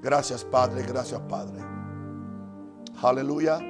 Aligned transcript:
Gracias 0.00 0.44
Padre, 0.44 0.82
gracias 0.82 1.20
Padre. 1.22 1.60
Aleluya. 3.02 3.60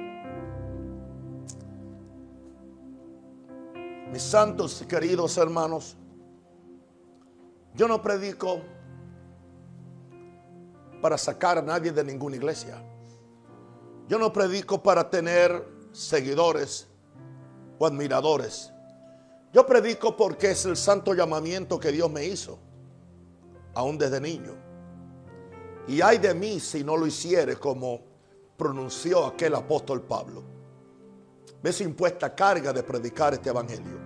Mis 4.11 4.23
santos 4.23 4.81
y 4.81 4.85
queridos 4.85 5.37
hermanos, 5.37 5.95
yo 7.75 7.87
no 7.87 8.01
predico 8.01 8.61
para 11.01 11.17
sacar 11.17 11.57
a 11.57 11.61
nadie 11.61 11.91
de 11.91 12.03
ninguna 12.03 12.35
iglesia. 12.35 12.83
Yo 14.07 14.17
no 14.17 14.33
predico 14.33 14.81
para 14.81 15.09
tener 15.09 15.63
seguidores 15.91 16.87
o 17.77 17.85
admiradores. 17.85 18.71
Yo 19.53 19.65
predico 19.65 20.15
porque 20.17 20.51
es 20.51 20.65
el 20.65 20.77
santo 20.77 21.13
llamamiento 21.13 21.79
que 21.79 21.91
Dios 21.91 22.09
me 22.09 22.25
hizo, 22.25 22.59
aún 23.73 23.97
desde 23.97 24.19
niño. 24.19 24.68
Y 25.89 26.03
hay 26.03 26.19
de 26.19 26.35
mí 26.35 26.59
si 26.59 26.83
no 26.83 26.95
lo 26.95 27.07
hiciere 27.07 27.55
como 27.55 27.99
pronunció 28.55 29.25
aquel 29.25 29.55
apóstol 29.55 30.03
Pablo. 30.03 30.43
Ves 31.63 31.81
impuesta 31.81 32.35
carga 32.35 32.71
de 32.71 32.83
predicar 32.83 33.33
este 33.33 33.49
evangelio. 33.49 33.97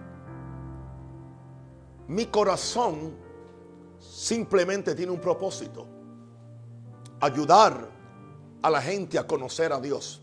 Mi 2.08 2.28
corazón 2.28 3.14
simplemente 4.00 4.96
tiene 4.96 5.12
un 5.12 5.20
propósito. 5.20 5.86
Ayudar 7.20 7.90
a 8.62 8.70
la 8.70 8.82
gente 8.82 9.20
a 9.20 9.28
conocer 9.28 9.74
a 9.74 9.80
Dios. 9.82 10.22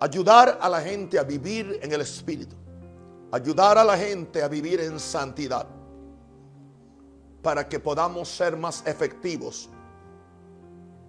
Ayudar 0.00 0.58
a 0.60 0.68
la 0.68 0.82
gente 0.82 1.18
a 1.18 1.22
vivir 1.22 1.80
en 1.82 1.92
el 1.92 2.02
Espíritu. 2.02 2.56
Ayudar 3.30 3.78
a 3.78 3.84
la 3.84 3.96
gente 3.96 4.42
a 4.42 4.48
vivir 4.48 4.80
en 4.80 5.00
santidad. 5.00 5.66
Para 7.40 7.66
que 7.66 7.80
podamos 7.80 8.28
ser 8.28 8.54
más 8.54 8.86
efectivos 8.86 9.70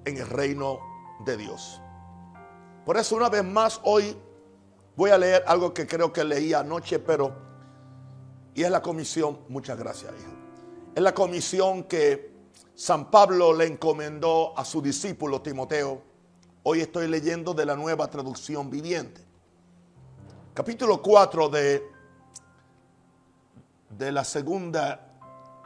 en 0.06 0.18
el 0.18 0.28
reino 0.28 0.80
de 1.26 1.38
Dios. 1.38 1.82
Por 2.86 2.98
eso 2.98 3.16
una 3.16 3.30
vez 3.30 3.44
más 3.44 3.80
hoy 3.84 4.18
voy 4.96 5.12
a 5.12 5.18
leer 5.18 5.44
algo 5.48 5.74
que 5.74 5.88
creo 5.88 6.12
que 6.12 6.24
leí 6.24 6.54
anoche, 6.54 7.00
pero... 7.00 7.42
Y 8.56 8.64
es 8.64 8.70
la 8.70 8.82
comisión, 8.82 9.40
muchas 9.50 9.78
gracias 9.80 10.14
hijo. 10.20 10.32
Es 10.94 11.02
la 11.02 11.14
comisión 11.14 11.86
que 11.86 12.34
San 12.76 13.10
Pablo 13.10 13.54
le 13.54 13.66
encomendó 13.66 14.58
a 14.58 14.64
su 14.64 14.82
discípulo 14.82 15.42
Timoteo. 15.42 16.02
Hoy 16.64 16.82
estoy 16.82 17.08
leyendo 17.08 17.54
de 17.54 17.66
la 17.66 17.76
nueva 17.76 18.08
traducción 18.08 18.70
viviente. 18.70 19.22
Capítulo 20.54 21.02
4 21.02 21.50
de, 21.50 21.84
de 23.90 24.12
la 24.12 24.24
segunda 24.24 25.18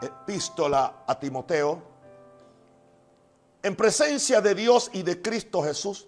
epístola 0.01 1.03
a 1.05 1.19
Timoteo. 1.19 1.81
En 3.63 3.75
presencia 3.75 4.41
de 4.41 4.55
Dios 4.55 4.89
y 4.93 5.03
de 5.03 5.21
Cristo 5.21 5.61
Jesús, 5.63 6.07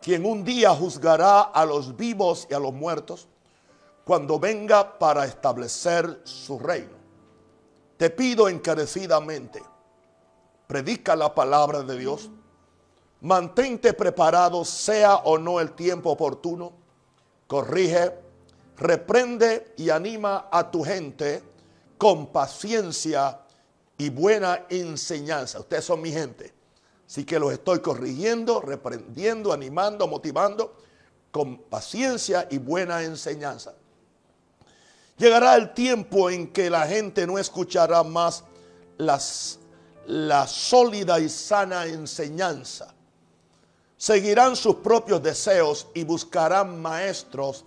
quien 0.00 0.24
un 0.24 0.44
día 0.44 0.70
juzgará 0.70 1.42
a 1.42 1.64
los 1.64 1.96
vivos 1.96 2.46
y 2.50 2.54
a 2.54 2.58
los 2.58 2.72
muertos, 2.72 3.26
cuando 4.04 4.38
venga 4.38 4.98
para 4.98 5.24
establecer 5.26 6.20
su 6.24 6.58
reino. 6.58 6.96
Te 7.96 8.10
pido 8.10 8.48
encarecidamente, 8.48 9.62
predica 10.66 11.16
la 11.16 11.34
palabra 11.34 11.82
de 11.82 11.98
Dios, 11.98 12.30
mantente 13.20 13.92
preparado, 13.92 14.64
sea 14.64 15.16
o 15.16 15.36
no 15.36 15.60
el 15.60 15.72
tiempo 15.72 16.10
oportuno, 16.10 16.72
corrige, 17.46 18.14
reprende 18.76 19.74
y 19.76 19.90
anima 19.90 20.48
a 20.50 20.70
tu 20.70 20.84
gente 20.84 21.42
con 21.98 22.28
paciencia 22.28 23.40
y 23.98 24.08
buena 24.10 24.64
enseñanza. 24.70 25.58
Ustedes 25.58 25.84
son 25.84 26.00
mi 26.00 26.12
gente. 26.12 26.57
Así 27.08 27.24
que 27.24 27.38
los 27.38 27.52
estoy 27.52 27.80
corrigiendo, 27.80 28.60
reprendiendo, 28.60 29.54
animando, 29.54 30.06
motivando 30.06 30.76
con 31.30 31.56
paciencia 31.56 32.46
y 32.50 32.58
buena 32.58 33.02
enseñanza. 33.02 33.74
Llegará 35.16 35.56
el 35.56 35.72
tiempo 35.72 36.28
en 36.28 36.52
que 36.52 36.68
la 36.68 36.86
gente 36.86 37.26
no 37.26 37.38
escuchará 37.38 38.02
más 38.02 38.44
las, 38.98 39.58
la 40.06 40.46
sólida 40.46 41.18
y 41.18 41.30
sana 41.30 41.86
enseñanza. 41.86 42.94
Seguirán 43.96 44.54
sus 44.54 44.76
propios 44.76 45.22
deseos 45.22 45.88
y 45.94 46.04
buscarán 46.04 46.80
maestros 46.80 47.64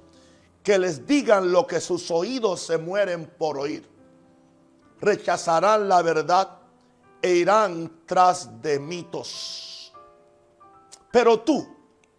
que 0.62 0.78
les 0.78 1.08
digan 1.08 1.52
lo 1.52 1.66
que 1.66 1.82
sus 1.82 2.12
oídos 2.12 2.62
se 2.62 2.78
mueren 2.78 3.26
por 3.26 3.58
oír. 3.58 3.90
Rechazarán 5.00 5.90
la 5.90 6.04
verdad 6.04 6.61
e 7.22 7.36
irán 7.36 8.04
tras 8.06 8.62
de 8.62 8.80
mitos. 8.80 9.94
Pero 11.12 11.42
tú, 11.42 11.68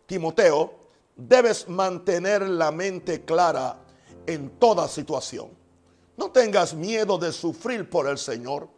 Timoteo, 0.06 0.74
debes 1.16 1.68
mantener 1.68 2.42
la 2.42 2.70
mente 2.70 3.24
clara 3.24 3.78
en 4.26 4.50
toda 4.58 4.86
situación. 4.86 5.48
No 6.16 6.30
tengas 6.30 6.74
miedo 6.74 7.18
de 7.18 7.32
sufrir 7.32 7.88
por 7.88 8.06
el 8.06 8.18
Señor. 8.18 8.68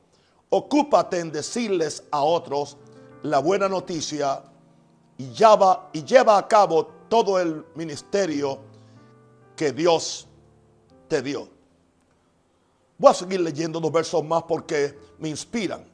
Ocúpate 0.51 1.19
en 1.19 1.33
decirles 1.33 2.05
a 2.11 2.23
otros 2.23 2.77
la 3.23 3.41
buena 3.41 3.69
noticia 3.69 4.43
y 5.19 5.31
lleva, 5.31 5.91
y 5.93 6.05
lleva 6.05 6.39
a 6.39 6.47
cabo 6.47 6.87
todo 7.09 7.39
el 7.39 7.65
ministerio 7.75 8.61
que 9.56 9.73
Dios 9.73 10.29
te 11.09 11.23
dio. 11.23 11.49
Voy 12.97 13.11
a 13.11 13.15
seguir 13.15 13.41
leyendo 13.41 13.81
dos 13.81 13.91
versos 13.91 14.25
más 14.25 14.45
porque 14.45 14.97
me 15.19 15.29
inspiran 15.29 15.94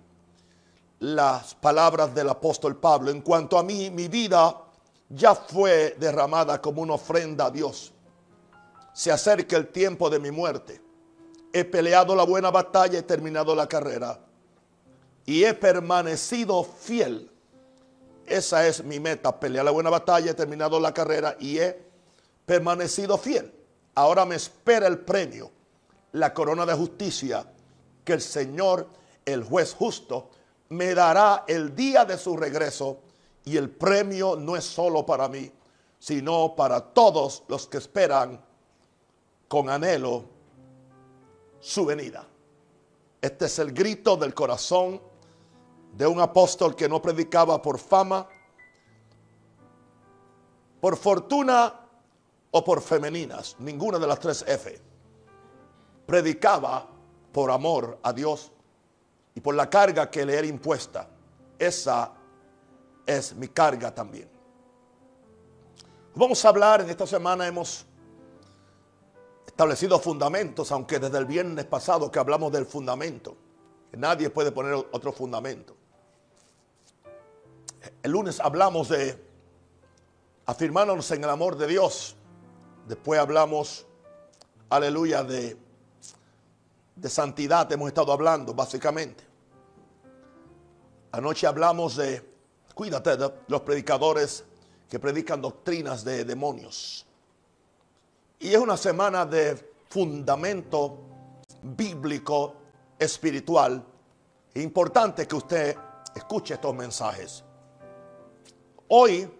las 1.00 1.54
palabras 1.54 2.14
del 2.14 2.28
apóstol 2.28 2.76
Pablo. 2.76 3.10
En 3.10 3.22
cuanto 3.22 3.58
a 3.58 3.62
mí, 3.62 3.90
mi 3.90 4.08
vida 4.08 4.56
ya 5.08 5.34
fue 5.34 5.96
derramada 5.98 6.60
como 6.60 6.82
una 6.82 6.94
ofrenda 6.94 7.46
a 7.46 7.50
Dios. 7.50 7.92
Se 8.92 9.10
acerca 9.10 9.56
el 9.56 9.68
tiempo 9.68 10.08
de 10.08 10.18
mi 10.18 10.30
muerte. 10.30 10.80
He 11.52 11.64
peleado 11.64 12.14
la 12.14 12.24
buena 12.24 12.50
batalla, 12.50 12.98
he 12.98 13.02
terminado 13.02 13.54
la 13.54 13.66
carrera 13.66 14.20
y 15.24 15.42
he 15.42 15.54
permanecido 15.54 16.62
fiel. 16.62 17.30
Esa 18.26 18.66
es 18.66 18.84
mi 18.84 19.00
meta, 19.00 19.40
pelear 19.40 19.64
la 19.64 19.70
buena 19.72 19.90
batalla, 19.90 20.30
he 20.30 20.34
terminado 20.34 20.78
la 20.78 20.94
carrera 20.94 21.34
y 21.40 21.58
he 21.58 21.82
permanecido 22.46 23.18
fiel. 23.18 23.52
Ahora 23.94 24.24
me 24.24 24.36
espera 24.36 24.86
el 24.86 24.98
premio, 24.98 25.50
la 26.12 26.32
corona 26.32 26.64
de 26.66 26.74
justicia 26.74 27.44
que 28.04 28.12
el 28.12 28.20
Señor, 28.20 28.86
el 29.24 29.42
juez 29.42 29.74
justo, 29.74 30.30
me 30.70 30.94
dará 30.94 31.44
el 31.48 31.74
día 31.74 32.04
de 32.04 32.16
su 32.16 32.36
regreso 32.36 33.00
y 33.44 33.56
el 33.56 33.70
premio 33.70 34.36
no 34.36 34.56
es 34.56 34.64
solo 34.64 35.04
para 35.04 35.28
mí, 35.28 35.50
sino 35.98 36.54
para 36.54 36.80
todos 36.80 37.42
los 37.48 37.66
que 37.66 37.78
esperan 37.78 38.40
con 39.48 39.68
anhelo 39.68 40.24
su 41.58 41.84
venida. 41.84 42.26
Este 43.20 43.46
es 43.46 43.58
el 43.58 43.72
grito 43.72 44.16
del 44.16 44.32
corazón 44.32 45.00
de 45.92 46.06
un 46.06 46.20
apóstol 46.20 46.76
que 46.76 46.88
no 46.88 47.02
predicaba 47.02 47.60
por 47.60 47.78
fama, 47.78 48.28
por 50.80 50.96
fortuna 50.96 51.80
o 52.52 52.64
por 52.64 52.80
femeninas, 52.80 53.56
ninguna 53.58 53.98
de 53.98 54.06
las 54.06 54.20
tres 54.20 54.44
F. 54.46 54.80
Predicaba 56.06 56.86
por 57.32 57.50
amor 57.50 57.98
a 58.02 58.12
Dios 58.12 58.52
y 59.34 59.40
por 59.40 59.54
la 59.54 59.68
carga 59.68 60.10
que 60.10 60.24
le 60.24 60.36
era 60.36 60.46
impuesta. 60.46 61.08
Esa 61.58 62.12
es 63.06 63.34
mi 63.34 63.48
carga 63.48 63.94
también. 63.94 64.28
Vamos 66.14 66.44
a 66.44 66.48
hablar, 66.48 66.80
en 66.80 66.90
esta 66.90 67.06
semana 67.06 67.46
hemos 67.46 67.86
establecido 69.46 69.98
fundamentos, 69.98 70.72
aunque 70.72 70.98
desde 70.98 71.18
el 71.18 71.26
viernes 71.26 71.64
pasado 71.66 72.10
que 72.10 72.18
hablamos 72.18 72.50
del 72.52 72.66
fundamento, 72.66 73.36
nadie 73.92 74.30
puede 74.30 74.52
poner 74.52 74.74
otro 74.74 75.12
fundamento. 75.12 75.76
El 78.02 78.12
lunes 78.12 78.40
hablamos 78.40 78.88
de 78.88 79.22
afirmarnos 80.46 81.10
en 81.12 81.24
el 81.24 81.30
amor 81.30 81.56
de 81.56 81.66
Dios. 81.66 82.16
Después 82.88 83.20
hablamos, 83.20 83.86
aleluya, 84.68 85.22
de 85.22 85.56
de 87.00 87.08
santidad 87.08 87.70
hemos 87.72 87.88
estado 87.88 88.12
hablando, 88.12 88.52
básicamente. 88.52 89.24
Anoche 91.12 91.46
hablamos 91.46 91.96
de, 91.96 92.22
cuídate 92.74 93.16
de 93.16 93.32
los 93.48 93.62
predicadores 93.62 94.44
que 94.88 94.98
predican 94.98 95.40
doctrinas 95.40 96.04
de 96.04 96.24
demonios. 96.24 97.06
Y 98.38 98.50
es 98.50 98.58
una 98.58 98.76
semana 98.76 99.24
de 99.24 99.72
fundamento 99.88 100.98
bíblico, 101.62 102.54
espiritual. 102.98 103.82
Importante 104.54 105.26
que 105.26 105.36
usted 105.36 105.76
escuche 106.14 106.54
estos 106.54 106.74
mensajes. 106.74 107.42
Hoy 108.88 109.30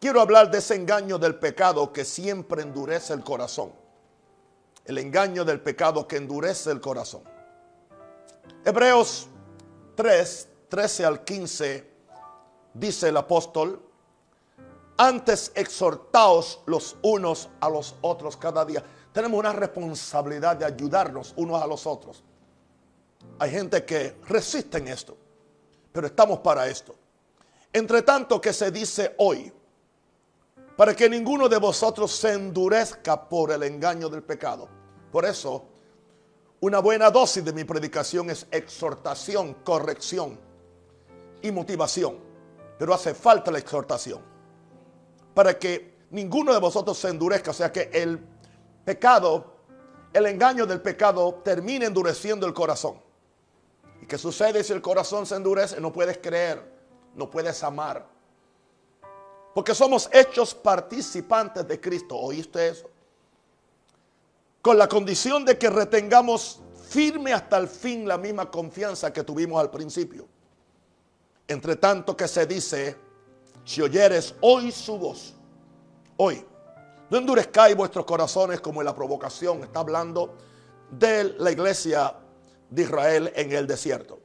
quiero 0.00 0.20
hablar 0.20 0.50
de 0.50 0.58
ese 0.58 0.76
engaño 0.76 1.18
del 1.18 1.34
pecado 1.34 1.92
que 1.92 2.04
siempre 2.04 2.62
endurece 2.62 3.12
el 3.12 3.22
corazón 3.22 3.85
el 4.86 4.98
engaño 4.98 5.44
del 5.44 5.60
pecado 5.60 6.06
que 6.06 6.16
endurece 6.16 6.70
el 6.70 6.80
corazón. 6.80 7.22
Hebreos 8.64 9.28
3, 9.94 10.48
13 10.68 11.04
al 11.04 11.24
15 11.24 11.90
dice 12.74 13.08
el 13.08 13.16
apóstol, 13.16 13.82
antes 14.96 15.52
exhortaos 15.54 16.60
los 16.66 16.96
unos 17.02 17.48
a 17.60 17.68
los 17.68 17.96
otros 18.00 18.36
cada 18.36 18.64
día. 18.64 18.82
Tenemos 19.12 19.38
una 19.38 19.52
responsabilidad 19.52 20.56
de 20.56 20.64
ayudarnos 20.64 21.34
unos 21.36 21.62
a 21.62 21.66
los 21.66 21.86
otros. 21.86 22.22
Hay 23.38 23.50
gente 23.50 23.84
que 23.84 24.16
resiste 24.26 24.78
en 24.78 24.88
esto, 24.88 25.16
pero 25.92 26.06
estamos 26.06 26.38
para 26.40 26.68
esto. 26.68 26.94
Entre 27.72 28.02
tanto 28.02 28.40
que 28.40 28.52
se 28.52 28.70
dice 28.70 29.14
hoy, 29.18 29.52
para 30.76 30.94
que 30.94 31.08
ninguno 31.08 31.48
de 31.48 31.58
vosotros 31.58 32.12
se 32.12 32.34
endurezca 32.34 33.28
por 33.28 33.50
el 33.50 33.62
engaño 33.62 34.08
del 34.08 34.22
pecado. 34.22 34.68
Por 35.16 35.24
eso, 35.24 35.64
una 36.60 36.78
buena 36.78 37.10
dosis 37.10 37.42
de 37.42 37.50
mi 37.50 37.64
predicación 37.64 38.28
es 38.28 38.46
exhortación, 38.50 39.54
corrección 39.64 40.38
y 41.40 41.50
motivación. 41.50 42.18
Pero 42.78 42.92
hace 42.92 43.14
falta 43.14 43.50
la 43.50 43.58
exhortación. 43.58 44.20
Para 45.32 45.58
que 45.58 46.00
ninguno 46.10 46.52
de 46.52 46.58
vosotros 46.58 46.98
se 46.98 47.08
endurezca. 47.08 47.52
O 47.52 47.54
sea 47.54 47.72
que 47.72 47.88
el 47.94 48.20
pecado, 48.84 49.54
el 50.12 50.26
engaño 50.26 50.66
del 50.66 50.82
pecado 50.82 51.40
termine 51.42 51.86
endureciendo 51.86 52.46
el 52.46 52.52
corazón. 52.52 53.00
¿Y 54.02 54.04
qué 54.04 54.18
sucede 54.18 54.62
si 54.62 54.74
el 54.74 54.82
corazón 54.82 55.24
se 55.24 55.36
endurece? 55.36 55.80
No 55.80 55.94
puedes 55.94 56.18
creer, 56.18 56.62
no 57.14 57.30
puedes 57.30 57.62
amar 57.62 58.06
porque 59.54 59.74
somos 59.74 60.10
hechos 60.12 60.54
participantes 60.54 61.66
de 61.66 61.80
Cristo. 61.80 62.14
¿Oíste 62.14 62.68
eso? 62.68 62.90
Con 64.66 64.78
la 64.78 64.88
condición 64.88 65.44
de 65.44 65.56
que 65.56 65.70
retengamos 65.70 66.60
firme 66.88 67.32
hasta 67.32 67.56
el 67.56 67.68
fin 67.68 68.08
la 68.08 68.18
misma 68.18 68.50
confianza 68.50 69.12
que 69.12 69.22
tuvimos 69.22 69.60
al 69.60 69.70
principio. 69.70 70.26
Entre 71.46 71.76
tanto 71.76 72.16
que 72.16 72.26
se 72.26 72.46
dice, 72.46 72.96
si 73.64 73.80
oyeres 73.80 74.34
hoy 74.40 74.72
su 74.72 74.98
voz, 74.98 75.34
hoy, 76.16 76.44
no 77.08 77.16
endurezcáis 77.16 77.76
vuestros 77.76 78.04
corazones 78.04 78.60
como 78.60 78.80
en 78.80 78.86
la 78.86 78.94
provocación. 78.96 79.62
Está 79.62 79.78
hablando 79.78 80.34
de 80.90 81.36
la 81.38 81.52
iglesia 81.52 82.16
de 82.68 82.82
Israel 82.82 83.32
en 83.36 83.52
el 83.52 83.68
desierto. 83.68 84.18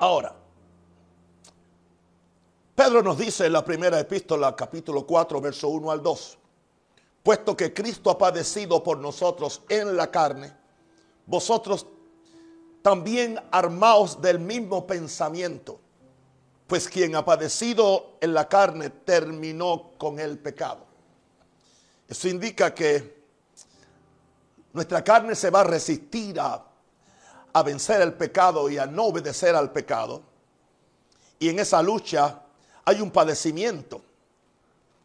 Ahora, 0.00 0.36
Pedro 2.74 3.02
nos 3.02 3.16
dice 3.16 3.46
en 3.46 3.54
la 3.54 3.64
primera 3.64 3.98
epístola, 3.98 4.54
capítulo 4.54 5.06
4, 5.06 5.40
verso 5.40 5.68
1 5.68 5.90
al 5.90 6.02
2, 6.02 6.39
puesto 7.22 7.56
que 7.56 7.72
Cristo 7.72 8.10
ha 8.10 8.18
padecido 8.18 8.82
por 8.82 8.98
nosotros 8.98 9.62
en 9.68 9.96
la 9.96 10.10
carne, 10.10 10.52
vosotros 11.26 11.86
también 12.82 13.38
armaos 13.50 14.20
del 14.20 14.38
mismo 14.38 14.86
pensamiento, 14.86 15.80
pues 16.66 16.88
quien 16.88 17.14
ha 17.16 17.24
padecido 17.24 18.16
en 18.20 18.32
la 18.32 18.48
carne 18.48 18.90
terminó 18.90 19.92
con 19.98 20.18
el 20.18 20.38
pecado. 20.38 20.86
Eso 22.08 22.28
indica 22.28 22.74
que 22.74 23.20
nuestra 24.72 25.04
carne 25.04 25.34
se 25.34 25.50
va 25.50 25.60
a 25.60 25.64
resistir 25.64 26.40
a, 26.40 26.64
a 27.52 27.62
vencer 27.62 28.00
el 28.00 28.14
pecado 28.14 28.70
y 28.70 28.78
a 28.78 28.86
no 28.86 29.06
obedecer 29.06 29.54
al 29.54 29.72
pecado. 29.72 30.22
Y 31.38 31.48
en 31.48 31.58
esa 31.58 31.82
lucha 31.82 32.42
hay 32.84 33.00
un 33.00 33.10
padecimiento 33.10 34.02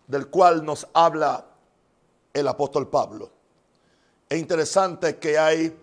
del 0.08 0.28
cual 0.28 0.64
nos 0.64 0.88
habla 0.94 1.46
el 2.36 2.48
apóstol 2.50 2.90
Pablo. 2.90 3.32
Es 4.28 4.38
interesante 4.38 5.18
que 5.18 5.38
hay 5.38 5.76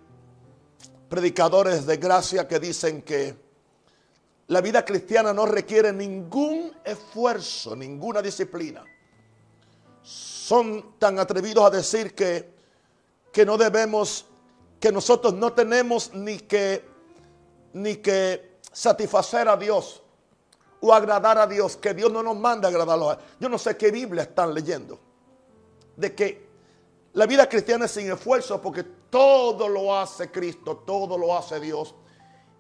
predicadores 1.09 1.87
de 1.87 1.97
gracia 1.97 2.47
que 2.47 2.61
dicen 2.61 3.03
que 3.03 3.35
la 4.49 4.61
vida 4.61 4.85
cristiana 4.85 5.33
no 5.33 5.47
requiere 5.47 5.93
ningún 5.93 6.71
esfuerzo, 6.85 7.75
ninguna 7.75 8.21
disciplina. 8.21 8.85
Son 10.03 10.99
tan 10.99 11.19
atrevidos 11.19 11.65
a 11.65 11.71
decir 11.71 12.15
que, 12.15 12.53
que 13.33 13.47
no 13.47 13.57
debemos, 13.57 14.27
que 14.79 14.93
nosotros 14.93 15.33
no 15.33 15.55
tenemos 15.55 16.13
ni 16.13 16.39
que, 16.39 16.85
ni 17.73 17.97
que 17.97 18.59
satisfacer 18.71 19.49
a 19.49 19.57
Dios 19.57 20.03
o 20.83 20.93
agradar 20.93 21.39
a 21.39 21.47
Dios, 21.47 21.79
que 21.79 21.95
Dios 21.95 22.13
no 22.13 22.23
nos 22.23 22.37
manda 22.37 22.69
a 22.69 22.71
agradarlo. 22.71 23.17
Yo 23.41 23.49
no 23.49 23.57
sé 23.57 23.75
qué 23.77 23.91
Biblia 23.91 24.25
están 24.25 24.53
leyendo. 24.53 25.12
De 25.97 26.15
que 26.15 26.49
la 27.13 27.27
vida 27.27 27.49
cristiana 27.49 27.87
es 27.87 27.91
sin 27.91 28.11
esfuerzo 28.11 28.61
porque 28.61 28.83
todo 28.83 29.69
lo 29.69 29.97
hace 29.97 30.31
Cristo, 30.31 30.79
todo 30.79 31.19
lo 31.19 31.37
hace 31.37 31.61
Dios. 31.61 31.95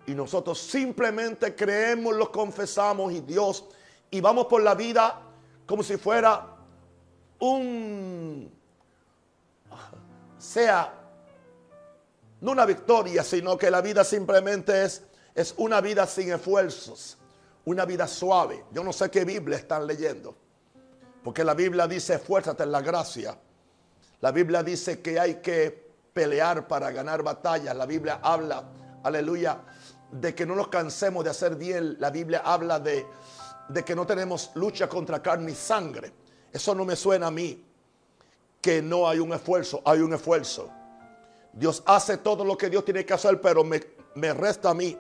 Y 0.06 0.14
nosotros 0.14 0.58
simplemente 0.58 1.54
creemos, 1.54 2.14
lo 2.14 2.30
confesamos 2.30 3.12
y 3.12 3.20
Dios. 3.20 3.64
Y 4.10 4.20
vamos 4.20 4.46
por 4.46 4.62
la 4.62 4.74
vida 4.74 5.20
como 5.66 5.82
si 5.82 5.96
fuera 5.96 6.56
un, 7.38 8.52
sea, 10.38 10.92
no 12.40 12.50
una 12.50 12.66
victoria, 12.66 13.22
sino 13.22 13.56
que 13.56 13.70
la 13.70 13.80
vida 13.80 14.04
simplemente 14.04 14.84
es, 14.84 15.02
es 15.34 15.54
una 15.56 15.80
vida 15.80 16.06
sin 16.06 16.32
esfuerzos 16.32 17.18
una 17.64 17.84
vida 17.84 18.06
suave. 18.06 18.64
Yo 18.72 18.82
no 18.82 18.92
sé 18.92 19.10
qué 19.10 19.24
Biblia 19.24 19.56
están 19.58 19.86
leyendo. 19.86 20.34
Porque 21.22 21.44
la 21.44 21.54
Biblia 21.54 21.86
dice, 21.86 22.14
esfuérzate 22.14 22.64
en 22.64 22.72
la 22.72 22.80
gracia. 22.80 23.36
La 24.20 24.32
Biblia 24.32 24.62
dice 24.62 25.00
que 25.00 25.18
hay 25.18 25.36
que 25.36 25.92
pelear 26.12 26.66
para 26.66 26.90
ganar 26.90 27.22
batallas. 27.22 27.74
La 27.76 27.86
Biblia 27.86 28.20
habla, 28.22 28.64
aleluya, 29.02 29.60
de 30.10 30.34
que 30.34 30.44
no 30.44 30.54
nos 30.54 30.68
cansemos 30.68 31.24
de 31.24 31.30
hacer 31.30 31.56
bien. 31.56 31.96
La 32.00 32.10
Biblia 32.10 32.42
habla 32.44 32.80
de, 32.80 33.06
de 33.68 33.84
que 33.84 33.94
no 33.94 34.06
tenemos 34.06 34.50
lucha 34.54 34.88
contra 34.88 35.22
carne 35.22 35.52
y 35.52 35.54
sangre. 35.54 36.12
Eso 36.52 36.74
no 36.74 36.84
me 36.84 36.96
suena 36.96 37.28
a 37.28 37.30
mí. 37.30 37.64
Que 38.60 38.80
no 38.80 39.08
hay 39.08 39.18
un 39.18 39.32
esfuerzo, 39.32 39.82
hay 39.84 40.00
un 40.00 40.12
esfuerzo. 40.14 40.70
Dios 41.52 41.82
hace 41.86 42.18
todo 42.18 42.44
lo 42.44 42.56
que 42.56 42.70
Dios 42.70 42.84
tiene 42.84 43.04
que 43.04 43.12
hacer, 43.12 43.40
pero 43.40 43.64
me, 43.64 43.80
me 44.14 44.32
resta 44.32 44.70
a 44.70 44.74
mí 44.74 44.96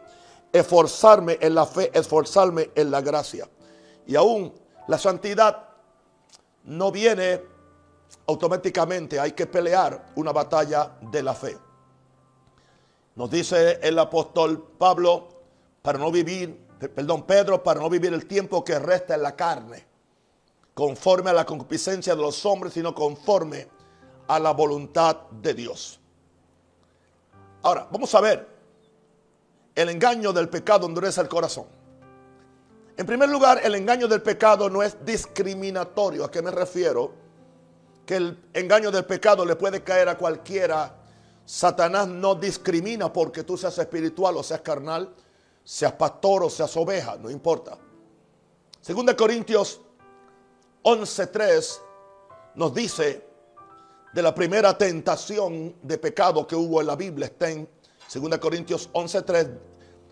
esforzarme 0.52 1.38
en 1.40 1.54
la 1.54 1.64
fe, 1.64 1.90
esforzarme 1.94 2.70
en 2.74 2.90
la 2.90 3.00
gracia. 3.00 3.48
Y 4.06 4.16
aún 4.16 4.52
la 4.88 4.98
santidad 4.98 5.71
no 6.64 6.90
viene 6.90 7.40
automáticamente, 8.26 9.18
hay 9.18 9.32
que 9.32 9.46
pelear 9.46 10.12
una 10.16 10.32
batalla 10.32 10.96
de 11.00 11.22
la 11.22 11.34
fe. 11.34 11.56
Nos 13.14 13.30
dice 13.30 13.78
el 13.82 13.98
apóstol 13.98 14.74
Pablo, 14.78 15.28
para 15.82 15.98
no 15.98 16.10
vivir, 16.10 16.66
perdón, 16.78 17.24
Pedro, 17.24 17.62
para 17.62 17.80
no 17.80 17.90
vivir 17.90 18.12
el 18.12 18.26
tiempo 18.26 18.64
que 18.64 18.78
resta 18.78 19.14
en 19.14 19.22
la 19.22 19.34
carne, 19.34 19.84
conforme 20.74 21.30
a 21.30 21.34
la 21.34 21.44
concupiscencia 21.44 22.14
de 22.14 22.22
los 22.22 22.46
hombres, 22.46 22.72
sino 22.72 22.94
conforme 22.94 23.68
a 24.28 24.38
la 24.38 24.52
voluntad 24.52 25.28
de 25.30 25.54
Dios. 25.54 26.00
Ahora, 27.62 27.86
vamos 27.90 28.14
a 28.14 28.20
ver 28.20 28.52
el 29.74 29.88
engaño 29.88 30.32
del 30.32 30.48
pecado 30.48 30.86
endurece 30.86 31.20
el 31.20 31.28
corazón. 31.28 31.66
En 32.96 33.06
primer 33.06 33.28
lugar, 33.28 33.60
el 33.64 33.74
engaño 33.74 34.06
del 34.06 34.22
pecado 34.22 34.68
no 34.68 34.82
es 34.82 35.02
discriminatorio. 35.04 36.24
¿A 36.24 36.30
qué 36.30 36.42
me 36.42 36.50
refiero? 36.50 37.12
Que 38.04 38.16
el 38.16 38.44
engaño 38.52 38.90
del 38.90 39.04
pecado 39.04 39.44
le 39.44 39.56
puede 39.56 39.82
caer 39.82 40.08
a 40.08 40.18
cualquiera. 40.18 40.98
Satanás 41.44 42.06
no 42.06 42.34
discrimina 42.34 43.12
porque 43.12 43.44
tú 43.44 43.56
seas 43.56 43.76
espiritual 43.78 44.36
o 44.36 44.42
seas 44.42 44.60
carnal, 44.60 45.12
seas 45.64 45.92
pastor 45.92 46.44
o 46.44 46.50
seas 46.50 46.76
oveja, 46.76 47.16
no 47.16 47.30
importa. 47.30 47.78
Segunda 48.80 49.16
Corintios 49.16 49.80
11:3 50.82 51.80
nos 52.56 52.74
dice 52.74 53.26
de 54.12 54.22
la 54.22 54.34
primera 54.34 54.76
tentación 54.76 55.76
de 55.82 55.98
pecado 55.98 56.46
que 56.46 56.54
hubo 56.54 56.80
en 56.80 56.86
la 56.86 56.96
Biblia. 56.96 57.26
Está 57.26 57.50
en 57.50 57.68
2 58.12 58.38
Corintios 58.38 58.90
11:3 58.92 59.48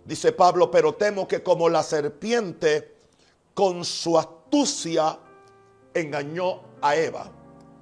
dice 0.04 0.33
Pablo, 0.33 0.71
pero 0.71 0.95
temo 0.95 1.26
que 1.26 1.42
como 1.42 1.69
la 1.69 1.83
serpiente 1.83 2.97
con 3.54 3.85
su 3.85 4.19
astucia 4.19 5.19
engañó 5.95 6.62
a 6.80 6.97
Eva. 6.97 7.30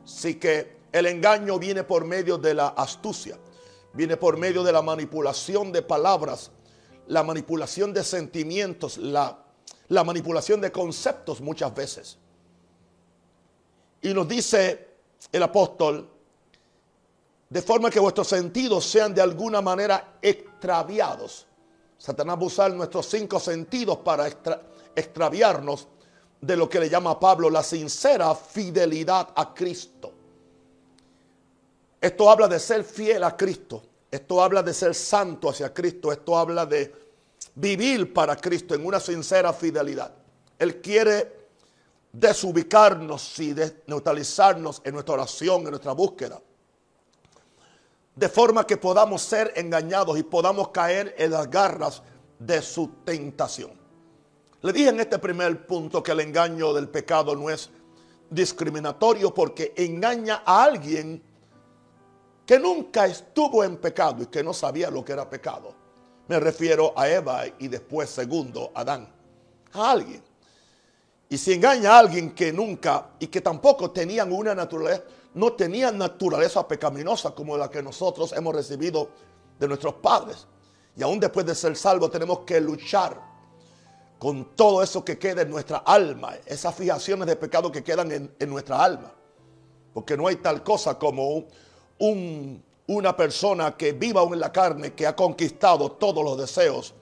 Así 0.05 0.37
que 0.37 0.79
el 0.93 1.07
engaño 1.07 1.59
viene 1.59 1.85
por 1.85 2.05
medio 2.05 2.39
de 2.39 2.55
la 2.55 2.69
astucia, 2.69 3.39
viene 3.93 4.17
por 4.17 4.37
medio 4.37 4.63
de 4.63 4.73
la 4.73 4.83
manipulación 4.83 5.73
de 5.73 5.83
palabras, 5.83 6.51
la 7.07 7.23
manipulación 7.23 7.93
de 7.93 8.05
sentimientos, 8.05 8.99
la, 8.99 9.45
la 9.89 10.05
manipulación 10.05 10.61
de 10.61 10.73
conceptos 10.73 11.41
muchas 11.41 11.75
veces. 11.75 12.19
Y 14.01 14.15
nos 14.15 14.29
dice 14.29 14.89
el 15.33 15.43
apóstol, 15.43 16.09
de 17.51 17.63
forma 17.63 17.91
que 17.91 17.99
vuestros 17.99 18.29
sentidos 18.29 18.85
sean 18.85 19.15
de 19.15 19.23
alguna 19.23 19.61
manera 19.61 20.19
extraviados. 20.23 21.48
Satanás 21.99 22.37
va 22.37 22.43
a 22.43 22.47
usar 22.47 22.73
nuestros 22.73 23.07
cinco 23.07 23.41
sentidos 23.41 23.99
para 23.99 24.29
extraviarnos 24.95 25.89
de 26.41 26.57
lo 26.57 26.69
que 26.69 26.79
le 26.79 26.89
llama 26.89 27.19
Pablo 27.19 27.51
la 27.51 27.65
sincera 27.65 28.35
fidelidad 28.35 29.31
a 29.35 29.53
Cristo. 29.53 30.13
Esto 32.01 32.31
habla 32.31 32.47
de 32.47 32.61
ser 32.61 32.85
fiel 32.85 33.25
a 33.25 33.37
Cristo. 33.37 33.83
Esto 34.11 34.41
habla 34.41 34.63
de 34.63 34.73
ser 34.73 34.95
santo 34.95 35.51
hacia 35.51 35.75
Cristo. 35.75 36.13
Esto 36.13 36.39
habla 36.39 36.65
de 36.65 36.95
vivir 37.57 38.15
para 38.15 38.37
Cristo 38.37 38.77
en 38.77 38.87
una 38.87 39.01
sincera 39.01 39.53
fidelidad. 39.53 40.13
Él 40.59 40.81
quiere 40.81 41.49
desubicarnos 42.13 43.39
y 43.41 43.55
neutralizarnos 43.87 44.81
en 44.85 44.95
nuestra 44.95 45.15
oración, 45.15 45.63
en 45.63 45.71
nuestra 45.71 45.93
búsqueda. 45.93 46.41
De 48.19 48.29
forma 48.29 48.67
que 48.67 48.77
podamos 48.77 49.23
ser 49.23 49.53
engañados 49.55 50.19
y 50.19 50.25
podamos 50.25 50.71
caer 50.71 51.15
en 51.17 51.31
las 51.31 51.49
garras 51.49 52.03
de 52.37 52.61
su 52.63 52.89
tentación. 53.05 53.71
Le 54.61 54.73
dije 54.73 54.89
en 54.89 54.99
este 54.99 55.21
primer 55.21 55.65
punto 55.65 56.03
que 56.03 56.11
el 56.11 56.19
engaño 56.19 56.73
del 56.73 56.89
pecado 56.89 57.37
no 57.37 57.49
es 57.49 57.71
discriminatorio 58.29 59.33
porque 59.33 59.73
engaña 59.77 60.43
a 60.45 60.65
alguien 60.65 61.23
que 62.45 62.59
nunca 62.59 63.07
estuvo 63.07 63.63
en 63.63 63.77
pecado 63.77 64.25
y 64.25 64.27
que 64.27 64.43
no 64.43 64.53
sabía 64.53 64.91
lo 64.91 65.05
que 65.05 65.13
era 65.13 65.31
pecado. 65.31 65.73
Me 66.27 66.41
refiero 66.41 66.93
a 66.97 67.09
Eva 67.09 67.45
y 67.61 67.69
después 67.69 68.11
segundo 68.11 68.73
Adán. 68.75 69.09
A 69.75 69.93
alguien. 69.93 70.28
Y 71.29 71.37
si 71.37 71.53
engaña 71.53 71.93
a 71.93 71.99
alguien 71.99 72.33
que 72.35 72.53
nunca 72.53 73.11
y 73.19 73.27
que 73.27 73.41
tampoco 73.41 73.91
tenían 73.91 74.33
una 74.33 74.55
naturaleza, 74.55 75.03
no 75.35 75.53
tenían 75.53 75.99
naturaleza 75.99 76.67
pecaminosa 76.67 77.33
como 77.33 77.57
la 77.57 77.71
que 77.71 77.83
nosotros 77.83 78.33
hemos 78.33 78.55
recibido 78.55 79.11
de 79.59 79.69
nuestros 79.69 79.95
padres. 79.95 80.47
Y 80.97 81.03
aún 81.03 81.21
después 81.21 81.45
de 81.47 81.55
ser 81.55 81.77
salvos 81.77 82.11
tenemos 82.11 82.41
que 82.41 82.61
luchar 82.61 83.21
con 84.19 84.57
todo 84.57 84.83
eso 84.83 85.05
que 85.05 85.19
queda 85.19 85.43
en 85.43 85.51
nuestra 85.51 85.79
alma, 85.79 86.35
esas 86.45 86.75
fijaciones 86.75 87.27
de 87.29 87.37
pecado 87.37 87.71
que 87.71 87.85
quedan 87.85 88.11
en, 88.11 88.51
nuestra 88.51 88.83
alma. 88.83 89.13
Porque 89.95 90.17
no 90.17 90.27
hay 90.27 90.37
tal 90.37 90.65
cosa 90.65 90.99
como 90.99 91.45
una 92.87 93.17
persona 93.17 93.77
que 93.77 93.93
viva 93.93 94.23
aún 94.23 94.35
en 94.35 94.41
la 94.41 94.51
carne, 94.51 94.95
que 94.95 95.07
ha 95.07 95.15
conquistado 95.15 95.93
todos 95.93 96.25
los 96.25 96.37
deseos, 96.37 96.95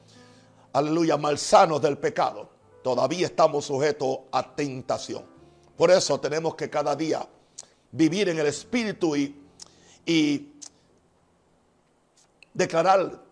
aleluya, 0.72 1.16
malsanos 1.16 1.80
del 1.80 1.96
pecado. 1.96 2.55
Todavía 2.86 3.26
estamos 3.26 3.64
sujetos 3.64 4.20
a 4.30 4.54
tentación. 4.54 5.24
Por 5.76 5.90
eso 5.90 6.20
tenemos 6.20 6.54
que 6.54 6.70
cada 6.70 6.94
día 6.94 7.26
vivir 7.90 8.28
en 8.28 8.38
el 8.38 8.46
Espíritu 8.46 9.16
y, 9.16 10.52
declarar 12.54 13.24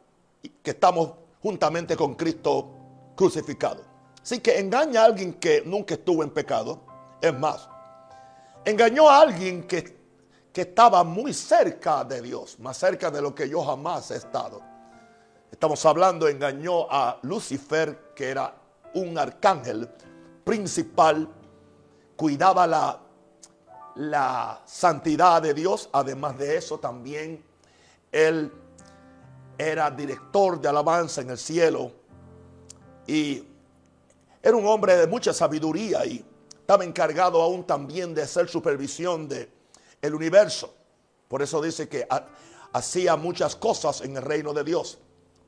que 0.60 0.70
estamos 0.72 1.12
juntamente 1.40 1.96
con 1.96 2.16
Cristo 2.16 2.68
crucificado. 3.14 3.84
Así 4.20 4.40
que 4.40 4.58
engaña 4.58 5.02
a 5.02 5.04
alguien 5.04 5.34
que 5.34 5.62
nunca 5.64 5.94
estuvo 5.94 6.24
en 6.24 6.30
pecado. 6.30 6.80
Es 7.22 7.38
más, 7.38 7.68
engañó 8.64 9.08
a 9.08 9.20
alguien 9.20 9.68
que, 9.68 9.96
que 10.52 10.62
estaba 10.62 11.04
muy 11.04 11.32
cerca 11.32 12.02
de 12.02 12.22
Dios, 12.22 12.58
más 12.58 12.76
cerca 12.76 13.08
de 13.08 13.22
lo 13.22 13.32
que 13.32 13.48
yo 13.48 13.62
jamás 13.62 14.10
he 14.10 14.16
estado. 14.16 14.60
Estamos 15.52 15.86
hablando, 15.86 16.26
engañó 16.26 16.90
a 16.90 17.20
Lucifer, 17.22 18.12
que 18.16 18.30
era 18.30 18.63
un 18.94 19.18
arcángel 19.18 19.88
principal, 20.44 21.28
cuidaba 22.16 22.66
la, 22.66 23.00
la 23.96 24.62
santidad 24.64 25.42
de 25.42 25.54
Dios. 25.54 25.88
Además 25.92 26.38
de 26.38 26.56
eso, 26.56 26.78
también 26.78 27.44
él 28.12 28.52
era 29.58 29.90
director 29.90 30.60
de 30.60 30.68
alabanza 30.68 31.20
en 31.20 31.30
el 31.30 31.38
cielo 31.38 31.92
y 33.06 33.44
era 34.42 34.56
un 34.56 34.66
hombre 34.66 34.96
de 34.96 35.06
mucha 35.06 35.32
sabiduría 35.32 36.04
y 36.04 36.24
estaba 36.60 36.84
encargado 36.84 37.40
aún 37.40 37.64
también 37.66 38.14
de 38.14 38.22
hacer 38.22 38.48
supervisión 38.48 39.28
de 39.28 39.50
el 40.02 40.14
universo. 40.14 40.74
Por 41.28 41.42
eso 41.42 41.62
dice 41.62 41.88
que 41.88 42.06
hacía 42.72 43.16
muchas 43.16 43.56
cosas 43.56 44.02
en 44.02 44.16
el 44.16 44.22
reino 44.22 44.52
de 44.52 44.64
Dios, 44.64 44.98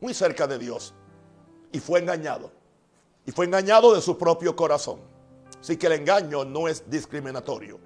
muy 0.01 0.15
cerca 0.15 0.47
de 0.47 0.59
Dios. 0.59 0.95
Y 1.73 1.81
fue 1.81 2.01
engañado. 2.01 2.51
Y 3.27 3.33
fue 3.33 3.47
engañado 3.47 3.95
de 3.95 4.01
su 4.01 4.17
propio 4.17 4.55
corazón. 4.55 5.01
Así 5.61 5.77
que 5.77 5.87
el 5.87 5.93
engaño 5.93 6.45
no 6.45 6.69
es 6.69 6.89
discriminatorio. 6.89 7.79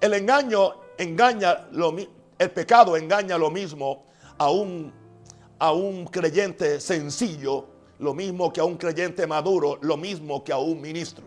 El 0.00 0.14
engaño 0.14 0.74
engaña 0.98 1.68
lo 1.72 1.94
el 2.38 2.50
pecado 2.50 2.96
engaña 2.96 3.38
lo 3.38 3.50
mismo 3.50 4.06
a 4.38 4.50
un, 4.50 4.92
a 5.58 5.72
un 5.72 6.06
creyente 6.06 6.80
sencillo 6.80 7.66
lo 8.02 8.14
mismo 8.14 8.52
que 8.52 8.60
a 8.60 8.64
un 8.64 8.76
creyente 8.76 9.28
maduro, 9.28 9.78
lo 9.80 9.96
mismo 9.96 10.42
que 10.42 10.52
a 10.52 10.58
un 10.58 10.80
ministro. 10.80 11.24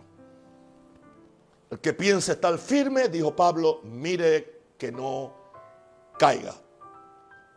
El 1.70 1.80
que 1.80 1.94
piense 1.94 2.32
estar 2.32 2.58
firme, 2.58 3.08
dijo 3.08 3.34
Pablo, 3.34 3.80
mire 3.82 4.60
que 4.76 4.92
no 4.92 5.32
caiga. 6.18 6.54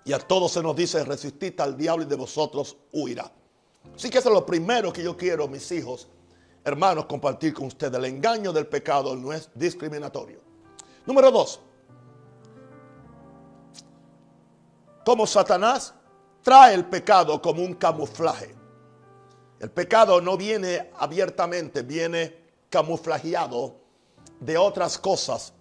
Y 0.05 0.13
a 0.13 0.19
todos 0.19 0.53
se 0.53 0.63
nos 0.63 0.73
dice, 0.73 1.03
resistid 1.03 1.59
al 1.59 1.75
diablo 1.75 2.05
y 2.05 2.07
de 2.07 2.15
vosotros 2.15 2.77
huirá. 2.93 3.29
Así 3.95 4.09
que 4.09 4.17
eso 4.17 4.29
es 4.29 4.35
lo 4.35 4.45
primero 4.45 4.93
que 4.93 5.03
yo 5.03 5.15
quiero, 5.17 5.47
mis 5.47 5.71
hijos, 5.71 6.07
hermanos, 6.63 7.05
compartir 7.05 7.53
con 7.53 7.67
ustedes. 7.67 7.93
El 7.95 8.05
engaño 8.05 8.53
del 8.53 8.67
pecado 8.67 9.15
no 9.15 9.33
es 9.33 9.49
discriminatorio. 9.53 10.39
Número 11.05 11.31
dos. 11.31 11.59
Como 15.05 15.25
Satanás 15.25 15.93
trae 16.41 16.73
el 16.75 16.85
pecado 16.85 17.41
como 17.41 17.61
un 17.61 17.73
camuflaje. 17.73 18.55
El 19.59 19.71
pecado 19.71 20.21
no 20.21 20.37
viene 20.37 20.91
abiertamente, 20.97 21.81
viene 21.81 22.37
camuflajeado 22.69 23.75
de 24.39 24.57
otras 24.57 24.97
cosas 24.97 25.53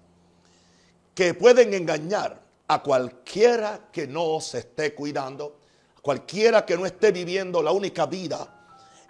que 1.14 1.34
pueden 1.34 1.74
engañar 1.74 2.40
a 2.68 2.82
cualquiera 2.82 3.88
que 3.90 4.06
no 4.06 4.40
se 4.40 4.58
esté 4.58 4.94
cuidando, 4.94 5.57
cualquiera 6.02 6.64
que 6.64 6.76
no 6.76 6.86
esté 6.86 7.12
viviendo 7.12 7.62
la 7.62 7.72
única 7.72 8.06
vida, 8.06 8.54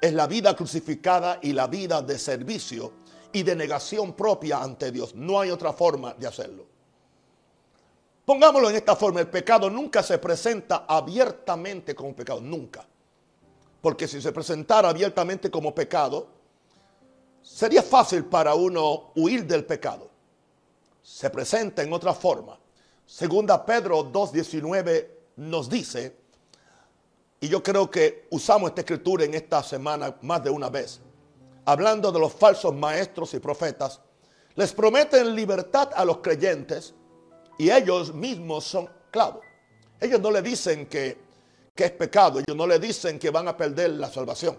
es 0.01 0.13
la 0.13 0.27
vida 0.27 0.55
crucificada 0.55 1.39
y 1.43 1.53
la 1.53 1.67
vida 1.67 2.03
de 2.03 2.19
servicio 2.19 2.93
y 3.33 3.43
de 3.43 3.57
negación 3.57 4.15
propia 4.15 4.63
ante 4.63 4.91
Dios. 4.93 5.15
No 5.15 5.41
hay 5.41 5.51
otra 5.51 5.73
forma 5.73 6.15
de 6.15 6.27
hacerlo. 6.27 6.67
Pongámoslo 8.25 8.69
en 8.71 8.77
esta 8.77 8.95
forma, 8.95 9.21
el 9.21 9.29
pecado 9.29 9.71
nunca 9.71 10.03
se 10.03 10.19
presenta 10.19 10.85
abiertamente 10.87 11.95
como 11.95 12.15
pecado, 12.15 12.41
nunca. 12.41 12.87
Porque 13.81 14.07
si 14.07 14.21
se 14.21 14.33
presentara 14.33 14.91
abiertamente 14.91 15.51
como 15.51 15.75
pecado, 15.75 16.29
sería 17.41 17.83
fácil 17.83 18.27
para 18.27 18.55
uno 18.55 19.13
huir 19.15 19.47
del 19.47 19.65
pecado. 19.65 20.11
Se 21.03 21.31
presenta 21.31 21.83
en 21.83 21.93
otra 21.93 22.13
forma. 22.13 22.59
Segunda 23.07 23.65
Pedro 23.65 24.13
2.19 24.13 25.07
nos 25.37 25.71
dice, 25.71 26.15
y 27.41 27.49
yo 27.49 27.63
creo 27.63 27.91
que 27.91 28.27
usamos 28.31 28.71
esta 28.71 28.81
escritura 28.81 29.25
en 29.25 29.35
esta 29.35 29.63
semana 29.63 30.17
más 30.23 30.43
de 30.43 30.51
una 30.51 30.69
vez, 30.69 31.01
hablando 31.65 32.11
de 32.11 32.19
los 32.19 32.33
falsos 32.33 32.75
maestros 32.75 33.35
y 33.35 33.39
profetas, 33.39 34.01
les 34.55 34.73
prometen 34.73 35.35
libertad 35.35 35.91
a 35.95 36.05
los 36.05 36.19
creyentes 36.19 36.95
y 37.59 37.71
ellos 37.71 38.13
mismos 38.13 38.65
son 38.65 38.89
clavos. 39.11 39.45
Ellos 40.01 40.21
no 40.21 40.31
le 40.31 40.43
dicen 40.43 40.87
que 40.87 41.29
que 41.79 41.85
es 41.85 41.93
pecado. 41.93 42.41
Ellos 42.41 42.57
no 42.57 42.67
le 42.67 42.81
dicen 42.81 43.21
que 43.21 43.31
van 43.31 43.47
a 43.47 43.57
perder 43.57 43.91
la 43.91 44.11
salvación. 44.11 44.59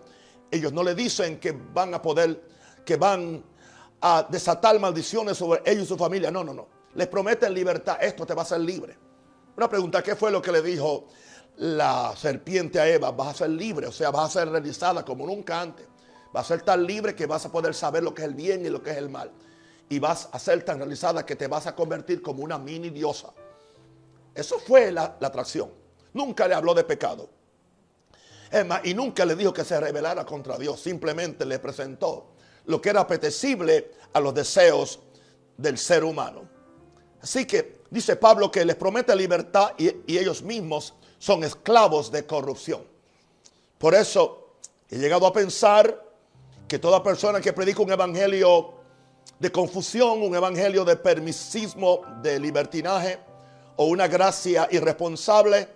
Ellos 0.49 0.71
no 0.71 0.81
le 0.83 0.95
dicen 0.95 1.37
que 1.37 1.51
van 1.51 1.93
a 1.93 2.01
poder, 2.01 2.41
que 2.85 2.95
van 2.95 3.43
a 3.99 4.25
desatar 4.29 4.79
maldiciones 4.79 5.37
sobre 5.37 5.61
ellos 5.69 5.83
y 5.83 5.87
su 5.87 5.97
familia. 5.97 6.31
No, 6.31 6.45
no, 6.45 6.53
no. 6.53 6.69
Les 6.95 7.07
prometen 7.09 7.53
libertad. 7.53 7.97
Esto 7.99 8.25
te 8.25 8.33
va 8.33 8.43
a 8.43 8.45
hacer 8.45 8.61
libre. 8.61 8.97
Una 9.57 9.69
pregunta, 9.69 10.01
¿qué 10.01 10.15
fue 10.15 10.31
lo 10.31 10.41
que 10.41 10.49
le 10.49 10.61
dijo 10.61 11.07
la 11.57 12.13
serpiente 12.15 12.79
a 12.79 12.87
Eva? 12.87 13.11
Vas 13.11 13.29
a 13.29 13.33
ser 13.39 13.49
libre, 13.49 13.87
o 13.87 13.91
sea, 13.91 14.11
vas 14.11 14.35
a 14.35 14.39
ser 14.39 14.49
realizada 14.49 15.03
como 15.03 15.25
nunca 15.25 15.61
antes. 15.61 15.87
Vas 16.31 16.45
a 16.45 16.55
ser 16.55 16.61
tan 16.63 16.85
libre 16.85 17.15
que 17.15 17.25
vas 17.25 17.45
a 17.45 17.51
poder 17.51 17.73
saber 17.73 18.03
lo 18.03 18.13
que 18.13 18.21
es 18.21 18.27
el 18.27 18.35
bien 18.35 18.65
y 18.65 18.69
lo 18.69 18.81
que 18.81 18.91
es 18.91 18.97
el 18.97 19.09
mal. 19.09 19.31
Y 19.89 19.99
vas 19.99 20.29
a 20.31 20.39
ser 20.39 20.63
tan 20.63 20.77
realizada 20.77 21.25
que 21.25 21.35
te 21.35 21.47
vas 21.47 21.65
a 21.65 21.75
convertir 21.75 22.21
como 22.21 22.43
una 22.43 22.59
mini 22.59 22.89
diosa. 22.91 23.29
Eso 24.35 24.59
fue 24.59 24.91
la, 24.91 25.17
atracción. 25.21 25.71
Nunca 26.13 26.47
le 26.47 26.53
habló 26.53 26.73
de 26.73 26.83
pecado. 26.83 27.29
y 28.83 28.93
nunca 28.93 29.25
le 29.25 29.35
dijo 29.35 29.53
que 29.53 29.63
se 29.63 29.79
rebelara 29.79 30.25
contra 30.25 30.57
Dios. 30.57 30.79
Simplemente 30.79 31.45
le 31.45 31.57
presentó 31.59 32.33
lo 32.65 32.79
que 32.79 32.89
era 32.89 33.01
apetecible 33.01 33.91
a 34.13 34.19
los 34.19 34.33
deseos 34.33 34.99
del 35.57 35.77
ser 35.77 36.03
humano. 36.03 36.47
Así 37.21 37.45
que 37.45 37.81
dice 37.89 38.15
Pablo 38.15 38.51
que 38.51 38.63
les 38.63 38.75
promete 38.75 39.15
libertad 39.15 39.71
y 39.77 40.17
ellos 40.17 40.43
mismos 40.43 40.93
son 41.19 41.43
esclavos 41.43 42.11
de 42.11 42.25
corrupción. 42.25 42.81
Por 43.77 43.93
eso 43.93 44.55
he 44.89 44.97
llegado 44.97 45.27
a 45.27 45.33
pensar 45.33 46.05
que 46.67 46.79
toda 46.79 47.03
persona 47.03 47.41
que 47.41 47.53
predica 47.53 47.81
un 47.81 47.91
evangelio 47.91 48.73
de 49.37 49.51
confusión, 49.51 50.21
un 50.21 50.35
evangelio 50.35 50.83
de 50.83 50.95
permisismo, 50.95 52.01
de 52.21 52.39
libertinaje 52.39 53.19
o 53.75 53.85
una 53.85 54.07
gracia 54.07 54.67
irresponsable, 54.71 55.67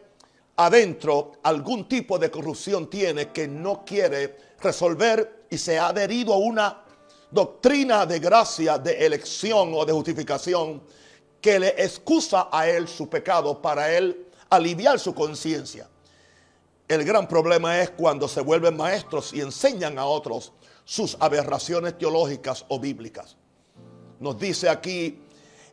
adentro 0.56 1.34
algún 1.44 1.88
tipo 1.88 2.18
de 2.20 2.30
corrupción 2.30 2.90
tiene 2.90 3.30
que 3.30 3.48
no 3.48 3.84
quiere 3.86 4.36
resolver 4.62 5.46
y 5.50 5.58
se 5.58 5.80
ha 5.80 5.88
adherido 5.88 6.34
a 6.34 6.38
una 6.38 6.84
doctrina 7.32 8.06
de 8.06 8.20
gracia, 8.20 8.78
de 8.78 9.06
elección 9.06 9.72
o 9.74 9.86
de 9.86 9.94
justificación 9.94 10.84
que 11.42 11.60
le 11.60 11.70
excusa 11.84 12.50
a 12.52 12.68
él 12.68 12.88
su 12.88 13.10
pecado 13.10 13.62
para 13.62 13.92
él 13.92 14.28
aliviar 14.56 15.00
su 15.00 15.14
conciencia. 15.14 15.90
El 16.88 17.04
gran 17.06 17.28
problema 17.28 17.80
es 17.82 17.90
cuando 17.92 18.28
se 18.28 18.42
vuelven 18.42 18.76
maestros 18.76 19.34
y 19.34 19.42
enseñan 19.42 19.98
a 19.98 20.06
otros 20.06 20.54
sus 20.86 21.18
aberraciones 21.20 21.98
teológicas 21.98 22.66
o 22.68 22.80
bíblicas. 22.80 23.38
Nos 24.20 24.38
dice 24.38 24.70
aquí 24.70 25.22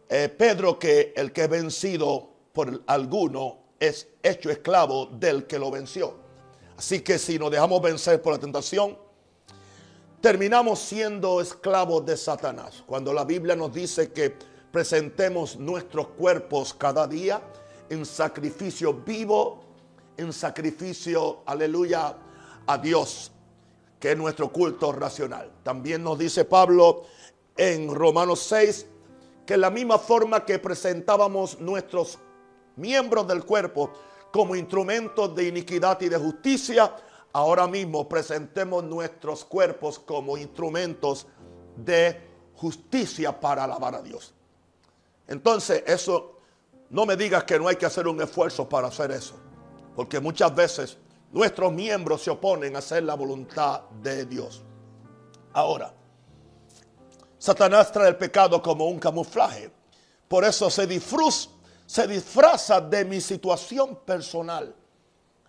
eh, 0.08 0.28
Pedro 0.28 0.78
que 0.78 1.12
el 1.16 1.32
que 1.32 1.42
es 1.42 1.48
vencido 1.48 2.30
por 2.52 2.82
alguno 2.86 3.58
es 3.78 4.08
hecho 4.22 4.50
esclavo 4.50 5.06
del 5.06 5.46
que 5.46 5.58
lo 5.58 5.70
venció. 5.70 6.14
Así 6.76 7.00
que 7.00 7.18
si 7.18 7.38
nos 7.38 7.50
dejamos 7.50 7.82
vencer 7.82 8.22
por 8.22 8.32
la 8.32 8.38
tentación, 8.38 8.96
terminamos 10.20 10.78
siendo 10.78 11.40
esclavos 11.40 12.06
de 12.06 12.16
Satanás. 12.16 12.82
Cuando 12.86 13.12
la 13.12 13.24
Biblia 13.24 13.56
nos 13.56 13.72
dice 13.72 14.12
que 14.12 14.34
presentemos 14.70 15.56
nuestros 15.56 16.08
cuerpos 16.08 16.72
cada 16.74 17.06
día 17.06 17.42
en 17.90 18.06
sacrificio 18.06 18.94
vivo, 18.94 19.60
en 20.16 20.32
sacrificio, 20.32 21.42
aleluya, 21.44 22.16
a 22.66 22.78
Dios, 22.78 23.32
que 23.98 24.12
es 24.12 24.16
nuestro 24.16 24.50
culto 24.50 24.92
racional. 24.92 25.50
También 25.62 26.02
nos 26.02 26.18
dice 26.18 26.44
Pablo 26.44 27.02
en 27.56 27.94
Romanos 27.94 28.40
6 28.48 28.86
que 29.44 29.56
la 29.56 29.70
misma 29.70 29.98
forma 29.98 30.44
que 30.44 30.58
presentábamos 30.60 31.60
nuestros 31.60 32.18
miembros 32.76 33.26
del 33.26 33.44
cuerpo 33.44 33.92
como 34.30 34.54
instrumentos 34.54 35.34
de 35.34 35.48
iniquidad 35.48 36.00
y 36.00 36.08
de 36.08 36.16
justicia, 36.16 36.94
ahora 37.32 37.66
mismo 37.66 38.08
presentemos 38.08 38.84
nuestros 38.84 39.44
cuerpos 39.44 39.98
como 39.98 40.38
instrumentos 40.38 41.26
de 41.76 42.20
justicia 42.54 43.38
para 43.40 43.64
alabar 43.64 43.96
a 43.96 44.02
Dios. 44.02 44.32
Entonces, 45.26 45.82
eso, 45.86 46.39
no 46.90 47.06
me 47.06 47.16
digas 47.16 47.44
que 47.44 47.58
no 47.58 47.68
hay 47.68 47.76
que 47.76 47.86
hacer 47.86 48.06
un 48.06 48.20
esfuerzo 48.20 48.68
para 48.68 48.88
hacer 48.88 49.10
eso, 49.10 49.34
porque 49.96 50.20
muchas 50.20 50.54
veces 50.54 50.98
nuestros 51.32 51.72
miembros 51.72 52.22
se 52.22 52.30
oponen 52.30 52.76
a 52.76 52.80
hacer 52.80 53.04
la 53.04 53.14
voluntad 53.14 53.82
de 54.02 54.26
Dios. 54.26 54.62
Ahora, 55.52 55.92
Satanás 57.38 57.90
trae 57.90 58.08
el 58.08 58.16
pecado 58.16 58.60
como 58.62 58.86
un 58.86 58.98
camuflaje. 58.98 59.70
Por 60.28 60.44
eso 60.44 60.68
se 60.68 60.86
disfruza 60.86 61.50
se 61.90 62.06
disfraza 62.06 62.80
de 62.80 63.04
mi 63.04 63.20
situación 63.20 63.96
personal. 64.06 64.72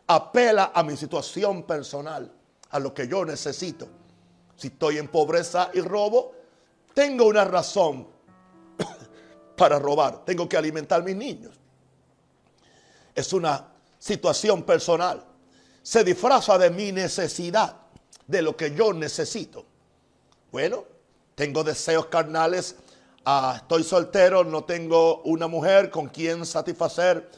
Apela 0.08 0.72
a 0.74 0.82
mi 0.82 0.98
situación 0.98 1.62
personal, 1.62 2.32
a 2.72 2.80
lo 2.80 2.92
que 2.92 3.08
yo 3.08 3.24
necesito. 3.24 3.88
Si 4.56 4.70
estoy 4.70 4.98
en 4.98 5.08
pobreza 5.08 5.70
y 5.72 5.82
robo, 5.82 6.34
tengo 6.96 7.26
una 7.28 7.46
razón 7.46 8.08
para 9.62 9.78
robar. 9.78 10.26
Tengo 10.26 10.50
que 10.50 10.58
alimentar 10.58 11.02
a 11.02 11.04
mis 11.04 11.16
niños. 11.16 11.54
Es 13.14 13.32
una 13.32 13.68
situación 14.00 14.64
personal. 14.64 15.24
Se 15.84 16.04
disfraza 16.04 16.58
de 16.58 16.72
mi 16.72 16.92
necesidad, 16.92 17.78
de 18.26 18.42
lo 18.42 18.58
que 18.58 18.74
yo 18.74 18.92
necesito. 18.92 19.64
Bueno, 20.52 20.86
tengo 21.36 21.64
deseos 21.64 22.08
carnales 22.08 22.76
Ah, 23.24 23.54
estoy 23.58 23.84
soltero, 23.84 24.44
no 24.44 24.64
tengo 24.64 25.22
una 25.26 25.46
mujer 25.48 25.92
con 25.92 26.08
quien 26.08 26.44
satisfacer 26.44 27.30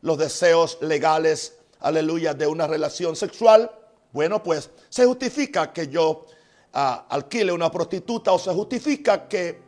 los 0.00 0.18
deseos 0.18 0.78
legales, 0.80 1.58
aleluya, 1.78 2.34
de 2.34 2.48
una 2.48 2.66
relación 2.66 3.14
sexual. 3.14 3.70
Bueno, 4.10 4.42
pues 4.42 4.68
se 4.88 5.06
justifica 5.06 5.72
que 5.72 5.86
yo 5.86 6.26
ah, 6.72 7.06
alquile 7.08 7.52
una 7.52 7.70
prostituta 7.70 8.32
o 8.32 8.38
se 8.40 8.52
justifica 8.52 9.28
que 9.28 9.62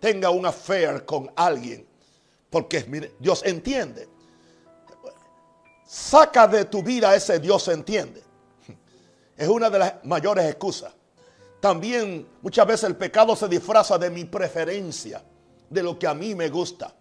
tenga 0.00 0.30
un 0.30 0.46
affair 0.46 1.04
con 1.04 1.30
alguien. 1.36 1.86
Porque 2.50 3.10
Dios 3.18 3.42
entiende. 3.44 4.08
Saca 5.86 6.48
de 6.48 6.64
tu 6.64 6.82
vida 6.82 7.14
ese 7.14 7.38
Dios 7.38 7.68
entiende. 7.68 8.22
Es 9.36 9.48
una 9.48 9.68
de 9.68 9.78
las 9.78 10.04
mayores 10.04 10.46
excusas. 10.46 10.92
También 11.60 12.26
muchas 12.42 12.66
veces 12.66 12.84
el 12.84 12.96
pecado 12.96 13.36
se 13.36 13.48
disfraza 13.48 13.98
de 13.98 14.10
mi 14.10 14.24
preferencia, 14.24 15.22
de 15.68 15.82
lo 15.82 15.98
que 15.98 16.06
a 16.06 16.14
mí 16.14 16.34
me 16.34 16.48
gusta. 16.48 16.94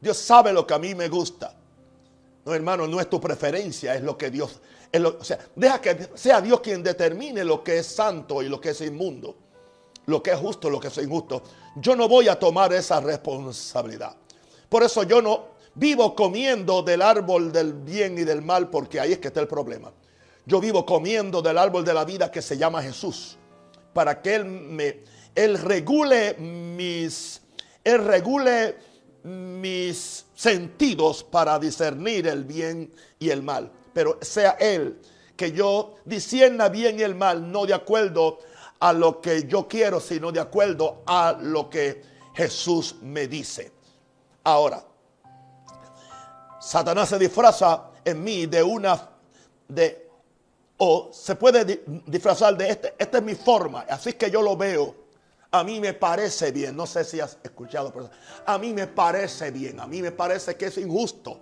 Dios 0.00 0.18
sabe 0.18 0.52
lo 0.52 0.66
que 0.66 0.74
a 0.74 0.78
mí 0.78 0.94
me 0.94 1.08
gusta. 1.08 1.56
No, 2.44 2.54
hermano, 2.54 2.86
no 2.86 3.00
es 3.00 3.10
tu 3.10 3.20
preferencia, 3.20 3.94
es 3.94 4.02
lo 4.02 4.16
que 4.16 4.30
Dios. 4.30 4.60
o 4.92 5.24
sea, 5.24 5.38
deja 5.56 5.80
que 5.80 6.10
sea 6.14 6.40
Dios 6.40 6.60
quien 6.60 6.82
determine 6.82 7.44
lo 7.44 7.64
que 7.64 7.78
es 7.78 7.86
santo 7.86 8.42
y 8.42 8.48
lo 8.48 8.60
que 8.60 8.70
es 8.70 8.80
inmundo, 8.82 9.36
lo 10.06 10.22
que 10.22 10.30
es 10.30 10.38
justo, 10.38 10.70
lo 10.70 10.80
que 10.80 10.88
es 10.88 10.98
injusto. 10.98 11.42
Yo 11.76 11.94
no 11.94 12.08
voy 12.08 12.28
a 12.28 12.38
tomar 12.38 12.72
esa 12.72 13.00
responsabilidad. 13.00 14.16
Por 14.68 14.82
eso 14.82 15.02
yo 15.02 15.20
no 15.20 15.56
vivo 15.74 16.14
comiendo 16.14 16.82
del 16.82 17.02
árbol 17.02 17.52
del 17.52 17.72
bien 17.74 18.18
y 18.18 18.24
del 18.24 18.42
mal, 18.42 18.70
porque 18.70 18.98
ahí 18.98 19.12
es 19.12 19.18
que 19.18 19.28
está 19.28 19.40
el 19.40 19.48
problema. 19.48 19.92
Yo 20.44 20.60
vivo 20.60 20.86
comiendo 20.86 21.42
del 21.42 21.58
árbol 21.58 21.84
de 21.84 21.92
la 21.92 22.04
vida 22.04 22.30
que 22.30 22.40
se 22.40 22.56
llama 22.56 22.82
Jesús 22.82 23.36
para 23.92 24.20
que 24.20 24.34
Él 24.34 24.44
me, 24.44 25.00
Él 25.34 25.58
regule 25.58 26.34
mis, 26.34 27.40
Él 27.82 28.04
regule 28.04 28.76
mis 29.24 30.26
sentidos 30.34 31.24
para 31.24 31.58
discernir 31.58 32.28
el 32.28 32.44
bien 32.44 32.92
y 33.18 33.30
el 33.30 33.42
mal. 33.42 33.72
Pero 33.92 34.18
sea 34.20 34.50
Él 34.60 35.00
que 35.34 35.52
yo 35.52 35.94
discierna 36.04 36.68
bien 36.68 36.98
y 36.98 37.02
el 37.02 37.14
mal, 37.14 37.50
no 37.50 37.66
de 37.66 37.74
acuerdo 37.74 38.38
a 38.80 38.92
lo 38.92 39.20
que 39.20 39.46
yo 39.46 39.66
quiero, 39.66 40.00
sino 40.00 40.30
de 40.32 40.40
acuerdo 40.40 41.02
a 41.06 41.36
lo 41.40 41.70
que 41.70 42.02
Jesús 42.34 42.96
me 43.02 43.26
dice. 43.26 43.72
Ahora, 44.44 44.84
Satanás 46.60 47.08
se 47.08 47.18
disfraza 47.18 47.90
en 48.04 48.22
mí 48.22 48.46
de 48.46 48.62
una 48.62 49.10
de 49.68 50.06
o 50.78 51.10
se 51.12 51.36
puede 51.36 51.82
disfrazar 52.06 52.56
de 52.56 52.68
este, 52.68 52.94
esta 52.98 53.18
es 53.18 53.24
mi 53.24 53.34
forma, 53.34 53.86
así 53.88 54.12
que 54.12 54.30
yo 54.30 54.42
lo 54.42 54.56
veo. 54.56 55.06
A 55.50 55.64
mí 55.64 55.80
me 55.80 55.94
parece 55.94 56.52
bien, 56.52 56.76
no 56.76 56.86
sé 56.86 57.04
si 57.04 57.18
has 57.18 57.38
escuchado, 57.42 57.92
pero 57.92 58.10
a 58.44 58.58
mí 58.58 58.74
me 58.74 58.86
parece 58.86 59.50
bien, 59.50 59.80
a 59.80 59.86
mí 59.86 60.02
me 60.02 60.12
parece 60.12 60.56
que 60.56 60.66
es 60.66 60.76
injusto. 60.76 61.40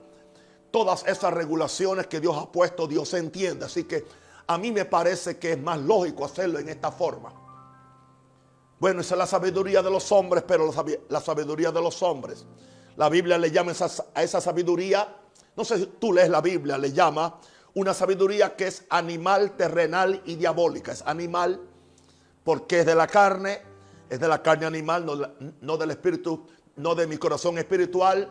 Todas 0.70 1.04
esas 1.06 1.32
regulaciones 1.32 2.06
que 2.06 2.20
Dios 2.20 2.36
ha 2.36 2.50
puesto, 2.50 2.86
Dios 2.86 3.12
entiende. 3.14 3.64
Así 3.64 3.84
que 3.84 4.04
a 4.46 4.58
mí 4.58 4.72
me 4.72 4.84
parece 4.84 5.38
que 5.38 5.52
es 5.52 5.58
más 5.60 5.78
lógico 5.78 6.24
hacerlo 6.24 6.58
en 6.58 6.68
esta 6.68 6.90
forma. 6.90 7.32
Bueno, 8.78 9.00
esa 9.00 9.14
es 9.14 9.18
la 9.18 9.26
sabiduría 9.26 9.82
de 9.82 9.90
los 9.90 10.10
hombres, 10.12 10.44
pero 10.46 10.70
la 11.08 11.20
sabiduría 11.20 11.70
de 11.70 11.80
los 11.80 12.02
hombres. 12.02 12.44
La 12.96 13.08
Biblia 13.08 13.38
le 13.38 13.50
llama 13.50 13.72
a 14.14 14.22
esa 14.22 14.40
sabiduría, 14.40 15.16
no 15.56 15.64
sé 15.64 15.78
si 15.78 15.86
tú 15.86 16.12
lees 16.12 16.28
la 16.28 16.40
Biblia, 16.40 16.76
le 16.78 16.92
llama 16.92 17.40
una 17.74 17.92
sabiduría 17.92 18.54
que 18.56 18.68
es 18.68 18.84
animal, 18.90 19.56
terrenal 19.56 20.22
y 20.24 20.36
diabólica. 20.36 20.92
Es 20.92 21.02
animal 21.06 21.60
porque 22.44 22.80
es 22.80 22.86
de 22.86 22.94
la 22.94 23.06
carne, 23.06 23.62
es 24.08 24.20
de 24.20 24.28
la 24.28 24.42
carne 24.42 24.66
animal, 24.66 25.32
no, 25.60 25.76
del 25.76 25.90
espíritu, 25.90 26.46
no 26.76 26.94
de 26.94 27.06
mi 27.06 27.16
corazón 27.16 27.58
espiritual. 27.58 28.30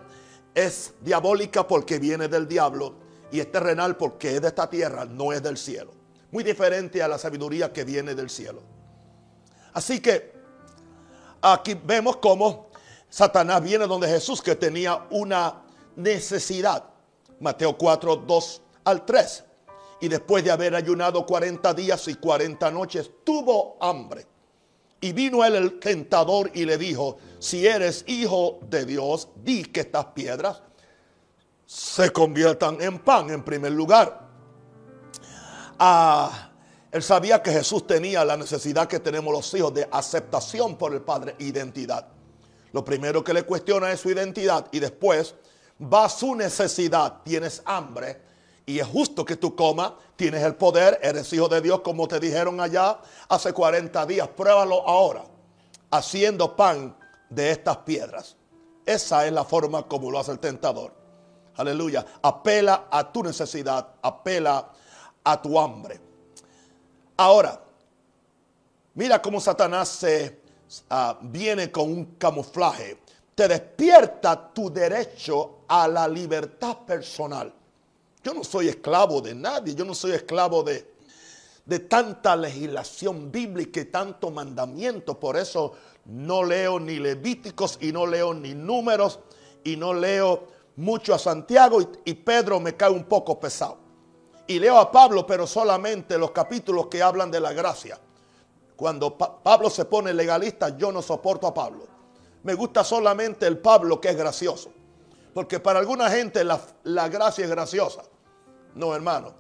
Es 0.56 0.94
diabólica 1.02 1.68
porque 1.68 2.00
viene 2.00 2.28
del 2.28 2.48
diablo 2.48 2.94
y 3.32 3.40
es 3.40 3.52
terrenal 3.52 3.98
porque 3.98 4.36
es 4.36 4.42
de 4.42 4.50
esta 4.50 4.70
tierra, 4.70 5.06
no 5.06 5.34
es 5.34 5.42
del 5.42 5.58
cielo. 5.58 6.03
Muy 6.34 6.44
diferente 6.44 7.04
a 7.04 7.08
la 7.08 7.20
sabiduría 7.20 7.72
que 7.72 7.84
viene 7.84 8.16
del 8.16 8.28
cielo. 8.28 8.64
Así 9.72 10.00
que 10.00 10.34
aquí 11.40 11.76
vemos 11.76 12.18
cómo 12.18 12.70
Satanás 13.08 13.62
viene 13.62 13.86
donde 13.86 14.08
Jesús 14.08 14.42
que 14.42 14.56
tenía 14.56 15.06
una 15.12 15.62
necesidad. 15.96 16.86
Mateo 17.40 17.78
4, 17.78 18.16
2 18.16 18.62
al 18.84 19.06
3. 19.06 19.44
Y 20.02 20.08
después 20.08 20.44
de 20.44 20.50
haber 20.50 20.74
ayunado 20.74 21.24
40 21.24 21.72
días 21.76 22.08
y 22.08 22.16
40 22.16 22.72
noches, 22.72 23.12
tuvo 23.24 23.78
hambre. 23.80 24.26
Y 25.02 25.14
vino 25.14 25.46
él 25.46 25.54
el 25.54 25.80
tentador 25.80 26.50
y 26.56 26.66
le 26.66 26.80
dijo, 26.80 27.18
si 27.38 27.68
eres 27.68 28.06
hijo 28.08 28.58
de 28.72 28.86
Dios, 28.86 29.28
di 29.36 29.66
que 29.66 29.82
estas 29.82 30.06
piedras 30.06 30.64
se 31.68 32.10
conviertan 32.10 32.82
en 32.82 32.98
pan 32.98 33.30
en 33.30 33.44
primer 33.44 33.74
lugar. 33.74 34.33
Ah, 35.86 36.50
él 36.94 37.04
sabía 37.04 37.44
que 37.44 37.52
Jesús 37.52 37.86
tenía 37.86 38.24
la 38.24 38.38
necesidad 38.38 38.88
que 38.88 39.02
tenemos 39.02 39.34
los 39.34 39.54
hijos 39.54 39.74
de 39.74 39.86
aceptación 39.92 40.78
por 40.78 40.94
el 40.94 41.02
Padre, 41.02 41.36
identidad. 41.40 42.08
Lo 42.72 42.86
primero 42.86 43.22
que 43.22 43.34
le 43.34 43.44
cuestiona 43.44 43.92
es 43.92 44.00
su 44.00 44.10
identidad 44.10 44.66
y 44.72 44.80
después 44.80 45.36
va 45.82 46.08
su 46.08 46.36
necesidad. 46.36 47.22
Tienes 47.26 47.62
hambre 47.66 48.22
y 48.66 48.80
es 48.80 48.88
justo 48.88 49.26
que 49.26 49.36
tú 49.36 49.58
comas, 49.58 49.92
tienes 50.16 50.42
el 50.44 50.56
poder, 50.56 51.02
eres 51.04 51.34
hijo 51.34 51.50
de 51.50 51.60
Dios 51.60 51.82
como 51.82 52.08
te 52.08 52.18
dijeron 52.18 52.62
allá 52.62 53.02
hace 53.28 53.52
40 53.52 54.06
días. 54.06 54.30
Pruébalo 54.30 54.88
ahora, 54.88 55.26
haciendo 55.92 56.56
pan 56.56 56.96
de 57.30 57.52
estas 57.52 57.76
piedras. 57.80 58.38
Esa 58.86 59.28
es 59.28 59.34
la 59.34 59.44
forma 59.44 59.84
como 59.84 60.10
lo 60.10 60.18
hace 60.18 60.32
el 60.32 60.40
tentador. 60.40 60.94
Aleluya. 61.58 62.06
Apela 62.22 62.88
a 62.90 63.12
tu 63.12 63.22
necesidad, 63.22 63.96
apela 64.02 64.72
a 65.24 65.42
tu 65.42 65.60
hambre. 65.60 66.00
Ahora, 67.18 67.62
mira 68.96 69.22
cómo 69.22 69.40
Satanás 69.40 69.90
se 69.90 70.40
ah, 70.90 71.18
viene 71.22 71.72
con 71.72 71.92
un 71.92 72.06
camuflaje. 72.18 72.98
Te 73.36 73.48
despierta 73.48 74.54
tu 74.54 74.72
derecho 74.72 75.60
a 75.68 75.88
la 75.88 76.08
libertad 76.08 76.78
personal. 76.86 77.54
Yo 78.24 78.34
no 78.34 78.44
soy 78.44 78.70
esclavo 78.70 79.22
de 79.22 79.36
nadie, 79.36 79.76
yo 79.76 79.84
no 79.86 79.94
soy 79.94 80.12
esclavo 80.12 80.64
de, 80.64 80.94
de 81.66 81.80
tanta 81.80 82.36
legislación 82.36 83.32
bíblica 83.32 83.82
y 83.82 83.86
tanto 83.86 84.32
mandamiento. 84.32 85.20
Por 85.20 85.38
eso 85.38 85.74
no 86.06 86.44
leo 86.44 86.80
ni 86.80 87.00
Levíticos 87.00 87.78
y 87.82 87.92
no 87.92 88.06
leo 88.06 88.34
ni 88.34 88.54
números 88.54 89.20
y 89.64 89.76
no 89.78 89.94
leo 89.94 90.48
mucho 90.76 91.14
a 91.14 91.20
Santiago 91.20 91.80
y, 92.04 92.14
Pedro 92.14 92.60
me 92.60 92.76
cae 92.76 92.90
un 92.90 93.04
poco 93.04 93.40
pesado. 93.40 93.78
Y 94.48 94.60
leo 94.60 94.78
a 94.78 94.92
Pablo, 94.92 95.26
pero 95.26 95.48
solamente 95.48 96.18
los 96.18 96.32
capítulos 96.32 96.88
que 96.88 97.02
hablan 97.02 97.32
de 97.32 97.40
la 97.40 97.54
gracia. 97.54 98.00
Cuando 98.76 99.18
Pablo 99.18 99.70
se 99.70 99.86
pone 99.86 100.14
legalista, 100.14 100.76
yo 100.78 100.92
no 100.92 101.02
soporto 101.02 101.48
a 101.48 101.54
Pablo. 101.54 101.88
Me 102.44 102.54
gusta 102.54 102.84
solamente 102.84 103.48
el 103.48 103.58
Pablo 103.60 104.02
que 104.02 104.10
es 104.10 104.18
gracioso. 104.18 104.72
Porque 105.34 105.60
para 105.60 105.80
alguna 105.80 106.10
gente 106.10 106.44
la, 106.44 106.60
la 106.84 107.08
gracia 107.08 107.46
es 107.46 107.50
graciosa. 107.50 108.04
No, 108.76 108.94
hermano. 108.94 109.34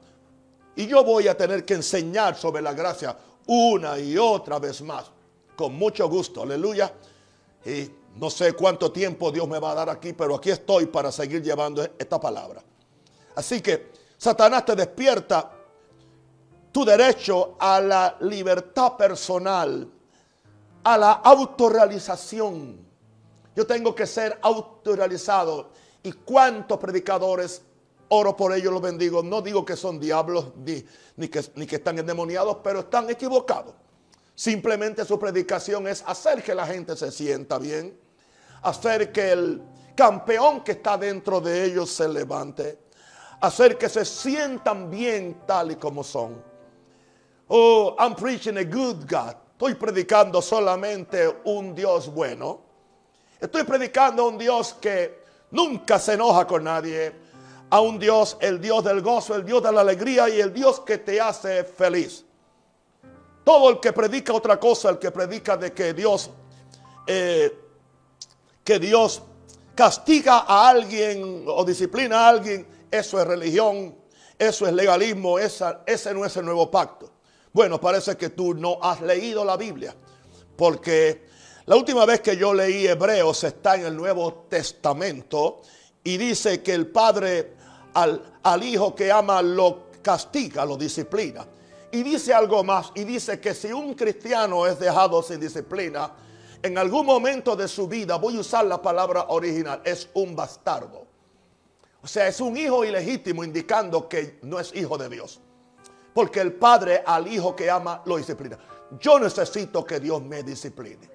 Y 0.75 0.87
yo 0.87 1.03
voy 1.03 1.27
a 1.27 1.37
tener 1.37 1.65
que 1.65 1.73
enseñar 1.75 2.35
sobre 2.35 2.61
la 2.61 2.73
gracia 2.73 3.17
una 3.47 3.99
y 3.99 4.17
otra 4.17 4.59
vez 4.59 4.81
más. 4.81 5.11
Con 5.55 5.75
mucho 5.75 6.07
gusto. 6.07 6.43
Aleluya. 6.43 6.93
Y 7.65 7.89
no 8.15 8.29
sé 8.29 8.53
cuánto 8.53 8.91
tiempo 8.91 9.31
Dios 9.31 9.47
me 9.47 9.59
va 9.59 9.71
a 9.71 9.75
dar 9.75 9.89
aquí, 9.89 10.13
pero 10.13 10.35
aquí 10.35 10.51
estoy 10.51 10.85
para 10.85 11.11
seguir 11.11 11.41
llevando 11.41 11.83
esta 11.97 12.19
palabra. 12.19 12.63
Así 13.35 13.61
que 13.61 13.91
Satanás 14.23 14.63
te 14.63 14.73
despierta 14.73 15.51
tu 16.71 16.85
derecho 16.85 17.57
a 17.59 17.81
la 17.81 18.15
libertad 18.21 18.95
personal, 18.95 19.85
a 20.81 20.97
la 20.97 21.11
autorrealización. 21.11 22.87
Yo 23.53 23.67
tengo 23.67 23.93
que 23.93 24.07
ser 24.07 24.39
autorrealizado. 24.41 25.71
¿Y 26.03 26.13
cuántos 26.13 26.79
predicadores 26.79 27.63
oro 28.07 28.33
por 28.37 28.53
ellos, 28.53 28.71
los 28.71 28.81
bendigo? 28.81 29.21
No 29.21 29.41
digo 29.41 29.65
que 29.65 29.75
son 29.75 29.99
diablos 29.99 30.53
ni, 30.55 31.27
que, 31.27 31.43
ni 31.55 31.67
que 31.67 31.75
están 31.75 31.99
endemoniados, 31.99 32.59
pero 32.63 32.79
están 32.79 33.09
equivocados. 33.09 33.75
Simplemente 34.35 35.03
su 35.03 35.19
predicación 35.19 35.85
es 35.85 36.01
hacer 36.07 36.41
que 36.41 36.55
la 36.55 36.65
gente 36.65 36.95
se 36.95 37.11
sienta 37.11 37.59
bien, 37.59 37.99
hacer 38.61 39.11
que 39.11 39.33
el 39.33 39.61
campeón 39.97 40.63
que 40.63 40.71
está 40.71 40.97
dentro 40.97 41.41
de 41.41 41.65
ellos 41.65 41.91
se 41.91 42.07
levante, 42.07 42.83
hacer 43.43 43.77
que 43.77 43.89
se 43.89 44.05
sientan 44.05 44.89
bien 44.89 45.41
tal 45.45 45.71
y 45.71 45.75
como 45.75 46.01
son. 46.01 46.41
Oh, 47.49 47.93
I'm 47.99 48.15
preaching 48.15 48.57
a 48.57 48.63
good 48.63 49.05
God. 49.05 49.35
Estoy 49.51 49.75
predicando 49.75 50.41
solamente 50.41 51.41
un 51.43 51.75
Dios 51.75 52.07
bueno. 52.07 52.61
Estoy 53.39 53.63
predicando 53.63 54.23
a 54.23 54.27
un 54.29 54.37
Dios 54.37 54.73
que 54.79 55.23
nunca 55.51 55.99
se 55.99 56.13
enoja 56.13 56.47
con 56.47 56.63
nadie. 56.63 57.13
A 57.69 57.81
un 57.81 57.99
Dios, 57.99 58.37
el 58.39 58.61
Dios 58.61 58.83
del 58.83 59.01
gozo, 59.01 59.35
el 59.35 59.43
Dios 59.43 59.61
de 59.61 59.71
la 59.73 59.81
alegría 59.81 60.29
y 60.29 60.39
el 60.39 60.53
Dios 60.53 60.79
que 60.79 60.99
te 60.99 61.19
hace 61.19 61.65
feliz. 61.65 62.23
Todo 63.43 63.71
el 63.71 63.79
que 63.81 63.91
predica 63.91 64.31
otra 64.31 64.57
cosa, 64.57 64.89
el 64.89 64.99
que 64.99 65.11
predica 65.11 65.57
de 65.57 65.73
que 65.73 65.93
Dios 65.93 66.29
eh, 67.05 67.59
que 68.63 68.79
Dios 68.79 69.21
castiga 69.75 70.45
a 70.47 70.69
alguien 70.69 71.43
o 71.47 71.65
disciplina 71.65 72.21
a 72.21 72.29
alguien, 72.29 72.72
eso 72.93 73.19
es 73.19 73.25
religión, 73.25 73.95
eso 74.37 74.67
es 74.67 74.73
legalismo, 74.73 75.39
ese 75.39 76.13
no 76.13 76.25
es 76.25 76.37
el 76.37 76.45
nuevo 76.45 76.69
pacto. 76.69 77.11
Bueno, 77.51 77.81
parece 77.81 78.15
que 78.15 78.29
tú 78.29 78.53
no 78.53 78.77
has 78.83 79.01
leído 79.01 79.43
la 79.43 79.57
Biblia, 79.57 79.95
porque 80.55 81.25
la 81.65 81.75
última 81.75 82.05
vez 82.05 82.21
que 82.21 82.37
yo 82.37 82.53
leí 82.53 82.85
Hebreos 82.85 83.43
está 83.45 83.75
en 83.75 83.85
el 83.85 83.95
Nuevo 83.95 84.45
Testamento 84.47 85.61
y 86.03 86.17
dice 86.17 86.61
que 86.61 86.75
el 86.75 86.85
Padre 86.85 87.53
al, 87.95 88.39
al 88.43 88.63
Hijo 88.63 88.93
que 88.93 89.11
ama 89.11 89.41
lo 89.41 89.85
castiga, 90.03 90.63
lo 90.63 90.77
disciplina. 90.77 91.47
Y 91.91 92.03
dice 92.03 92.31
algo 92.31 92.63
más, 92.63 92.91
y 92.93 93.05
dice 93.05 93.39
que 93.39 93.55
si 93.55 93.71
un 93.71 93.95
cristiano 93.95 94.67
es 94.67 94.77
dejado 94.77 95.23
sin 95.23 95.39
disciplina, 95.39 96.11
en 96.61 96.77
algún 96.77 97.07
momento 97.07 97.55
de 97.55 97.67
su 97.67 97.87
vida, 97.87 98.17
voy 98.17 98.37
a 98.37 98.41
usar 98.41 98.65
la 98.65 98.79
palabra 98.79 99.25
original, 99.29 99.81
es 99.83 100.09
un 100.13 100.35
bastardo. 100.35 101.02
O 102.03 102.07
sea, 102.07 102.27
es 102.27 102.41
un 102.41 102.57
hijo 102.57 102.83
ilegítimo 102.83 103.43
indicando 103.43 104.09
que 104.09 104.39
no 104.43 104.59
es 104.59 104.75
hijo 104.75 104.97
de 104.97 105.09
Dios. 105.09 105.39
Porque 106.13 106.41
el 106.41 106.53
padre 106.53 107.01
al 107.05 107.27
hijo 107.27 107.55
que 107.55 107.69
ama 107.69 108.01
lo 108.05 108.17
disciplina. 108.17 108.57
Yo 108.99 109.19
necesito 109.19 109.83
que 109.85 109.99
Dios 109.99 110.21
me 110.21 110.43
discipline. 110.43 111.09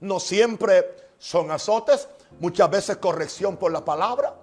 No 0.00 0.20
siempre 0.20 0.96
son 1.18 1.50
azotes, 1.50 2.08
muchas 2.38 2.70
veces 2.70 2.96
corrección 2.98 3.56
por 3.56 3.72
la 3.72 3.84
palabra, 3.84 4.34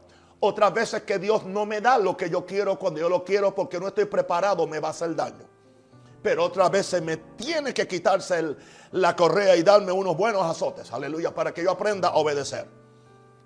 otras 0.41 0.73
veces 0.73 1.03
que 1.03 1.17
Dios 1.17 1.45
no 1.45 1.65
me 1.65 1.79
da 1.79 1.97
lo 1.97 2.15
que 2.15 2.29
yo 2.29 2.45
quiero 2.45 2.77
cuando 2.77 2.99
yo 2.99 3.09
lo 3.09 3.23
quiero 3.23 3.55
porque 3.55 3.79
no 3.79 3.87
estoy 3.87 4.05
preparado, 4.05 4.67
me 4.67 4.79
va 4.79 4.89
a 4.89 4.91
hacer 4.91 5.15
daño 5.15 5.55
pero 6.25 6.43
otras 6.43 6.71
veces 6.71 7.03
me 7.03 7.17
tiene 7.17 7.71
que 7.71 7.87
quitarse 7.87 8.55
la 8.93 9.15
correa 9.15 9.55
y 9.55 9.61
darme 9.61 9.91
unos 9.91 10.17
buenos 10.17 10.41
azotes, 10.41 10.91
aleluya, 10.91 11.31
para 11.35 11.53
que 11.53 11.61
yo 11.61 11.69
aprenda 11.69 12.07
a 12.07 12.15
obedecer. 12.15 12.67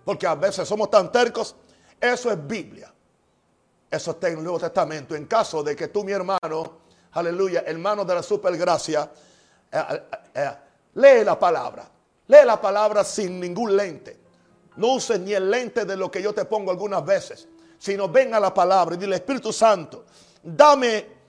Porque 0.06 0.26
a 0.26 0.36
veces 0.36 0.66
somos 0.66 0.90
tan 0.90 1.12
tercos, 1.12 1.58
eso 2.00 2.32
es 2.32 2.48
Biblia. 2.48 2.94
Eso 3.90 4.12
está 4.12 4.30
en 4.30 4.38
el 4.38 4.44
Nuevo 4.44 4.60
Testamento. 4.60 5.16
En 5.16 5.26
caso 5.26 5.64
de 5.64 5.76
que 5.76 5.88
tú, 5.88 6.04
mi 6.04 6.12
hermano, 6.12 6.80
aleluya, 7.14 7.64
hermano 7.66 8.06
de 8.06 8.16
la 8.16 8.24
supergracia, 8.24 9.10
eh, 9.72 9.84
eh, 9.90 10.02
eh, 10.36 10.52
lee 10.96 11.24
la 11.24 11.40
palabra. 11.40 11.90
Lee 12.28 12.46
la 12.46 12.62
palabra 12.62 13.04
sin 13.04 13.40
ningún 13.40 13.76
lente. 13.76 14.20
No 14.76 14.94
uses 14.94 15.20
ni 15.20 15.34
el 15.34 15.50
lente 15.50 15.86
de 15.86 15.98
lo 15.98 16.12
que 16.12 16.22
yo 16.22 16.34
te 16.34 16.46
pongo 16.46 16.70
algunas 16.72 17.04
veces, 17.04 17.48
sino 17.80 18.08
ven 18.08 18.34
a 18.36 18.40
la 18.40 18.54
palabra 18.54 18.96
y 18.96 19.00
dile, 19.00 19.16
Espíritu 19.16 19.52
Santo, 19.52 20.06
dame 20.44 21.20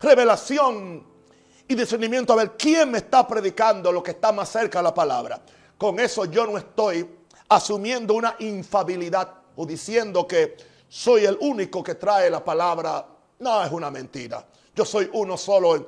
revelación 0.00 1.06
y 1.68 1.74
discernimiento 1.74 2.32
a 2.32 2.36
ver 2.36 2.52
quién 2.56 2.90
me 2.90 2.98
está 2.98 3.26
predicando 3.26 3.92
lo 3.92 4.02
que 4.02 4.12
está 4.12 4.32
más 4.32 4.48
cerca 4.48 4.80
de 4.80 4.82
la 4.84 4.94
palabra. 4.94 5.40
Con 5.78 6.00
eso 6.00 6.24
yo 6.24 6.46
no 6.46 6.58
estoy 6.58 7.08
asumiendo 7.50 8.14
una 8.14 8.36
infabilidad 8.38 9.34
o 9.56 9.66
diciendo 9.66 10.26
que 10.26 10.56
soy 10.88 11.24
el 11.24 11.36
único 11.40 11.82
que 11.82 11.96
trae 11.96 12.30
la 12.30 12.42
palabra. 12.42 13.06
No, 13.40 13.64
es 13.64 13.72
una 13.72 13.90
mentira. 13.90 14.46
Yo 14.74 14.84
soy 14.84 15.10
uno 15.12 15.36
solo 15.36 15.76
en 15.76 15.86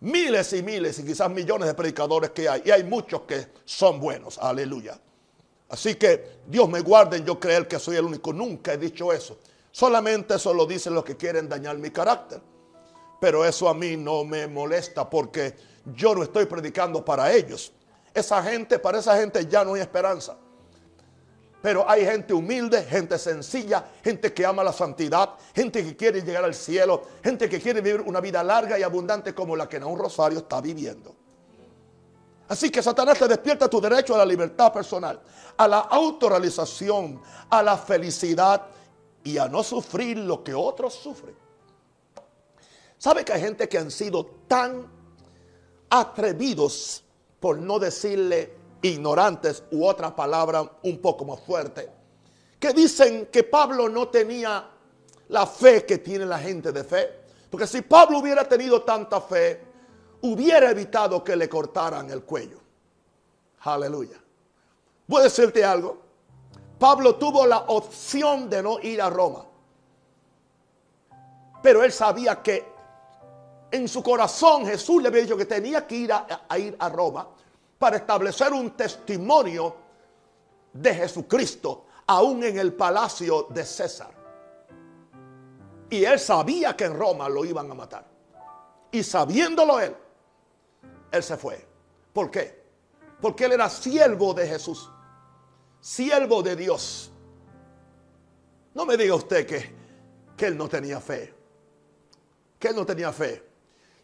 miles 0.00 0.52
y 0.54 0.62
miles 0.62 0.98
y 0.98 1.04
quizás 1.04 1.30
millones 1.30 1.68
de 1.68 1.74
predicadores 1.74 2.30
que 2.30 2.48
hay. 2.48 2.62
Y 2.64 2.70
hay 2.70 2.82
muchos 2.82 3.22
que 3.22 3.48
son 3.64 4.00
buenos. 4.00 4.38
Aleluya. 4.38 4.98
Así 5.68 5.96
que 5.96 6.40
Dios 6.46 6.68
me 6.68 6.80
guarde 6.80 7.18
en 7.18 7.26
yo 7.26 7.38
creer 7.38 7.68
que 7.68 7.78
soy 7.78 7.96
el 7.96 8.06
único. 8.06 8.32
Nunca 8.32 8.72
he 8.72 8.78
dicho 8.78 9.12
eso. 9.12 9.38
Solamente 9.70 10.36
eso 10.36 10.54
lo 10.54 10.64
dicen 10.64 10.94
los 10.94 11.04
que 11.04 11.16
quieren 11.16 11.46
dañar 11.46 11.76
mi 11.76 11.90
carácter. 11.90 12.40
Pero 13.20 13.44
eso 13.44 13.68
a 13.68 13.74
mí 13.74 13.98
no 13.98 14.24
me 14.24 14.46
molesta 14.46 15.08
porque 15.10 15.54
yo 15.94 16.14
no 16.14 16.22
estoy 16.22 16.46
predicando 16.46 17.04
para 17.04 17.32
ellos. 17.32 17.72
Esa 18.14 18.42
gente, 18.42 18.78
para 18.78 18.98
esa 18.98 19.18
gente 19.18 19.46
ya 19.46 19.62
no 19.62 19.74
hay 19.74 19.82
esperanza. 19.82 20.38
Pero 21.66 21.84
hay 21.90 22.04
gente 22.04 22.32
humilde, 22.32 22.84
gente 22.84 23.18
sencilla, 23.18 23.84
gente 24.04 24.32
que 24.32 24.46
ama 24.46 24.62
la 24.62 24.72
santidad, 24.72 25.30
gente 25.52 25.82
que 25.82 25.96
quiere 25.96 26.22
llegar 26.22 26.44
al 26.44 26.54
cielo, 26.54 27.02
gente 27.24 27.48
que 27.48 27.60
quiere 27.60 27.80
vivir 27.80 28.02
una 28.02 28.20
vida 28.20 28.40
larga 28.44 28.78
y 28.78 28.84
abundante 28.84 29.34
como 29.34 29.56
la 29.56 29.68
que 29.68 29.78
un 29.78 29.98
Rosario 29.98 30.38
está 30.38 30.60
viviendo. 30.60 31.12
Así 32.46 32.70
que 32.70 32.80
Satanás 32.80 33.18
te 33.18 33.26
despierta 33.26 33.68
tu 33.68 33.80
derecho 33.80 34.14
a 34.14 34.18
la 34.18 34.24
libertad 34.24 34.72
personal, 34.72 35.20
a 35.56 35.66
la 35.66 35.80
autorrealización, 35.80 37.20
a 37.50 37.64
la 37.64 37.76
felicidad 37.76 38.66
y 39.24 39.36
a 39.36 39.48
no 39.48 39.64
sufrir 39.64 40.18
lo 40.18 40.44
que 40.44 40.54
otros 40.54 40.94
sufren. 40.94 41.34
¿Sabe 42.96 43.24
que 43.24 43.32
hay 43.32 43.40
gente 43.40 43.68
que 43.68 43.78
han 43.78 43.90
sido 43.90 44.24
tan 44.46 44.88
atrevidos, 45.90 47.02
por 47.40 47.58
no 47.58 47.80
decirle 47.80 48.55
ignorantes 48.82 49.64
u 49.70 49.86
otra 49.86 50.14
palabra 50.14 50.68
un 50.82 50.98
poco 50.98 51.24
más 51.24 51.40
fuerte, 51.40 51.90
que 52.58 52.72
dicen 52.72 53.26
que 53.26 53.44
Pablo 53.44 53.88
no 53.88 54.08
tenía 54.08 54.68
la 55.28 55.46
fe 55.46 55.84
que 55.84 55.98
tiene 55.98 56.26
la 56.26 56.38
gente 56.38 56.72
de 56.72 56.84
fe? 56.84 57.26
Porque 57.50 57.66
si 57.66 57.82
Pablo 57.82 58.18
hubiera 58.18 58.48
tenido 58.48 58.82
tanta 58.82 59.20
fe, 59.20 59.60
hubiera 60.22 60.70
evitado 60.70 61.22
que 61.22 61.36
le 61.36 61.48
cortaran 61.48 62.10
el 62.10 62.22
cuello. 62.22 62.58
Aleluya. 63.60 64.20
Voy 65.06 65.20
a 65.20 65.24
decirte 65.24 65.64
algo. 65.64 66.02
Pablo 66.78 67.16
tuvo 67.16 67.46
la 67.46 67.58
opción 67.68 68.50
de 68.50 68.62
no 68.62 68.78
ir 68.80 69.00
a 69.00 69.08
Roma. 69.08 69.44
Pero 71.62 71.82
él 71.82 71.92
sabía 71.92 72.42
que 72.42 72.64
en 73.70 73.88
su 73.88 74.02
corazón 74.02 74.66
Jesús 74.66 75.02
le 75.02 75.08
había 75.08 75.22
dicho 75.22 75.36
que 75.36 75.46
tenía 75.46 75.86
que 75.86 75.96
ir 75.96 76.12
a, 76.12 76.58
ir 76.58 76.76
a 76.78 76.88
Roma 76.88 77.26
para 77.78 77.96
establecer 77.96 78.52
un 78.52 78.70
testimonio 78.70 79.76
de 80.72 80.94
Jesucristo, 80.94 81.86
aún 82.06 82.44
en 82.44 82.58
el 82.58 82.72
palacio 82.72 83.46
de 83.50 83.64
César. 83.64 84.10
Y 85.88 86.04
él 86.04 86.18
sabía 86.18 86.76
que 86.76 86.84
en 86.84 86.98
Roma 86.98 87.28
lo 87.28 87.44
iban 87.44 87.70
a 87.70 87.74
matar. 87.74 88.06
Y 88.90 89.02
sabiéndolo 89.02 89.78
él, 89.80 89.96
él 91.10 91.22
se 91.22 91.36
fue. 91.36 91.66
¿Por 92.12 92.30
qué? 92.30 92.64
Porque 93.20 93.44
él 93.44 93.52
era 93.52 93.68
siervo 93.68 94.34
de 94.34 94.46
Jesús 94.46 94.90
siervo 95.86 96.42
de 96.42 96.56
Dios. 96.56 97.12
No 98.74 98.84
me 98.84 98.96
diga 98.96 99.14
usted 99.14 99.46
que, 99.46 99.72
que 100.36 100.46
él 100.46 100.56
no 100.56 100.68
tenía 100.68 101.00
fe. 101.00 101.32
que 102.58 102.68
él 102.68 102.74
no 102.74 102.84
tenía 102.84 103.12
fe. 103.12 103.44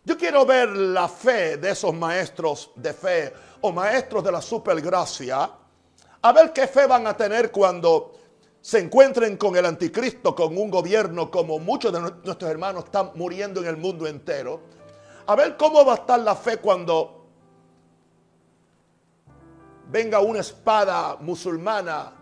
Yo 0.05 0.17
quiero 0.17 0.47
ver 0.47 0.69
la 0.69 1.09
fe 1.09 1.57
de 1.57 1.71
esos 1.71 1.93
maestros 1.93 2.71
de 2.77 2.93
fe 2.93 3.33
o 3.63 3.73
maestros 3.73 4.23
de 4.23 4.33
la 4.33 4.43
supergracia, 4.43 5.51
a 6.21 6.33
ver 6.33 6.53
qué 6.53 6.67
fe 6.67 6.87
van 6.87 7.07
a 7.07 7.17
tener 7.17 7.51
cuando 7.51 8.13
se 8.61 8.79
encuentren 8.79 9.37
con 9.37 9.57
el 9.57 9.67
anticristo, 9.67 10.35
con 10.35 10.57
un 10.57 10.71
gobierno 10.71 11.31
como 11.31 11.59
muchos 11.59 11.93
de 11.93 12.01
nuestros 12.01 12.51
hermanos 12.51 12.85
están 12.85 13.13
muriendo 13.15 13.61
en 13.61 13.67
el 13.67 13.77
mundo 13.77 14.07
entero. 14.07 14.61
A 15.27 15.35
ver 15.35 15.57
cómo 15.57 15.85
va 15.85 15.93
a 15.93 15.97
estar 15.97 16.21
la 16.21 16.37
fe 16.37 16.59
cuando 16.59 17.27
venga 19.89 20.21
una 20.21 20.41
espada 20.41 21.17
musulmana 21.17 22.13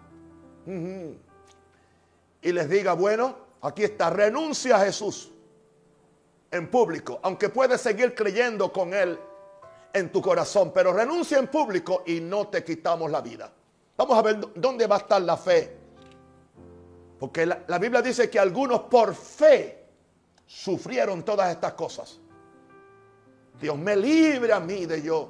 y 0.66 2.52
les 2.52 2.68
diga, 2.68 2.94
bueno, 2.94 3.36
aquí 3.62 3.84
está, 3.84 4.10
renuncia 4.10 4.76
a 4.76 4.84
Jesús 4.84 5.30
en 6.50 6.70
público, 6.70 7.20
aunque 7.22 7.48
puedes 7.48 7.80
seguir 7.80 8.14
creyendo 8.14 8.72
con 8.72 8.92
Él 8.92 9.18
en 9.92 10.10
tu 10.10 10.20
corazón, 10.20 10.72
pero 10.72 10.92
renuncia 10.92 11.38
en 11.38 11.48
público 11.48 12.02
y 12.06 12.20
no 12.20 12.48
te 12.48 12.64
quitamos 12.64 13.10
la 13.10 13.20
vida. 13.20 13.52
Vamos 13.96 14.18
a 14.18 14.22
ver 14.22 14.40
dónde 14.54 14.86
va 14.86 14.96
a 14.96 14.98
estar 14.98 15.20
la 15.22 15.36
fe. 15.36 15.76
Porque 17.18 17.44
la, 17.44 17.64
la 17.66 17.78
Biblia 17.78 18.00
dice 18.00 18.30
que 18.30 18.38
algunos 18.38 18.80
por 18.82 19.14
fe 19.14 19.84
sufrieron 20.46 21.22
todas 21.22 21.50
estas 21.50 21.74
cosas. 21.74 22.18
Dios 23.60 23.76
me 23.76 23.94
libre 23.94 24.52
a 24.52 24.60
mí 24.60 24.86
de 24.86 25.02
yo 25.02 25.28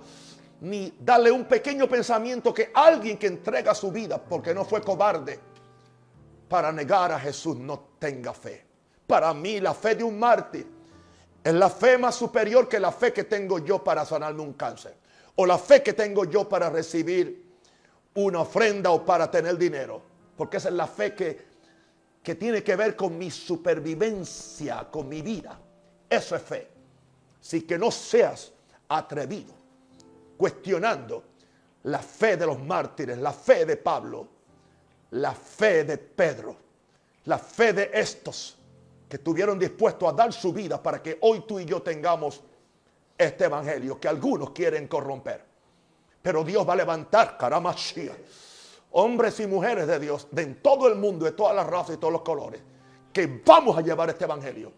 ni 0.61 0.93
darle 1.01 1.31
un 1.31 1.45
pequeño 1.45 1.89
pensamiento 1.89 2.53
que 2.53 2.71
alguien 2.75 3.19
que 3.19 3.27
entrega 3.27 3.75
su 3.75 3.91
vida 3.91 4.19
porque 4.19 4.55
no 4.55 4.65
fue 4.65 4.83
cobarde 4.83 5.41
para 6.49 6.71
negar 6.71 7.13
a 7.13 7.21
Jesús 7.21 7.57
no 7.57 7.89
tenga 7.99 8.33
fe. 8.33 8.65
Para 9.07 9.33
mí 9.33 9.61
la 9.61 9.75
fe 9.75 9.95
de 9.95 10.05
un 10.05 10.19
mártir 10.19 10.67
es 11.43 11.55
la 11.55 11.71
fe 11.71 11.97
más 11.97 12.15
superior 12.15 12.69
que 12.69 12.79
la 12.79 12.93
fe 12.93 13.13
que 13.13 13.25
tengo 13.25 13.59
yo 13.59 13.83
para 13.83 14.05
sanarme 14.05 14.43
un 14.43 14.53
cáncer. 14.53 14.95
O 15.37 15.47
la 15.47 15.59
fe 15.59 15.83
que 15.83 15.95
tengo 15.95 16.25
yo 16.25 16.49
para 16.49 16.69
recibir 16.69 17.45
una 18.15 18.41
ofrenda 18.41 18.91
o 18.91 19.05
para 19.05 19.31
tener 19.31 19.57
dinero. 19.57 20.03
Porque 20.37 20.59
esa 20.59 20.69
es 20.69 20.75
la 20.75 20.87
fe 20.87 21.15
que, 21.15 21.47
que 22.23 22.35
tiene 22.35 22.63
que 22.63 22.77
ver 22.77 22.95
con 22.95 23.17
mi 23.17 23.31
supervivencia, 23.31 24.87
con 24.91 25.09
mi 25.09 25.23
vida. 25.23 25.59
Eso 26.09 26.37
es 26.37 26.43
fe. 26.43 26.69
Así 27.41 27.63
que 27.63 27.79
no 27.79 27.91
seas 27.91 28.53
atrevido 28.89 29.55
cuestionando 30.37 31.25
la 31.85 32.01
fe 32.01 32.37
de 32.37 32.47
los 32.47 32.61
mártires, 32.61 33.17
la 33.19 33.33
fe 33.33 33.65
de 33.65 33.77
Pablo, 33.77 34.29
la 35.13 35.33
fe 35.33 35.85
de 35.85 35.97
Pedro, 35.97 36.57
la 37.25 37.39
fe 37.39 37.73
de 37.73 37.91
estos 37.93 38.57
que 39.11 39.17
estuvieron 39.17 39.59
dispuestos 39.59 40.09
a 40.09 40.13
dar 40.13 40.33
su 40.33 40.53
vida 40.53 40.83
para 40.83 41.03
que 41.03 41.19
hoy 41.21 41.41
tú 41.41 41.59
y 41.59 41.67
yo 41.67 41.83
tengamos 41.83 42.41
este 43.19 43.45
evangelio 43.45 44.01
que 44.01 44.09
algunos 44.09 44.51
quieren 44.51 44.89
corromper. 44.89 45.45
Pero 46.23 46.45
Dios 46.45 46.67
va 46.67 46.75
a 46.75 46.77
levantar, 46.77 47.37
caramba, 47.37 47.75
hombres 48.93 49.41
y 49.41 49.47
mujeres 49.47 49.87
de 49.87 49.99
Dios 49.99 50.29
de 50.31 50.43
en 50.43 50.63
todo 50.63 50.89
el 50.89 50.95
mundo, 50.95 51.25
de 51.25 51.33
todas 51.33 51.55
las 51.55 51.67
razas 51.67 51.97
y 51.97 51.99
todos 51.99 52.13
los 52.13 52.23
colores, 52.23 52.63
que 53.13 53.43
vamos 53.45 53.77
a 53.77 53.81
llevar 53.81 54.09
este 54.09 54.25
evangelio 54.25 54.73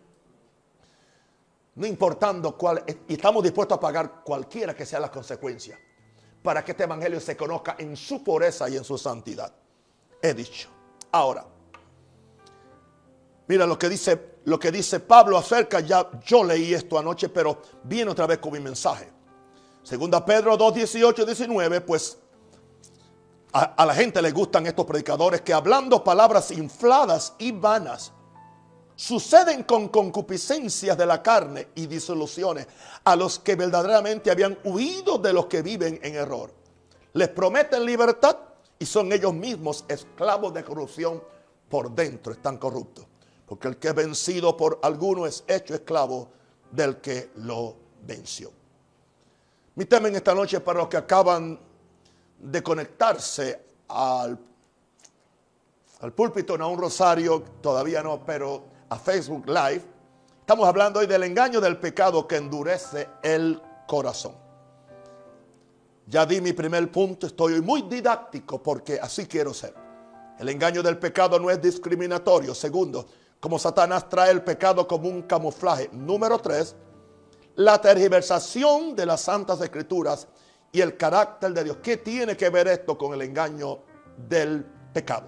no 1.75 1.87
importando 1.87 2.57
cuál, 2.57 2.85
y 3.09 3.14
estamos 3.14 3.42
dispuestos 3.42 3.79
a 3.79 3.81
pagar 3.81 4.23
cualquiera 4.23 4.75
que 4.75 4.85
sea 4.85 5.01
la 5.01 5.11
consecuencia, 5.11 5.79
para 6.42 6.64
que 6.64 6.73
este 6.73 6.85
evangelio 6.85 7.21
se 7.21 7.37
conozca 7.37 7.77
en 7.79 7.97
su 7.97 8.23
pureza 8.23 8.68
y 8.68 8.77
en 8.77 8.85
su 8.85 8.99
santidad. 8.99 9.55
He 10.21 10.35
dicho. 10.35 10.68
Ahora, 11.12 11.47
mira 13.49 13.67
lo 13.67 13.79
que 13.79 13.89
dice, 13.89 14.39
lo 14.45 14.59
que 14.59 14.71
dice 14.71 15.01
Pablo 15.01 15.39
acerca, 15.39 15.81
ya 15.81 16.11
yo 16.25 16.45
leí 16.45 16.75
esto 16.75 16.99
anoche, 16.99 17.29
pero 17.29 17.63
viene 17.85 18.11
otra 18.11 18.27
vez 18.27 18.39
con 18.39 18.53
mi 18.53 18.61
mensaje. 18.61 19.09
Segunda 19.83 20.25
Pedro 20.25 20.57
2, 20.57 20.75
18, 20.75 21.27
19, 21.27 21.81
pues 21.81 22.19
a, 23.53 23.61
a 23.61 23.87
la 23.87 23.95
gente 23.95 24.23
le 24.23 24.31
gustan 24.31 24.67
estos 24.67 24.87
predicadores 24.87 25.41
que 25.41 25.53
hablando 25.53 26.03
palabras 26.03 26.51
infladas 26.53 27.35
y 27.39 27.53
vanas, 27.53 28.13
suceden 28.97 29.65
con 29.65 29.89
concupiscencias 29.89 30.97
de 30.97 31.07
la 31.07 31.23
carne 31.23 31.69
y 31.75 31.87
disoluciones 31.87 32.67
a 33.05 33.17
los 33.17 33.39
que 33.39 33.57
verdaderamente 33.57 34.31
habían 34.31 34.57
huido 34.65 35.19
de 35.19 35.33
los 35.33 35.47
que 35.47 35.63
viven 35.63 35.99
en 36.03 36.15
error. 36.15 36.55
Les 37.15 37.29
prometen 37.29 37.85
libertad 37.85 38.37
y 38.79 38.87
son 38.87 39.13
ellos 39.13 39.35
mismos 39.35 39.85
esclavos 39.89 40.55
de 40.55 40.65
corrupción 40.65 41.23
por 41.69 41.91
dentro, 41.91 42.33
están 42.33 42.59
corruptos. 42.59 43.07
Porque 43.53 43.69
el 43.69 43.77
que 43.77 43.88
es 43.88 43.95
vencido 43.95 44.57
por 44.57 44.79
alguno 44.83 45.27
es 45.27 45.45
hecho 45.47 45.75
esclavo 45.75 46.31
del 46.71 47.03
que 47.03 47.33
lo 47.35 47.77
venció. 48.03 48.51
Mi 49.75 49.85
tema 49.85 50.09
en 50.09 50.17
esta 50.17 50.35
noche 50.35 50.59
para 50.61 50.79
los 50.79 50.88
que 50.88 50.97
acaban 50.97 51.61
de 52.38 52.62
conectarse 52.62 53.62
al, 53.88 54.38
al 56.01 56.12
púlpito, 56.15 56.57
no 56.57 56.65
a 56.65 56.69
un 56.69 56.79
rosario, 56.79 57.43
todavía 57.61 58.03
no, 58.03 58.25
pero 58.25 58.65
a 58.88 58.99
Facebook 58.99 59.47
Live, 59.47 59.83
estamos 60.41 60.67
hablando 60.67 61.01
hoy 61.01 61.07
del 61.07 61.23
engaño 61.23 61.61
del 61.61 61.77
pecado 61.77 62.27
que 62.27 62.37
endurece 62.37 63.07
el 63.23 63.61
corazón. 63.87 64.35
Ya 66.07 66.25
di 66.25 66.41
mi 66.41 66.55
primer 66.55 66.91
punto, 66.91 67.27
estoy 67.27 67.53
hoy 67.53 67.61
muy 67.61 67.83
didáctico 67.83 68.62
porque 68.62 68.99
así 68.99 69.27
quiero 69.27 69.53
ser. 69.53 69.75
El 70.38 70.49
engaño 70.49 70.83
del 70.83 70.97
pecado 70.97 71.38
no 71.38 71.51
es 71.51 71.61
discriminatorio. 71.61 72.55
Segundo, 72.55 73.07
como 73.43 73.59
Satanás 73.59 74.09
trae 74.09 74.31
el 74.31 74.43
pecado 74.43 74.89
como 74.89 75.11
un 75.11 75.21
camuflaje. 75.21 75.91
Número 75.93 76.39
tres, 76.39 76.75
la 77.57 77.79
tergiversación 77.79 78.97
de 78.97 79.05
las 79.05 79.21
santas 79.21 79.61
escrituras 79.61 80.27
y 80.73 80.81
el 80.81 80.97
carácter 80.97 81.53
de 81.53 81.65
Dios. 81.65 81.77
¿Qué 81.83 81.99
tiene 81.99 82.39
que 82.39 82.49
ver 82.49 82.69
esto 82.69 82.97
con 82.97 83.13
el 83.13 83.21
engaño 83.21 83.81
del 84.17 84.65
pecado? 84.95 85.27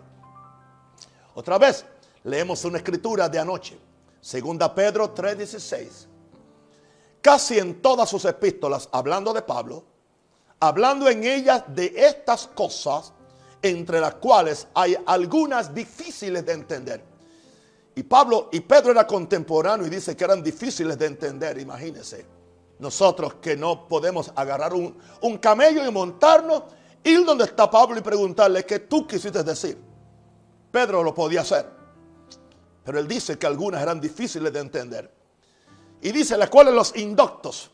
Otra 1.35 1.59
vez, 1.59 1.85
Leemos 2.25 2.65
una 2.65 2.79
escritura 2.79 3.29
de 3.29 3.39
anoche, 3.39 3.79
segunda 4.19 4.75
Pedro 4.75 5.13
3:16. 5.13 6.09
Casi 7.21 7.59
en 7.59 7.83
todas 7.83 8.09
sus 8.09 8.25
epístolas, 8.25 8.89
hablando 8.91 9.33
de 9.35 9.43
Pablo, 9.43 9.85
hablando 10.59 11.09
en 11.09 11.23
ellas 11.23 11.65
de 11.69 11.93
estas 11.95 12.47
cosas, 12.47 13.13
entre 13.61 14.01
las 14.01 14.15
cuales 14.15 14.67
hay 14.75 14.97
algunas 15.05 15.75
difíciles 15.75 16.47
de 16.47 16.53
entender. 16.53 17.05
Y 17.97 18.03
Pablo 18.03 18.49
y 18.53 18.61
Pedro 18.61 18.91
era 18.91 19.07
contemporáneo 19.07 19.87
y 19.87 19.91
dice 19.91 20.17
que 20.17 20.25
eran 20.25 20.43
difíciles 20.43 20.99
de 20.99 21.07
entender, 21.07 21.59
imagínense. 21.59 22.27
Nosotros 22.79 23.35
que 23.35 23.57
no 23.57 23.87
podemos 23.87 24.33
agarrar 24.35 24.75
un, 24.75 24.97
un 25.21 25.39
camello 25.39 25.87
y 25.87 25.91
montarnos, 25.93 26.65
ir 27.05 27.25
donde 27.25 27.45
está 27.45 27.71
Pablo 27.71 27.99
y 27.99 28.03
preguntarle 28.03 28.65
qué 28.65 28.81
tú 28.81 29.07
quisiste 29.07 29.45
decir. 29.45 29.79
Pedro 30.73 31.05
lo 31.05 31.15
podía 31.15 31.43
hacer. 31.43 31.71
Pero 32.85 32.99
él 32.99 33.07
dice 33.07 33.39
que 33.39 33.47
algunas 33.47 33.81
eran 33.81 34.01
difíciles 34.01 34.53
de 34.53 34.59
entender. 34.59 35.11
Y 36.03 36.11
dice 36.11 36.37
las 36.37 36.51
cuales 36.51 36.75
los 36.75 36.97
indoctos, 36.97 37.71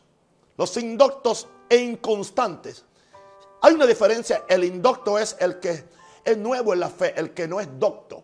los 0.55 0.77
indoctos 0.77 1.47
e 1.67 1.77
inconstantes. 1.77 2.85
Hay 3.61 3.73
una 3.73 3.85
diferencia, 3.85 4.45
el 4.47 4.63
indocto 4.63 5.17
es 5.17 5.35
el 5.39 5.59
que 5.59 5.85
es 6.23 6.37
nuevo 6.37 6.73
en 6.73 6.79
la 6.79 6.89
fe, 6.89 7.13
el 7.19 7.33
que 7.33 7.47
no 7.47 7.59
es 7.59 7.67
docto. 7.79 8.23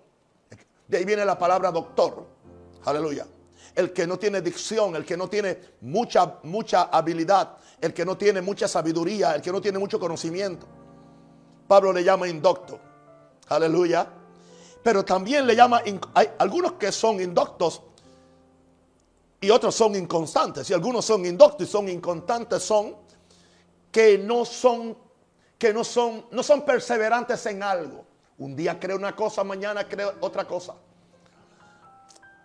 De 0.87 0.97
ahí 0.97 1.05
viene 1.05 1.25
la 1.25 1.37
palabra 1.37 1.71
doctor. 1.71 2.25
Aleluya. 2.85 3.27
El 3.75 3.93
que 3.93 4.07
no 4.07 4.17
tiene 4.17 4.41
dicción, 4.41 4.95
el 4.95 5.05
que 5.05 5.17
no 5.17 5.29
tiene 5.29 5.59
mucha, 5.81 6.39
mucha 6.43 6.83
habilidad, 6.83 7.57
el 7.79 7.93
que 7.93 8.05
no 8.05 8.17
tiene 8.17 8.41
mucha 8.41 8.67
sabiduría, 8.67 9.35
el 9.35 9.41
que 9.41 9.51
no 9.51 9.61
tiene 9.61 9.77
mucho 9.77 9.99
conocimiento. 9.99 10.65
Pablo 11.67 11.93
le 11.93 12.03
llama 12.03 12.27
indocto. 12.27 12.79
Aleluya 13.49 14.07
pero 14.87 15.03
también 15.03 15.45
le 15.45 15.53
llama, 15.53 15.81
hay 16.13 16.29
algunos 16.37 16.71
que 16.73 16.93
son 16.93 17.19
indoctos 17.19 17.81
y 19.41 19.49
otros 19.49 19.75
son 19.75 19.95
inconstantes. 19.95 20.69
Y 20.69 20.73
algunos 20.73 21.03
son 21.03 21.25
indoctos 21.25 21.67
y 21.67 21.69
son 21.69 21.89
inconstantes, 21.89 22.63
son 22.63 22.95
que 23.91 24.17
no 24.17 24.45
son, 24.45 24.97
que 25.57 25.73
no 25.73 25.83
son, 25.83 26.27
no 26.31 26.41
son 26.41 26.61
perseverantes 26.61 27.45
en 27.47 27.63
algo. 27.63 28.05
Un 28.37 28.55
día 28.55 28.79
cree 28.79 28.95
una 28.95 29.15
cosa, 29.15 29.43
mañana 29.43 29.87
cree 29.87 30.05
otra 30.19 30.45
cosa. 30.45 30.75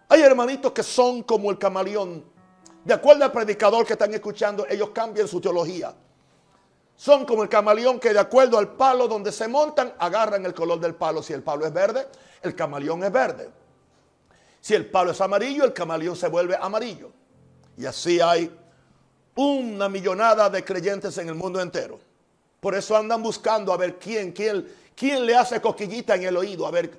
Hay 0.08 0.20
hermanitos 0.20 0.72
que 0.72 0.82
son 0.82 1.22
como 1.22 1.50
el 1.50 1.58
camaleón. 1.58 2.24
De 2.84 2.94
acuerdo 2.94 3.24
al 3.24 3.32
predicador 3.32 3.86
que 3.86 3.92
están 3.92 4.12
escuchando, 4.12 4.66
ellos 4.68 4.90
cambian 4.90 5.28
su 5.28 5.40
teología. 5.40 5.94
Son 6.96 7.24
como 7.24 7.42
el 7.42 7.48
camaleón 7.48 7.98
que 7.98 8.12
de 8.12 8.18
acuerdo 8.18 8.58
al 8.58 8.74
palo 8.74 9.08
donde 9.08 9.32
se 9.32 9.48
montan, 9.48 9.94
agarran 9.98 10.44
el 10.46 10.54
color 10.54 10.80
del 10.80 10.94
palo. 10.94 11.22
Si 11.22 11.32
el 11.32 11.42
palo 11.42 11.66
es 11.66 11.72
verde, 11.72 12.06
el 12.42 12.54
camaleón 12.54 13.02
es 13.04 13.12
verde. 13.12 13.50
Si 14.60 14.74
el 14.74 14.90
palo 14.90 15.10
es 15.10 15.20
amarillo, 15.20 15.64
el 15.64 15.72
camaleón 15.72 16.16
se 16.16 16.28
vuelve 16.28 16.56
amarillo. 16.60 17.10
Y 17.76 17.86
así 17.86 18.20
hay 18.20 18.54
una 19.34 19.88
millonada 19.88 20.48
de 20.48 20.64
creyentes 20.64 21.16
en 21.18 21.28
el 21.28 21.34
mundo 21.34 21.60
entero. 21.60 21.98
Por 22.60 22.74
eso 22.74 22.96
andan 22.96 23.22
buscando 23.22 23.72
a 23.72 23.76
ver 23.76 23.98
quién, 23.98 24.30
quién, 24.30 24.64
quién 24.96 25.26
le 25.26 25.36
hace 25.36 25.60
coquillita 25.60 26.14
en 26.14 26.24
el 26.24 26.36
oído, 26.36 26.66
a 26.66 26.70
ver 26.70 26.90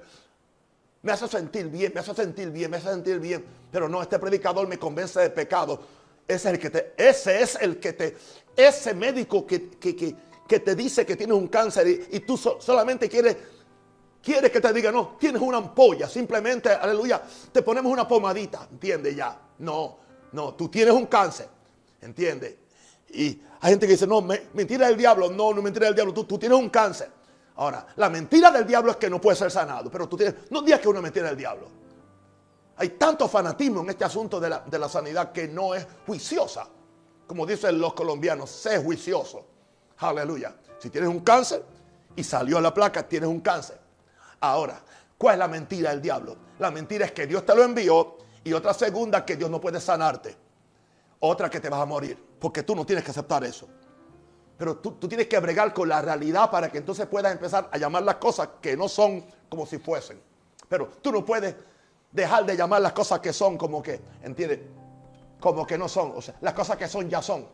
me 1.04 1.12
hace 1.12 1.28
sentir 1.28 1.68
bien, 1.68 1.92
me 1.94 2.00
hace 2.00 2.16
sentir 2.16 2.50
bien, 2.50 2.72
me 2.72 2.78
hace 2.78 2.88
sentir 2.88 3.20
bien. 3.20 3.44
Pero 3.70 3.88
no, 3.88 4.02
este 4.02 4.18
predicador 4.18 4.68
me 4.68 4.80
convence 4.80 5.20
de 5.20 5.30
pecado. 5.30 5.82
Ese 6.26 6.48
es 6.50 6.54
el 6.54 6.60
que 6.60 6.70
te, 6.70 6.94
ese 6.98 7.42
es 7.42 7.58
el 7.62 7.78
que 7.78 7.94
te, 7.94 8.18
ese 8.56 8.94
médico 8.94 9.46
que, 9.46 9.70
que, 9.72 10.60
te 10.60 10.76
dice 10.76 11.06
que 11.06 11.18
tienes 11.18 11.36
un 11.36 11.48
cáncer 11.48 12.08
y, 12.10 12.20
tú 12.22 12.38
solamente 12.38 13.10
quieres, 13.10 13.36
quieres 14.22 14.50
que 14.50 14.62
te 14.62 14.72
diga, 14.72 14.94
no, 14.94 15.18
tienes 15.20 15.42
una 15.42 15.58
ampolla, 15.58 16.08
simplemente, 16.08 16.70
aleluya, 16.70 17.22
te 17.52 17.62
ponemos 17.62 17.92
una 17.92 18.08
pomadita, 18.08 18.70
¿entiendes? 18.72 19.16
Ya, 19.18 19.38
no, 19.60 19.98
no, 20.32 20.54
tú 20.54 20.70
tienes 20.70 20.94
un 20.94 21.08
cáncer, 21.08 21.50
¿entiendes? 22.00 22.56
Y 23.10 23.42
hay 23.60 23.72
gente 23.72 23.88
que 23.88 23.94
dice, 23.94 24.08
no, 24.08 24.22
mentira 24.22 24.88
del 24.88 24.96
diablo, 24.96 25.30
no, 25.30 25.54
no 25.54 25.62
mentira 25.62 25.88
del 25.88 25.96
diablo, 25.96 26.14
tú, 26.14 26.24
tú 26.24 26.40
tienes 26.40 26.58
un 26.58 26.70
cáncer. 26.70 27.10
Ahora, 27.56 27.86
la 27.98 28.10
mentira 28.10 28.50
del 28.52 28.66
diablo 28.66 28.92
es 28.92 28.98
que 28.98 29.10
no 29.10 29.22
puede 29.22 29.38
ser 29.38 29.52
sanado, 29.52 29.92
pero 29.92 30.10
tú 30.10 30.18
tienes, 30.18 30.50
no 30.50 30.62
digas 30.62 30.80
que 30.80 30.88
una 30.88 31.02
mentira 31.02 31.28
del 31.28 31.38
diablo. 31.38 31.68
Hay 32.78 32.90
tanto 32.90 33.28
fanatismo 33.28 33.82
en 33.82 33.92
este 33.92 34.04
asunto 34.04 34.40
de 34.40 34.50
la, 34.50 34.90
sanidad 34.90 35.32
que 35.32 35.48
no 35.48 35.76
es 35.76 35.86
juiciosa. 36.08 36.68
Como 37.28 37.46
dicen 37.46 37.80
los 37.80 37.94
colombianos, 37.94 38.50
sé 38.50 38.80
juicioso. 38.80 39.46
Aleluya. 40.00 40.56
Si 40.80 40.90
tienes 40.90 41.10
un 41.10 41.20
cáncer 41.20 41.64
y 42.16 42.24
salió 42.24 42.58
a 42.58 42.62
la 42.62 42.74
placa, 42.74 43.08
tienes 43.08 43.30
un 43.30 43.42
cáncer. 43.42 43.80
Ahora, 44.40 44.82
¿cuál 45.18 45.36
es 45.36 45.40
la 45.40 45.48
mentira 45.48 45.92
del 45.92 46.02
diablo? 46.02 46.36
La 46.60 46.72
mentira 46.72 47.06
es 47.06 47.12
que 47.12 47.28
Dios 47.28 47.46
te 47.46 47.56
lo 47.56 47.64
envió 47.64 48.18
y 48.44 48.54
otra 48.54 48.74
segunda 48.74 49.24
que 49.24 49.38
Dios 49.38 49.50
no 49.50 49.62
puede 49.62 49.80
sanarte. 49.80 50.36
Otra 51.20 51.50
que 51.50 51.60
te 51.60 51.70
vas 51.70 51.80
a 51.80 51.86
morir, 51.86 52.18
porque 52.40 52.64
tú 52.64 52.76
no 52.76 52.86
tienes 52.86 53.06
que 53.06 53.12
aceptar 53.12 53.44
eso. 53.44 53.70
Pero 54.64 54.78
tú, 54.78 54.94
tienes 55.10 55.28
que 55.28 55.38
bregar 55.40 55.74
con 55.74 55.90
la 55.90 56.02
realidad 56.02 56.50
para 56.50 56.72
que 56.72 56.78
entonces 56.78 57.06
puedas 57.08 57.34
empezar 57.34 57.68
a 57.70 57.78
llamar 57.78 58.04
las 58.04 58.16
cosas 58.16 58.48
que 58.62 58.78
no 58.78 58.88
son 58.88 59.26
como 59.50 59.66
si 59.66 59.78
fuesen. 59.78 60.22
Pero 60.70 60.88
tú 61.02 61.12
no 61.12 61.26
puedes 61.26 61.54
dejar 62.10 62.46
de 62.46 62.56
llamar 62.56 62.82
las 62.82 62.94
cosas 62.94 63.20
que 63.20 63.34
son 63.34 63.58
como 63.58 63.84
que, 63.84 64.00
¿entiendes? 64.22 64.62
Como 65.42 65.68
que 65.68 65.78
no 65.78 65.90
son. 65.90 66.14
O 66.16 66.22
sea, 66.22 66.36
las 66.40 66.54
cosas 66.54 66.78
que 66.78 66.88
son 66.88 67.10
ya 67.10 67.22
son. 67.22 67.46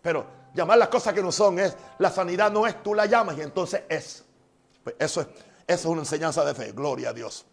Pero 0.00 0.24
llamar 0.54 0.78
las 0.78 0.88
cosas 0.88 1.12
que 1.12 1.22
no 1.22 1.30
son 1.30 1.58
es, 1.58 1.76
la 1.98 2.10
sanidad 2.10 2.50
no 2.50 2.66
es, 2.66 2.82
tú 2.82 2.94
la 2.94 3.04
llamas 3.04 3.36
y 3.36 3.42
entonces 3.42 3.82
es. 3.90 4.24
Pues 4.82 4.96
eso 4.98 5.20
es, 5.20 5.26
eso 5.26 5.36
es 5.66 5.84
una 5.84 6.00
enseñanza 6.00 6.46
de 6.46 6.54
fe, 6.54 6.72
gloria 6.72 7.10
a 7.10 7.12
Dios. 7.12 7.44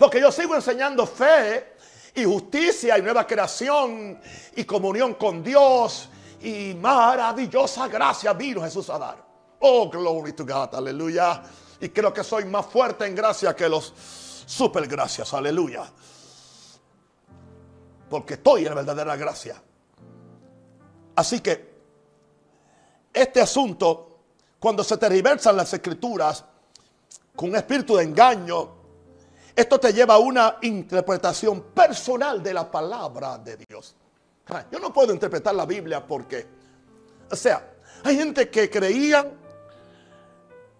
Porque 0.00 0.20
yo 0.20 0.32
sigo 0.32 0.56
enseñando 0.56 1.06
fe 1.06 1.74
y 2.16 2.24
justicia 2.24 2.98
y 2.98 3.02
nueva 3.02 3.24
creación 3.24 4.20
y 4.56 4.64
comunión 4.64 5.14
con 5.14 5.44
Dios 5.44 6.10
y 6.40 6.74
maravillosa 6.74 7.88
gracia 7.88 8.32
vino 8.32 8.62
Jesús 8.62 8.88
a 8.90 8.98
dar. 8.98 9.24
Oh, 9.60 9.88
glory 9.90 10.32
to 10.32 10.44
God, 10.44 10.74
aleluya. 10.74 11.42
Y 11.80 11.88
creo 11.88 12.12
que 12.12 12.22
soy 12.22 12.44
más 12.44 12.66
fuerte 12.66 13.06
en 13.06 13.14
gracia 13.14 13.54
que 13.54 13.68
los 13.68 13.92
super 14.46 14.86
gracias, 14.86 15.32
aleluya. 15.34 15.84
Porque 18.08 18.34
estoy 18.34 18.62
en 18.62 18.70
la 18.70 18.74
verdadera 18.76 19.16
gracia. 19.16 19.62
Así 21.16 21.40
que 21.40 21.78
este 23.12 23.40
asunto, 23.40 24.20
cuando 24.60 24.84
se 24.84 24.96
tergiversan 24.96 25.56
las 25.56 25.72
escrituras 25.72 26.44
con 27.34 27.50
un 27.50 27.56
espíritu 27.56 27.96
de 27.96 28.04
engaño, 28.04 28.78
esto 29.54 29.80
te 29.80 29.92
lleva 29.92 30.14
a 30.14 30.18
una 30.18 30.58
interpretación 30.62 31.62
personal 31.74 32.40
de 32.40 32.54
la 32.54 32.70
palabra 32.70 33.38
de 33.38 33.56
Dios. 33.56 33.96
Yo 34.70 34.78
no 34.78 34.92
puedo 34.92 35.12
interpretar 35.12 35.54
la 35.54 35.66
Biblia 35.66 36.04
porque, 36.06 36.46
o 37.30 37.36
sea, 37.36 37.74
hay 38.02 38.16
gente 38.16 38.48
que 38.48 38.70
creía 38.70 39.30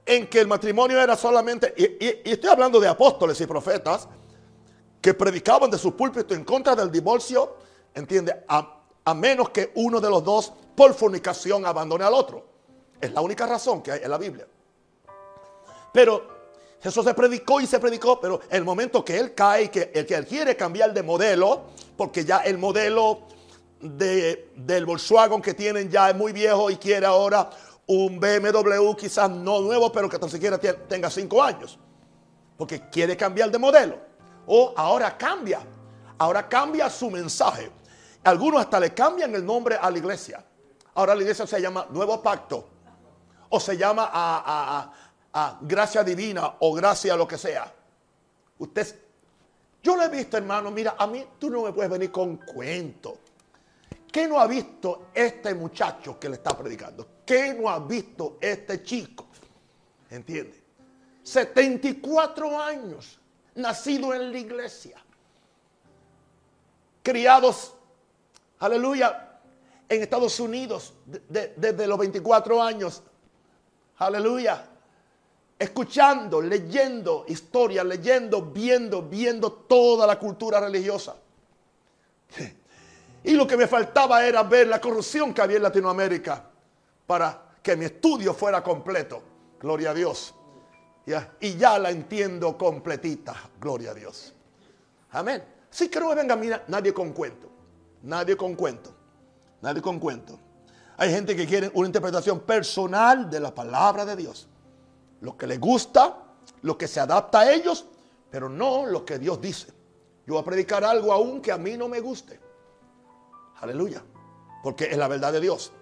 en 0.07 0.27
que 0.27 0.41
el 0.41 0.47
matrimonio 0.47 0.99
era 1.01 1.17
solamente, 1.17 1.75
y, 1.77 2.31
estoy 2.31 2.49
hablando 2.49 2.81
de 2.81 2.89
apóstoles 2.89 3.39
y 3.43 3.47
profetas, 3.47 4.09
que 5.03 5.13
predicaban 5.13 5.71
de 5.71 5.77
su 5.77 5.95
púlpito 5.95 6.35
en 6.35 6.45
contra 6.45 6.75
del 6.75 6.91
divorcio, 6.91 7.57
entiende, 7.95 8.45
a, 8.49 8.75
menos 9.15 9.51
que 9.51 9.73
uno 9.75 10.01
de 10.01 10.11
los 10.11 10.25
dos 10.25 10.53
por 10.75 10.95
fornicación 10.95 11.65
abandone 11.65 12.05
al 12.05 12.15
otro. 12.15 12.47
Es 13.01 13.13
la 13.13 13.21
única 13.21 13.47
razón 13.47 13.83
que 13.83 13.93
hay 13.93 14.01
en 14.03 14.11
la 14.11 14.19
Biblia. 14.19 14.47
Pero 15.93 16.39
eso 16.83 17.03
se 17.03 17.15
predicó 17.15 17.61
y 17.61 17.67
se 17.67 17.79
predicó, 17.79 18.21
pero 18.21 18.41
el 18.51 18.65
momento 18.65 19.05
que 19.05 19.19
él 19.19 19.35
cae, 19.35 19.71
que 19.71 19.91
el 19.95 20.07
que 20.07 20.15
él 20.15 20.27
quiere 20.27 20.57
cambiar 20.57 20.93
de 20.93 21.03
modelo, 21.03 21.63
porque 21.97 22.25
ya 22.25 22.39
el 22.39 22.59
modelo 22.59 23.23
de, 23.81 24.51
del 24.57 24.87
Volkswagen 24.87 25.41
que 25.41 25.55
tienen 25.55 25.91
ya 25.91 26.11
es 26.11 26.17
muy 26.17 26.33
viejo 26.33 26.71
y 26.71 26.77
quiere 26.77 27.07
ahora 27.07 27.51
un 27.87 28.21
BMW 28.21 28.93
quizás 28.95 29.31
no 29.31 29.61
nuevo, 29.61 29.91
pero 29.91 30.09
que 30.09 30.19
tan 30.19 30.29
siquiera 30.29 30.59
tenga 30.59 31.09
cinco 31.09 31.43
años. 31.43 31.79
Porque 32.57 32.89
quiere 32.91 33.17
cambiar 33.17 33.51
de 33.51 33.59
modelo. 33.59 33.99
O 34.47 34.75
ahora 34.77 35.17
cambia. 35.17 35.61
Ahora 36.19 36.49
cambia 36.49 36.91
su 36.91 37.11
mensaje. 37.11 37.71
Algunos 38.25 38.61
hasta 38.61 38.79
le 38.79 38.93
cambian 38.93 39.35
el 39.35 39.45
nombre 39.45 39.77
a 39.81 39.91
la 39.91 39.97
iglesia. 39.97 40.45
Ahora 40.95 41.15
la 41.15 41.23
iglesia 41.23 41.47
se 41.47 41.61
llama 41.61 41.87
Nuevo 41.91 42.21
Pacto. 42.23 42.69
O 43.49 43.59
se 43.59 43.77
llama 43.77 44.11
a, 44.13 44.93
a 45.33 45.59
gracia 45.63 46.05
divina 46.05 46.57
o 46.59 46.75
gracia 46.75 47.17
lo 47.17 47.27
que 47.27 47.39
sea. 47.39 47.73
Usted, 48.59 48.99
yo 49.83 49.97
lo 49.97 50.03
he 50.03 50.09
visto, 50.09 50.37
hermano. 50.37 50.71
Mira, 50.71 50.95
a 50.99 51.07
mí 51.07 51.25
tú 51.39 51.49
no 51.49 51.63
me 51.63 51.73
puedes 51.73 51.91
venir 51.91 52.11
con 52.11 52.37
cuento. 52.37 53.19
¿Qué 54.11 54.27
no 54.27 54.41
ha 54.41 54.47
visto 54.47 55.09
este 55.15 55.55
muchacho 55.55 56.19
que 56.19 56.29
le 56.29 56.37
está 56.37 56.57
predicando? 56.57 57.07
¿Qué 57.25 57.55
no 57.55 57.69
ha 57.69 57.79
visto 57.79 58.39
este 58.41 58.83
chico? 58.83 59.27
¿Entiende? 60.11 60.63
74 61.23 62.61
años, 62.61 63.19
nacido 63.55 64.15
en 64.15 64.33
la 64.33 64.39
iglesia, 64.39 64.97
criados, 67.03 67.75
aleluya, 68.61 69.41
en 69.89 70.03
Estados 70.03 70.41
Unidos 70.41 70.95
desde 71.07 71.87
los 71.87 71.99
24 71.99 72.63
años, 72.63 73.03
aleluya, 73.99 74.67
escuchando, 75.59 76.41
leyendo 76.41 77.25
historia, 77.29 77.85
leyendo, 77.85 78.43
viendo, 78.43 79.03
viendo 79.03 79.53
toda 79.53 80.07
la 80.07 80.19
cultura 80.19 80.61
religiosa. 80.61 81.17
Y 83.29 83.35
lo 83.35 83.47
que 83.47 83.59
me 83.59 83.67
faltaba 83.67 84.25
era 84.25 84.43
ver 84.45 84.69
la 84.69 84.81
corrupción 84.81 85.35
que 85.35 85.43
había 85.43 85.59
en 85.59 85.63
Latinoamérica 85.65 86.43
para 87.07 87.57
que 87.63 87.77
mi 87.77 87.85
estudio 87.85 88.33
fuera 88.33 88.63
completo. 88.63 89.23
Gloria 89.61 89.91
a 89.91 89.95
Dios. 89.95 90.35
Y 91.39 91.55
ya 91.59 91.79
la 91.79 91.91
entiendo 91.91 92.57
completita. 92.57 93.35
Gloria 93.61 93.91
a 93.91 93.95
Dios. 93.95 94.33
Amén. 95.11 95.45
Sí 95.69 95.91
que 95.91 96.01
no 96.01 96.09
me 96.09 96.15
venga 96.15 96.37
mira, 96.37 96.65
nadie 96.69 96.95
con 96.95 97.13
cuento. 97.13 97.51
Nadie 98.05 98.35
con 98.35 98.55
cuento. 98.55 98.95
Nadie 99.61 99.83
con 99.83 99.99
cuento. 99.99 100.41
Hay 100.97 101.11
gente 101.11 101.37
que 101.37 101.47
quiere 101.47 101.71
una 101.75 101.87
interpretación 101.87 102.41
personal 102.41 103.29
de 103.29 103.41
la 103.41 103.55
palabra 103.55 104.07
de 104.07 104.17
Dios. 104.17 104.49
Lo 105.21 105.37
que 105.37 105.47
les 105.47 105.61
gusta, 105.61 106.17
lo 106.63 106.79
que 106.79 106.89
se 106.89 106.99
adapta 106.99 107.41
a 107.41 107.53
ellos, 107.53 107.85
pero 108.31 108.49
no 108.49 108.87
lo 108.87 109.05
que 109.05 109.19
Dios 109.19 109.39
dice. 109.39 109.67
Yo 110.27 110.33
voy 110.33 110.41
a 110.41 110.47
predicar 110.47 110.83
algo 110.83 111.13
aún 111.13 111.43
que 111.43 111.53
a 111.53 111.59
mí 111.59 111.77
no 111.77 111.89
me 111.89 112.01
guste. 112.01 112.48
Aleluya. 113.61 114.03
Porque 114.63 114.85
es 114.85 114.97
la 114.97 115.09
verdad 115.09 115.33
de 115.33 115.41
Dios. 115.41 115.73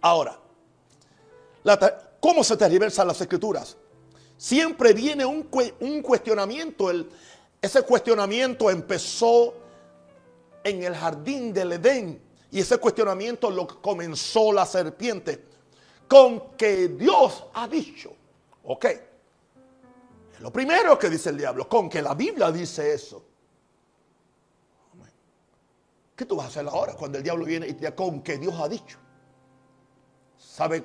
Ahora, 0.00 0.38
¿cómo 2.20 2.44
se 2.44 2.56
tergiversan 2.56 3.06
las 3.06 3.20
escrituras? 3.20 3.76
Siempre 4.36 4.92
viene 4.92 5.24
un, 5.24 5.42
cuestionamiento. 6.02 6.90
ese 7.60 7.82
cuestionamiento 7.82 8.70
empezó 8.70 9.54
en 10.64 10.82
el 10.82 10.94
jardín 10.94 11.52
del 11.52 11.72
Edén. 11.72 12.22
Y 12.50 12.60
ese 12.60 12.78
cuestionamiento 12.78 13.50
lo 13.50 13.66
comenzó 13.66 14.52
la 14.52 14.66
serpiente. 14.66 15.44
Con 16.08 16.56
que 16.56 16.88
Dios 16.88 17.44
ha 17.54 17.68
dicho. 17.68 18.12
Ok. 18.64 18.86
Lo 20.40 20.50
primero 20.50 20.98
que 20.98 21.10
dice 21.10 21.30
el 21.30 21.36
diablo. 21.36 21.68
Con 21.68 21.88
que 21.88 22.00
la 22.02 22.14
Biblia 22.14 22.50
dice 22.50 22.94
eso. 22.94 23.29
¿Qué 26.20 26.26
tú 26.26 26.36
vas 26.36 26.44
a 26.44 26.48
hacer 26.48 26.68
ahora 26.68 26.92
cuando 26.92 27.16
el 27.16 27.24
diablo 27.24 27.46
viene 27.46 27.66
y 27.66 27.72
te 27.72 27.94
con 27.94 28.20
que 28.20 28.36
Dios 28.36 28.52
ha 28.60 28.68
dicho? 28.68 28.98
¿Sabe? 30.36 30.84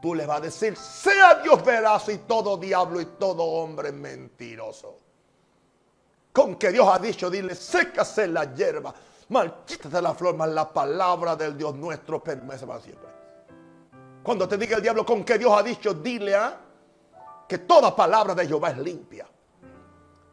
Tú 0.00 0.14
le 0.14 0.24
vas 0.24 0.38
a 0.38 0.42
decir, 0.42 0.76
sea 0.76 1.42
Dios 1.42 1.64
veraz 1.64 2.08
y 2.10 2.18
todo 2.18 2.56
diablo 2.56 3.00
y 3.00 3.06
todo 3.18 3.42
hombre 3.42 3.90
mentiroso. 3.90 5.00
Con 6.32 6.54
que 6.54 6.70
Dios 6.70 6.86
ha 6.86 7.00
dicho, 7.00 7.28
dile, 7.28 7.56
sécase 7.56 8.28
la 8.28 8.54
hierba, 8.54 8.94
marchítate 9.30 10.00
la 10.00 10.14
flor, 10.14 10.36
mas 10.36 10.50
la 10.50 10.72
palabra 10.72 11.34
del 11.34 11.58
Dios 11.58 11.74
nuestro 11.74 12.22
permanece 12.22 12.64
para 12.64 12.80
siempre. 12.80 13.08
Cuando 14.22 14.46
te 14.46 14.56
diga 14.56 14.76
el 14.76 14.82
diablo 14.82 15.04
con 15.04 15.24
que 15.24 15.38
Dios 15.38 15.52
ha 15.58 15.64
dicho, 15.64 15.92
dile 15.92 16.36
¿ah? 16.36 16.56
que 17.48 17.58
toda 17.58 17.96
palabra 17.96 18.32
de 18.32 18.46
Jehová 18.46 18.70
es 18.70 18.78
limpia. 18.78 19.26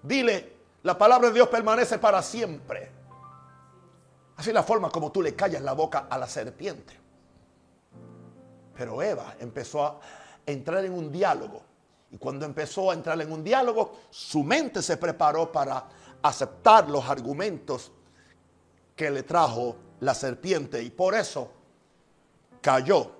Dile, 0.04 0.54
la 0.84 0.96
palabra 0.96 1.30
de 1.30 1.34
Dios 1.34 1.48
permanece 1.48 1.98
para 1.98 2.22
siempre. 2.22 2.95
Así 4.38 4.52
la 4.52 4.64
forma 4.64 4.90
como 4.90 5.12
tú 5.12 5.22
le 5.22 5.36
callas 5.36 5.62
la 5.62 5.74
boca 5.74 6.08
a 6.10 6.18
la 6.18 6.28
serpiente. 6.28 6.98
Pero 8.76 9.02
Eva 9.02 9.36
empezó 9.40 9.86
a 9.86 10.00
entrar 10.46 10.84
en 10.84 10.94
un 10.94 11.12
diálogo 11.12 11.62
Y 12.12 12.18
cuando 12.18 12.46
empezó 12.46 12.92
a 12.92 12.94
entrar 12.94 13.20
en 13.22 13.32
un 13.32 13.44
diálogo, 13.44 13.98
su 14.10 14.44
mente 14.44 14.82
se 14.82 14.98
preparó 14.98 15.52
para 15.52 15.86
aceptar 16.22 16.90
los 16.90 17.08
argumentos 17.10 17.92
que 18.96 19.10
le 19.10 19.24
trajo 19.24 19.76
la 20.00 20.14
serpiente. 20.14 20.82
Y 20.82 20.92
por 20.92 21.16
eso 21.16 21.52
cayó 22.62 23.12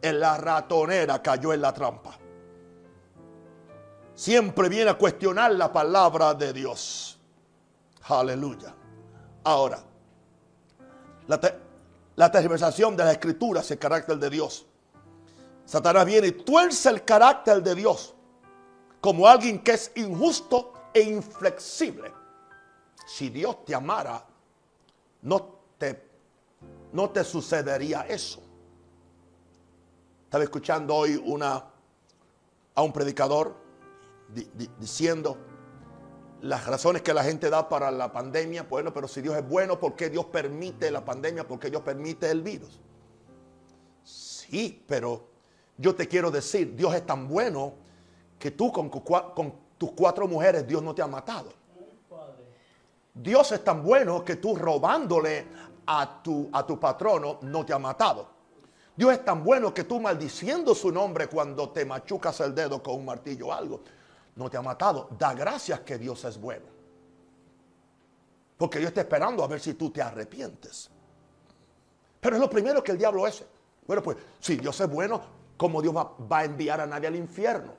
en 0.00 0.20
la 0.20 0.36
ratonera, 0.36 1.22
cayó 1.22 1.52
en 1.52 1.62
la 1.62 1.72
trampa. 1.72 2.18
Siempre 4.14 4.68
viene 4.68 4.90
a 4.90 4.98
cuestionar 4.98 5.52
la 5.52 5.72
palabra 5.72 6.34
de 6.34 6.52
Dios. 6.52 7.18
Aleluya. 8.04 8.74
Ahora, 9.42 9.82
la, 11.26 11.40
la 12.16 12.30
tergiversación 12.30 12.96
de 12.96 13.04
la 13.04 13.12
escritura 13.12 13.60
es 13.60 13.70
el 13.70 13.78
carácter 13.78 14.18
de 14.18 14.30
Dios. 14.30 14.66
Satanás 15.64 16.04
viene 16.04 16.28
y 16.28 16.32
tuerce 16.32 16.90
el 16.90 17.04
carácter 17.04 17.62
de 17.62 17.74
Dios 17.74 18.14
como 19.00 19.26
alguien 19.26 19.62
que 19.62 19.72
es 19.72 19.92
injusto 19.96 20.72
e 20.92 21.02
inflexible. 21.02 22.12
Si 23.06 23.28
Dios 23.28 23.64
te 23.64 23.74
amara, 23.74 24.24
no 25.22 25.58
te, 25.76 26.08
no 26.92 27.10
te 27.10 27.22
sucedería 27.24 28.06
eso. 28.08 28.42
Estaba 30.24 30.44
escuchando 30.44 30.94
hoy 30.94 31.20
una, 31.22 31.64
a 32.74 32.82
un 32.82 32.92
predicador 32.92 33.54
diciendo 34.78 35.36
las 36.44 36.66
razones 36.66 37.00
que 37.00 37.14
la 37.14 37.24
gente 37.24 37.48
da 37.48 37.68
para 37.68 37.90
la 37.90 38.12
pandemia. 38.12 38.64
Bueno, 38.64 38.92
pero 38.92 39.08
si 39.08 39.22
Dios 39.22 39.34
es 39.34 39.48
bueno, 39.48 39.80
¿por 39.80 39.96
qué 39.96 40.10
Dios 40.10 40.26
permite 40.26 40.90
la 40.90 41.02
pandemia? 41.02 41.48
¿Por 41.48 41.58
qué 41.58 41.70
Dios 41.70 41.80
permite 41.82 42.30
el 42.30 42.42
virus? 42.42 42.78
Sí, 44.02 44.84
pero 44.86 45.26
yo 45.78 45.94
te 45.94 46.06
quiero 46.06 46.30
decir, 46.30 46.76
Dios 46.76 46.94
es 46.94 47.06
tan 47.06 47.26
bueno 47.28 47.72
que 48.38 48.50
tú 48.50 48.70
con, 48.70 48.90
tus 49.78 49.92
cuatro 49.92 50.28
mujeres 50.28 50.66
Dios 50.66 50.82
no 50.82 50.94
te 50.94 51.00
ha 51.00 51.06
matado. 51.06 51.50
Dios 53.14 53.50
es 53.52 53.64
tan 53.64 53.82
bueno 53.82 54.22
que 54.22 54.36
tú 54.36 54.54
robándole 54.54 55.46
a 55.86 56.22
tu, 56.22 56.50
a 56.52 56.66
tu 56.66 56.78
patrono 56.78 57.38
no 57.40 57.64
te 57.64 57.72
ha 57.72 57.78
matado. 57.78 58.28
Dios 58.94 59.14
es 59.14 59.24
tan 59.24 59.42
bueno 59.42 59.72
que 59.72 59.84
tú 59.84 59.98
maldiciendo 59.98 60.74
su 60.74 60.92
nombre 60.92 61.26
cuando 61.26 61.70
te 61.70 61.86
machucas 61.86 62.38
el 62.40 62.54
dedo 62.54 62.82
con 62.82 62.96
un 62.96 63.06
martillo 63.06 63.46
o 63.46 63.52
algo, 63.52 63.80
no 64.36 64.50
te 64.50 64.56
ha 64.56 64.62
matado. 64.62 65.08
Da 65.18 65.34
gracias 65.34 65.80
que 65.80 65.98
Dios 65.98 66.24
es 66.24 66.40
bueno. 66.40 66.66
Porque 68.56 68.78
Dios 68.78 68.88
está 68.88 69.02
esperando 69.02 69.42
a 69.42 69.48
ver 69.48 69.60
si 69.60 69.74
tú 69.74 69.90
te 69.90 70.00
arrepientes. 70.00 70.90
Pero 72.20 72.36
es 72.36 72.40
lo 72.40 72.48
primero 72.48 72.82
que 72.82 72.92
el 72.92 72.98
diablo 72.98 73.26
es. 73.26 73.44
Bueno, 73.86 74.02
pues 74.02 74.16
si 74.40 74.56
Dios 74.56 74.80
es 74.80 74.88
bueno, 74.88 75.20
¿cómo 75.56 75.82
Dios 75.82 75.94
va, 75.94 76.38
a 76.38 76.44
enviar 76.44 76.80
a 76.80 76.86
nadie 76.86 77.08
al 77.08 77.16
infierno? 77.16 77.74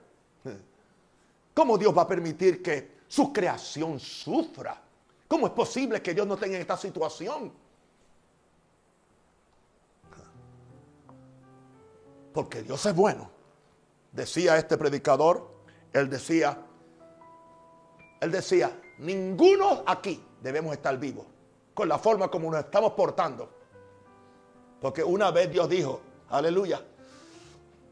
¿Cómo 1.53 1.77
Dios 1.77 1.97
va 1.97 2.03
a 2.03 2.07
permitir 2.07 2.61
que 2.61 2.97
su 3.07 3.31
creación 3.31 3.99
sufra? 3.99 4.79
¿Cómo 5.27 5.47
es 5.47 5.53
posible 5.53 6.01
que 6.01 6.13
Dios 6.13 6.27
no 6.27 6.37
tenga 6.37 6.57
esta 6.57 6.77
situación? 6.77 7.51
Porque 12.33 12.61
Dios 12.61 12.85
es 12.85 12.93
bueno. 12.93 13.31
Decía 14.11 14.57
este 14.57 14.77
predicador, 14.77 15.54
él 15.95 16.09
decía, 16.09 16.57
él 18.19 18.29
decía, 18.29 18.81
ninguno 18.97 19.83
aquí 19.85 20.21
debemos 20.41 20.73
estar 20.73 20.97
vivos 20.99 21.25
con 21.73 21.87
la 21.87 21.97
forma 21.97 22.29
como 22.29 22.51
nos 22.51 22.65
estamos 22.65 22.91
portando. 22.91 23.49
Porque 24.81 25.01
una 25.01 25.31
vez 25.31 25.49
Dios 25.49 25.69
dijo, 25.69 26.01
aleluya, 26.29 26.81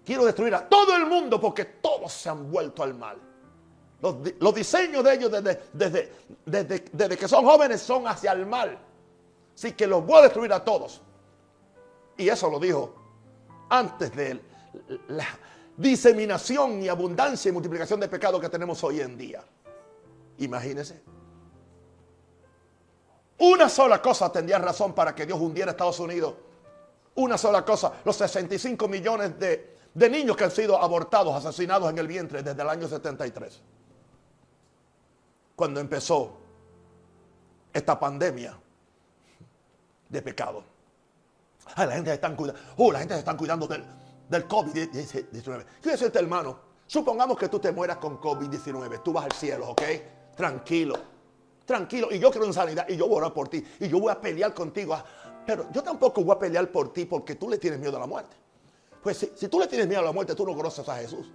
quiero 0.05 0.25
destruir 0.25 0.53
a 0.53 0.67
todo 0.67 0.97
el 0.97 1.05
mundo 1.05 1.39
porque 1.39 1.63
todos 1.63 2.11
se 2.11 2.27
han 2.29 2.51
vuelto 2.51 2.83
al 2.83 2.93
mal. 2.93 3.17
Los, 4.01 4.53
diseños 4.53 5.01
de 5.01 5.13
ellos 5.13 5.31
desde, 5.71 6.11
desde, 6.45 7.17
que 7.17 7.27
son 7.29 7.45
jóvenes 7.45 7.81
son 7.81 8.05
hacia 8.05 8.33
el 8.33 8.45
mal. 8.45 8.77
Así 9.55 9.71
que 9.71 9.87
los 9.87 10.05
voy 10.05 10.19
a 10.19 10.23
destruir 10.23 10.51
a 10.51 10.61
todos. 10.61 11.01
Y 12.17 12.27
eso 12.27 12.49
lo 12.49 12.59
dijo 12.59 12.93
antes 13.69 14.13
de 14.13 14.41
la 15.07 15.25
diseminación 15.77 16.81
y 16.81 16.87
abundancia 16.87 17.49
y 17.49 17.51
multiplicación 17.51 17.99
de 17.99 18.07
pecado 18.07 18.39
que 18.39 18.49
tenemos 18.49 18.83
hoy 18.83 19.01
en 19.01 19.17
día. 19.17 19.43
Imagínense. 20.39 21.01
Una 23.39 23.67
sola 23.67 24.01
cosa 24.01 24.31
tendría 24.31 24.59
razón 24.59 24.93
para 24.93 25.13
que 25.13 25.25
Dios 25.25 25.39
hundiera 25.39 25.71
a 25.71 25.73
Estados 25.73 25.99
Unidos. 25.99 26.35
Una 27.15 27.37
sola 27.37 27.65
cosa. 27.65 27.93
Los 28.05 28.15
65 28.15 28.87
millones 28.87 29.37
de, 29.39 29.75
de 29.93 30.09
niños 30.09 30.37
que 30.37 30.45
han 30.45 30.51
sido 30.51 30.81
abortados, 30.81 31.35
asesinados 31.45 31.89
en 31.89 31.97
el 31.97 32.07
vientre 32.07 32.41
desde 32.41 32.61
el 32.61 32.69
año 32.69 32.87
73 32.87 33.61
cuando 35.55 35.79
empezó 35.79 36.37
esta 37.71 37.99
pandemia 37.99 38.57
de 40.09 40.21
pecado. 40.21 40.63
la 41.77 41.91
gente 41.91 42.09
se 42.09 42.15
está 42.15 42.35
cuidando. 42.35 42.61
Oh, 42.77 42.91
la 42.91 42.99
gente 42.99 43.13
se 43.13 43.19
está 43.19 43.35
cuidando 43.37 43.67
del, 43.67 43.83
del 44.29 44.47
COVID-19. 44.47 45.65
Quiero 45.81 45.91
decirte, 45.91 46.19
hermano, 46.19 46.59
supongamos 46.87 47.37
que 47.37 47.49
tú 47.49 47.59
te 47.59 47.71
mueras 47.71 47.97
con 47.97 48.19
COVID-19. 48.19 49.01
Tú 49.03 49.13
vas 49.13 49.25
al 49.25 49.31
cielo, 49.31 49.69
¿ok? 49.69 49.81
Tranquilo. 50.35 50.95
Tranquilo. 51.65 52.09
Y 52.11 52.19
yo 52.19 52.31
creo 52.31 52.45
en 52.45 52.53
sanidad. 52.53 52.87
Y 52.89 52.97
yo 52.97 53.07
voy 53.07 53.15
a 53.15 53.17
orar 53.19 53.33
por 53.33 53.47
ti. 53.47 53.63
Y 53.79 53.87
yo 53.87 53.99
voy 53.99 54.11
a 54.11 54.19
pelear 54.19 54.53
contigo. 54.53 54.97
Pero 55.45 55.67
yo 55.71 55.83
tampoco 55.83 56.23
voy 56.23 56.35
a 56.35 56.39
pelear 56.39 56.71
por 56.71 56.93
ti 56.93 57.05
porque 57.05 57.35
tú 57.35 57.49
le 57.49 57.57
tienes 57.57 57.79
miedo 57.79 57.97
a 57.97 57.99
la 57.99 58.07
muerte. 58.07 58.35
Pues 59.01 59.29
si, 59.35 59.47
tú 59.47 59.59
le 59.59 59.67
tienes 59.67 59.87
miedo 59.87 59.99
a 59.99 60.05
la 60.05 60.11
muerte, 60.11 60.33
tú 60.33 60.45
no 60.45 60.55
conoces 60.55 60.87
a 60.87 60.95
Jesús. 60.95 61.27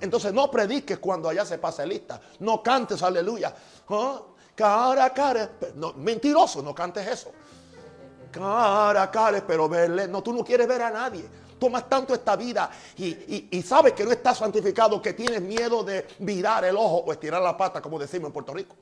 Entonces 0.00 0.32
no 0.32 0.50
prediques 0.50 0.98
cuando 0.98 1.28
allá 1.28 1.44
se 1.44 1.58
pase 1.58 1.86
lista. 1.86 2.20
No 2.38 2.62
cantes 2.62 3.02
aleluya. 3.02 3.54
¿Ah? 3.88 4.22
Cara 4.54 5.12
cara. 5.12 5.50
Mentiroso, 5.96 6.62
no 6.62 6.74
cantes 6.74 7.06
eso. 7.06 7.32
Cara 8.30 9.10
cara, 9.10 9.42
pero 9.46 9.68
verle. 9.68 10.06
No, 10.08 10.22
tú 10.22 10.32
no 10.32 10.44
quieres 10.44 10.68
ver 10.68 10.82
a 10.82 10.90
nadie. 10.90 11.28
Tomas 11.60 11.88
tanto 11.88 12.14
esta 12.14 12.34
vida 12.34 12.70
y, 12.96 13.62
sabes 13.62 13.92
que 13.92 14.04
no 14.04 14.10
estás 14.10 14.38
santificado, 14.38 15.00
que 15.00 15.12
tienes 15.12 15.42
miedo 15.42 15.84
de 15.84 16.06
virar 16.18 16.64
el 16.64 16.76
ojo 16.76 17.04
o 17.06 17.12
estirar 17.12 17.40
la 17.40 17.56
pata, 17.56 17.80
como 17.80 17.98
decimos 17.98 18.28
en 18.28 18.32
Puerto 18.32 18.52
Rico. 18.52 18.74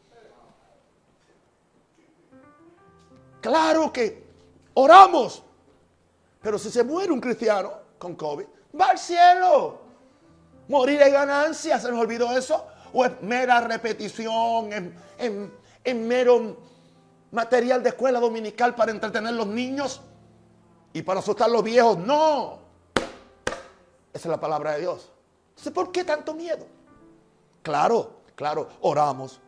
Claro 3.41 3.93
que 3.93 4.24
oramos. 4.74 5.43
Pero 6.41 6.59
si 6.59 6.70
se 6.70 6.85
muere 6.85 7.12
un 7.12 7.20
cristiano 7.20 7.72
con 7.99 8.14
COVID, 8.14 8.45
va 8.81 8.91
al 8.91 8.99
cielo. 8.99 9.81
Morir 10.68 11.01
es 11.03 11.12
ganancia, 11.12 11.79
¿se 11.79 11.91
nos 11.91 12.01
olvidó 12.01 12.37
eso? 12.37 12.66
¿O 12.93 13.05
es 13.05 13.20
mera 13.22 13.61
repetición, 13.61 14.95
es, 15.18 15.95
mero 15.95 16.57
material 17.31 17.83
de 17.83 17.91
escuela 17.91 18.20
dominical 18.20 18.74
para 18.74 18.93
entretener 18.93 19.35
los 19.35 19.47
niños 19.47 20.01
y 20.93 21.03
para 21.03 21.20
asustar 21.20 21.49
a 21.49 21.53
los 21.53 21.62
viejos? 21.62 21.99
No. 21.99 22.67
Esa 24.18 24.26
es 24.26 24.32
la 24.32 24.40
palabra 24.40 24.72
de 24.72 24.80
Dios. 24.80 25.12
Entonces, 25.50 25.72
¿por 25.72 25.92
qué 25.92 26.02
tanto 26.02 26.34
miedo? 26.34 26.66
Claro, 27.62 28.22
claro, 28.34 28.68
oramos, 28.80 29.40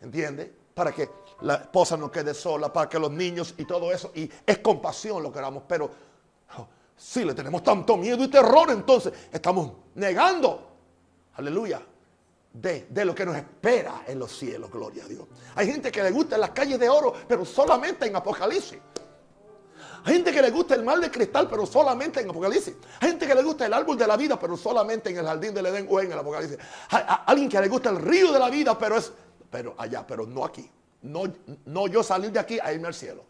¿entiende? 0.00 0.52
Para 0.74 0.90
que 0.90 1.08
la 1.42 1.54
esposa 1.54 1.96
no 1.96 2.10
quede 2.10 2.34
sola, 2.34 2.72
para 2.72 2.88
que 2.88 2.98
los 2.98 3.12
niños 3.12 3.54
y 3.56 3.64
todo 3.64 3.92
eso, 3.92 4.10
y 4.16 4.28
es 4.44 4.58
compasión 4.58 5.22
lo 5.22 5.32
que 5.32 5.38
oramos, 5.38 5.62
pero 5.68 5.88
si 6.96 7.24
le 7.24 7.32
tenemos 7.32 7.62
tanto 7.62 7.96
miedo 7.96 8.24
y 8.24 8.26
terror, 8.26 8.68
entonces 8.72 9.12
estamos 9.30 9.70
negando, 9.94 10.68
aleluya, 11.34 11.80
de, 12.52 12.88
lo 13.04 13.14
que 13.14 13.24
nos 13.24 13.36
espera 13.36 14.02
en 14.04 14.18
los 14.18 14.36
cielos, 14.36 14.68
gloria 14.68 15.04
a 15.04 15.06
Dios. 15.06 15.28
Hay 15.54 15.70
gente 15.70 15.92
que 15.92 16.02
le 16.02 16.10
gusta 16.10 16.36
las 16.36 16.50
calles 16.50 16.80
de 16.80 16.88
oro, 16.88 17.14
pero 17.28 17.44
solamente 17.44 18.08
en 18.08 18.16
Apocalipsis. 18.16 18.80
Gente 20.08 20.32
que 20.32 20.40
le 20.40 20.50
gusta 20.50 20.74
el 20.74 20.82
mar 20.82 20.98
de 21.00 21.10
cristal, 21.10 21.48
pero 21.48 21.66
solamente 21.66 22.20
en 22.20 22.30
Apocalipsis. 22.30 22.74
Gente 23.00 23.26
que 23.26 23.34
le 23.34 23.42
gusta 23.42 23.66
el 23.66 23.74
árbol 23.74 23.98
de 23.98 24.06
la 24.06 24.16
vida, 24.16 24.40
pero 24.40 24.56
solamente 24.56 25.10
en 25.10 25.18
el 25.18 25.26
jardín 25.26 25.52
del 25.52 25.66
Edén 25.66 25.86
o 25.90 26.00
en 26.00 26.10
el 26.10 26.18
Apocalipsis. 26.18 26.58
Alguien 27.26 27.48
que 27.48 27.60
le 27.60 27.68
gusta 27.68 27.90
el 27.90 27.98
río 27.98 28.32
de 28.32 28.38
la 28.38 28.48
vida, 28.48 28.78
pero 28.78 28.96
es, 28.96 29.12
pero 29.50 29.74
allá, 29.76 30.06
pero 30.06 30.26
no 30.26 30.44
aquí. 30.44 30.70
No, 31.02 31.24
no 31.66 31.86
yo 31.86 32.02
salir 32.02 32.32
de 32.32 32.38
aquí 32.38 32.58
a 32.60 32.72
irme 32.72 32.88
al 32.88 32.94
cielo. 32.94 33.24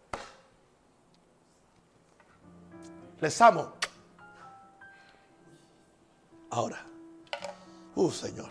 Les 3.21 3.41
amo. 3.41 3.73
Ahora, 6.51 6.87
uh 7.97 8.11
Señor, 8.11 8.51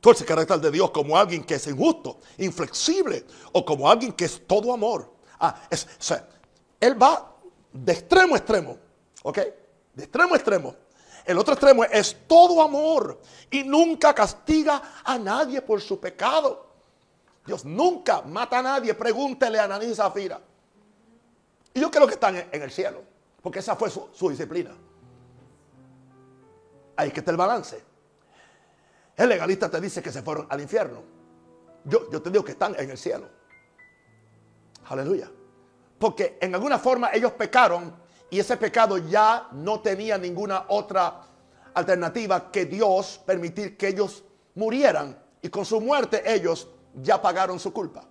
todo 0.00 0.14
ese 0.14 0.24
carácter 0.24 0.58
de 0.58 0.70
Dios 0.70 0.90
como 0.90 1.16
alguien 1.16 1.44
que 1.44 1.54
es 1.54 1.66
injusto, 1.66 2.18
inflexible, 2.38 3.24
o 3.52 3.64
como 3.64 3.88
alguien 3.88 4.12
que 4.12 4.24
es 4.24 4.46
todo 4.46 4.72
amor. 4.72 5.12
Ah, 5.44 5.56
es, 5.68 5.88
Él 6.78 7.02
va 7.02 7.34
de 7.72 7.92
extremo 7.92 8.34
a 8.34 8.38
extremo, 8.38 8.78
¿ok? 9.24 9.38
De 9.92 10.04
extremo 10.04 10.34
a 10.34 10.36
extremo. 10.36 10.76
El 11.24 11.36
otro 11.36 11.54
extremo 11.54 11.82
es 11.82 12.16
todo 12.28 12.62
amor 12.62 13.20
y 13.50 13.64
nunca 13.64 14.14
castiga 14.14 15.00
a 15.02 15.18
nadie 15.18 15.60
por 15.60 15.80
su 15.80 15.98
pecado. 15.98 16.70
Dios 17.44 17.64
nunca 17.64 18.22
mata 18.22 18.60
a 18.60 18.62
nadie. 18.62 18.94
Pregúntele 18.94 19.58
a 19.58 19.66
Naní 19.66 19.92
Zafira. 19.92 20.40
Y 21.74 21.80
yo 21.80 21.90
creo 21.90 22.06
que 22.06 22.14
están 22.14 22.36
en 22.36 22.62
el 22.62 22.70
cielo, 22.70 23.02
porque 23.42 23.58
esa 23.58 23.74
fue 23.74 23.90
su, 23.90 24.28
disciplina. 24.28 24.70
Ahí 26.94 27.10
que 27.10 27.18
está 27.18 27.32
el 27.32 27.36
balance. 27.36 27.82
El 29.16 29.28
legalista 29.28 29.68
te 29.68 29.80
dice 29.80 30.02
que 30.02 30.12
se 30.12 30.22
fueron 30.22 30.46
al 30.48 30.60
infierno. 30.60 31.02
Yo, 31.84 32.08
yo 32.12 32.22
te 32.22 32.30
digo 32.30 32.44
que 32.44 32.52
están 32.52 32.76
en 32.78 32.90
el 32.90 32.98
cielo. 32.98 33.41
Aleluya. 34.92 35.30
Porque 35.98 36.36
en 36.38 36.54
alguna 36.54 36.78
forma 36.78 37.10
ellos 37.14 37.32
pecaron 37.32 37.94
y 38.28 38.38
ese 38.38 38.58
pecado 38.58 38.98
ya 38.98 39.48
no 39.52 39.80
tenía 39.80 40.18
ninguna 40.18 40.66
otra 40.68 41.22
alternativa 41.72 42.52
que 42.52 42.66
Dios 42.66 43.18
permitir 43.24 43.78
que 43.78 43.88
ellos 43.88 44.22
murieran. 44.54 45.18
Y 45.40 45.48
con 45.48 45.64
su 45.64 45.80
muerte 45.80 46.22
ellos 46.30 46.68
ya 46.94 47.22
pagaron 47.22 47.58
su 47.58 47.72
culpa. 47.72 48.04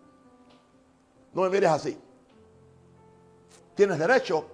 No 1.34 1.44
me 1.44 1.50
mires 1.50 1.70
así. 1.70 2.02
Tienes 3.76 4.00
derecho 4.00 4.48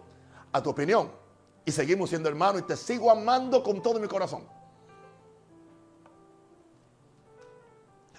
a 0.51 0.61
tu 0.61 0.69
opinión. 0.69 1.09
Y 1.63 1.71
seguimos 1.71 2.09
siendo 2.09 2.27
hermanos 2.27 2.61
y 2.61 2.65
te 2.65 2.75
sigo 2.75 3.09
amando 3.09 3.63
con 3.63 3.81
todo 3.81 4.01
mi 4.01 4.07
corazón. 4.09 4.45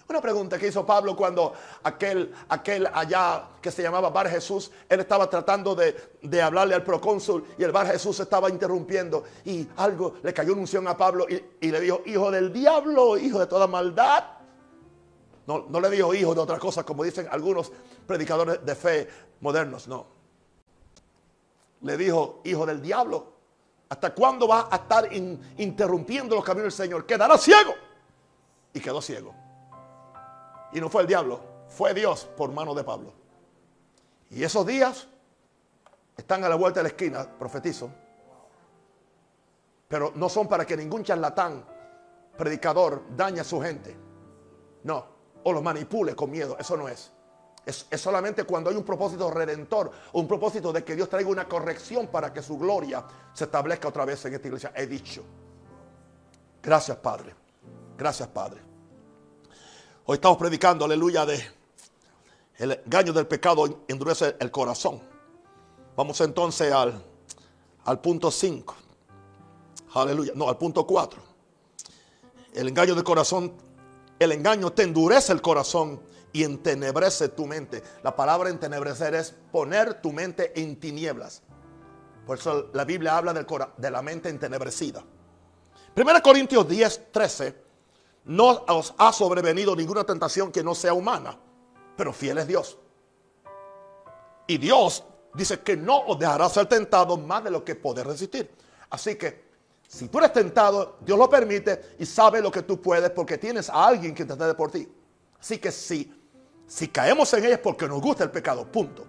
Una 0.09 0.22
pregunta 0.22 0.59
que 0.59 0.68
hizo 0.68 0.86
Pablo 0.86 1.14
cuando 1.14 1.52
aquel, 1.82 2.34
aquel 2.48 2.88
allá 2.94 3.46
que 3.61 3.70
se 3.70 3.82
llamaba 3.82 4.09
Bar 4.09 4.30
Jesús, 4.30 4.70
él 4.88 5.00
estaba 5.00 5.28
tratando 5.28 5.74
de, 5.74 6.42
hablarle 6.42 6.74
al 6.74 6.82
procónsul 6.82 7.44
y 7.59 7.62
el 7.62 7.72
Bar 7.72 7.88
Jesús 7.88 8.18
estaba 8.18 8.48
interrumpiendo 8.48 9.24
y 9.44 9.68
algo 9.76 10.14
le 10.22 10.32
cayó 10.32 10.52
una 10.52 10.62
unción 10.62 10.88
a 10.88 10.96
Pablo 10.96 11.26
y, 11.28 11.70
le 11.70 11.80
dijo, 11.80 12.00
hijo 12.06 12.30
del 12.30 12.50
diablo, 12.54 13.18
hijo 13.18 13.38
de 13.38 13.46
toda 13.46 13.66
maldad. 13.66 14.24
No, 15.46 15.66
no 15.68 15.78
le 15.78 15.90
dijo 15.90 16.14
hijo 16.14 16.34
de 16.34 16.40
otra 16.40 16.59
cosa, 16.59 16.84
como 16.84 17.04
dicen 17.04 17.28
algunos 17.30 17.70
predicadores 18.06 18.64
de 18.64 18.74
fe 18.74 19.09
modernos, 19.40 19.88
no. 19.88 20.06
Le 21.82 21.98
dijo, 21.98 22.40
hijo 22.44 22.64
del 22.64 22.80
diablo, 22.80 23.34
¿hasta 23.90 24.14
cuándo 24.14 24.48
vas 24.48 24.68
a 24.70 24.76
estar 24.76 25.11
interrumpiendo 25.12 26.34
los 26.34 26.44
caminos 26.44 26.74
del 26.74 26.86
Señor? 26.86 27.04
Quedará 27.04 27.36
ciego. 27.36 27.74
Y 28.72 28.80
quedó 28.80 29.02
ciego. 29.02 29.47
Y 30.73 30.81
no 30.81 30.89
fue 30.89 31.03
el 31.03 31.09
diablo, 31.09 31.41
fue 31.69 31.95
Dios 31.95 32.29
por 32.37 32.53
mano 32.53 32.75
de 32.75 32.85
Pablo. 32.85 33.12
Y 34.31 34.43
esos 34.43 34.66
días 34.66 35.09
están 36.16 36.45
a 36.45 36.49
la 36.49 36.57
vuelta 36.57 36.81
de 36.81 36.85
la 36.85 36.89
esquina, 36.89 37.27
profetizo. 37.39 37.91
Pero 39.87 40.12
no 40.14 40.29
son 40.29 40.47
para 40.49 40.66
que 40.66 40.77
ningún 40.77 41.03
charlatán, 41.03 41.64
predicador, 42.37 43.05
dañe 43.16 43.41
a 43.41 43.45
su 43.45 43.61
gente. 43.61 43.97
No, 44.85 45.07
o 45.45 45.53
los 45.53 45.62
manipule 45.62 46.14
con 46.14 46.31
miedo, 46.31 46.57
eso 46.59 46.77
no 46.77 46.89
es. 46.89 47.11
es. 47.64 47.87
Es, 47.91 48.01
solamente 48.01 48.45
cuando 48.45 48.69
hay 48.69 48.77
un 48.77 48.85
propósito 48.85 49.31
redentor, 49.31 49.91
un 50.12 50.29
propósito 50.29 50.73
de 50.73 50.85
que 50.85 50.95
Dios 50.95 51.09
traiga 51.09 51.31
una 51.31 51.49
corrección 51.49 52.09
para 52.09 52.33
que 52.33 52.43
su 52.43 52.59
gloria 52.59 53.05
se 53.33 53.45
establezca 53.45 53.89
otra 53.89 54.05
vez 54.05 54.25
en 54.27 54.35
esta 54.35 54.49
iglesia. 54.49 54.73
He 54.75 54.87
dicho. 54.87 55.25
Gracias, 56.62 56.99
Padre. 56.99 57.35
Gracias, 57.97 58.29
Padre. 58.29 58.68
Hoy 60.11 60.14
estamos 60.14 60.38
predicando, 60.38 60.86
aleluya, 60.86 61.26
de 61.26 61.38
el 62.56 62.80
engaño 62.82 63.12
del 63.12 63.26
pecado 63.26 63.82
endurece 63.88 64.36
el 64.40 64.50
corazón. 64.50 65.02
Vamos 65.94 66.18
entonces 66.22 66.72
al, 66.72 67.04
al 67.84 68.00
punto 68.00 68.30
5. 68.30 68.74
Aleluya. 69.92 70.32
No, 70.34 70.48
al 70.48 70.56
punto 70.56 70.86
4. 70.86 71.20
El 72.54 72.68
engaño 72.68 72.94
del 72.94 73.04
corazón, 73.04 73.52
el 74.18 74.32
engaño 74.32 74.72
te 74.72 74.84
endurece 74.84 75.30
el 75.30 75.42
corazón 75.42 76.00
y 76.32 76.42
entenebrece 76.42 77.28
tu 77.28 77.44
mente. 77.44 77.82
La 78.02 78.16
palabra 78.16 78.48
entenebrecer 78.48 79.14
es 79.14 79.34
poner 79.52 80.00
tu 80.00 80.11
mente 80.11 80.59
en 80.59 80.80
tinieblas. 80.80 81.42
Por 82.26 82.38
eso 82.38 82.70
la 82.72 82.86
Biblia 82.86 83.14
habla 83.14 83.34
del, 83.34 83.46
de 83.76 83.90
la 83.90 84.00
mente 84.00 84.30
entenebrecida. 84.30 85.04
1 85.94 86.22
Corintios 86.22 86.66
10, 86.66 87.12
13 87.12 87.68
no 88.29 88.64
os 88.68 88.95
ha 88.99 89.11
sobrevenido 89.11 89.74
ninguna 89.74 90.05
tentación 90.05 90.53
que 90.53 90.62
no 90.62 90.74
sea 90.74 90.93
humana, 90.93 91.39
pero 91.97 92.12
fiel 92.12 92.39
es 92.39 92.47
Dios. 92.47 92.79
Y 94.47 94.59
Dios 94.59 95.03
dice 95.33 95.61
que 95.61 95.76
no 95.76 96.01
os 96.07 96.18
dejará 96.18 96.49
ser 96.51 96.66
tentado 96.66 97.16
más 97.16 97.43
de 97.43 97.51
lo 97.51 97.64
que 97.64 97.74
podés 97.74 98.07
resistir. 98.07 98.51
Así 98.91 99.16
que 99.16 99.49
si 99.89 100.09
tú 100.09 100.18
eres 100.18 100.35
tentado, 100.35 100.99
Dios 101.01 101.18
lo 101.18 101.29
permite 101.31 101.97
y 101.99 102.05
sabe 102.05 102.43
lo 102.43 102.51
que 102.51 102.62
tú 102.62 102.81
puedes 102.83 103.11
porque 103.11 103.39
tienes 103.39 103.70
a 103.70 103.87
alguien 103.87 104.14
que 104.14 104.26
te 104.26 104.37
de 104.37 104.55
por 104.55 104.70
ti. 104.70 104.87
Así 105.41 105.57
que 105.57 105.72
si, 105.72 106.12
si 106.66 106.89
caemos 106.89 107.33
en 107.33 107.45
ella 107.47 107.55
es 107.55 107.61
porque 107.61 107.89
nos 107.89 108.03
gusta 108.03 108.24
el 108.24 108.31
pecado, 108.31 108.70
punto. 108.70 109.07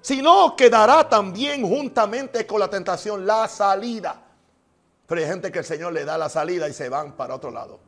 Si 0.00 0.22
no, 0.22 0.56
quedará 0.56 1.06
también 1.06 1.62
juntamente 1.62 2.46
con 2.46 2.58
la 2.58 2.70
tentación 2.70 3.26
la 3.26 3.46
salida 3.48 4.23
pero 5.06 5.20
hay 5.20 5.26
gente 5.26 5.52
que 5.52 5.58
el 5.58 5.64
Señor 5.64 5.92
le 5.92 6.04
da 6.04 6.16
la 6.16 6.28
salida 6.28 6.68
y 6.68 6.72
se 6.72 6.88
van 6.88 7.12
para 7.12 7.34
otro 7.34 7.50
lado. 7.50 7.80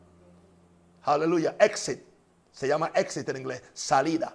Aleluya. 1.05 1.57
Exit. 1.59 2.03
Se 2.53 2.69
llama 2.69 2.91
exit 2.95 3.29
en 3.29 3.37
inglés. 3.39 3.63
Salida. 3.73 4.35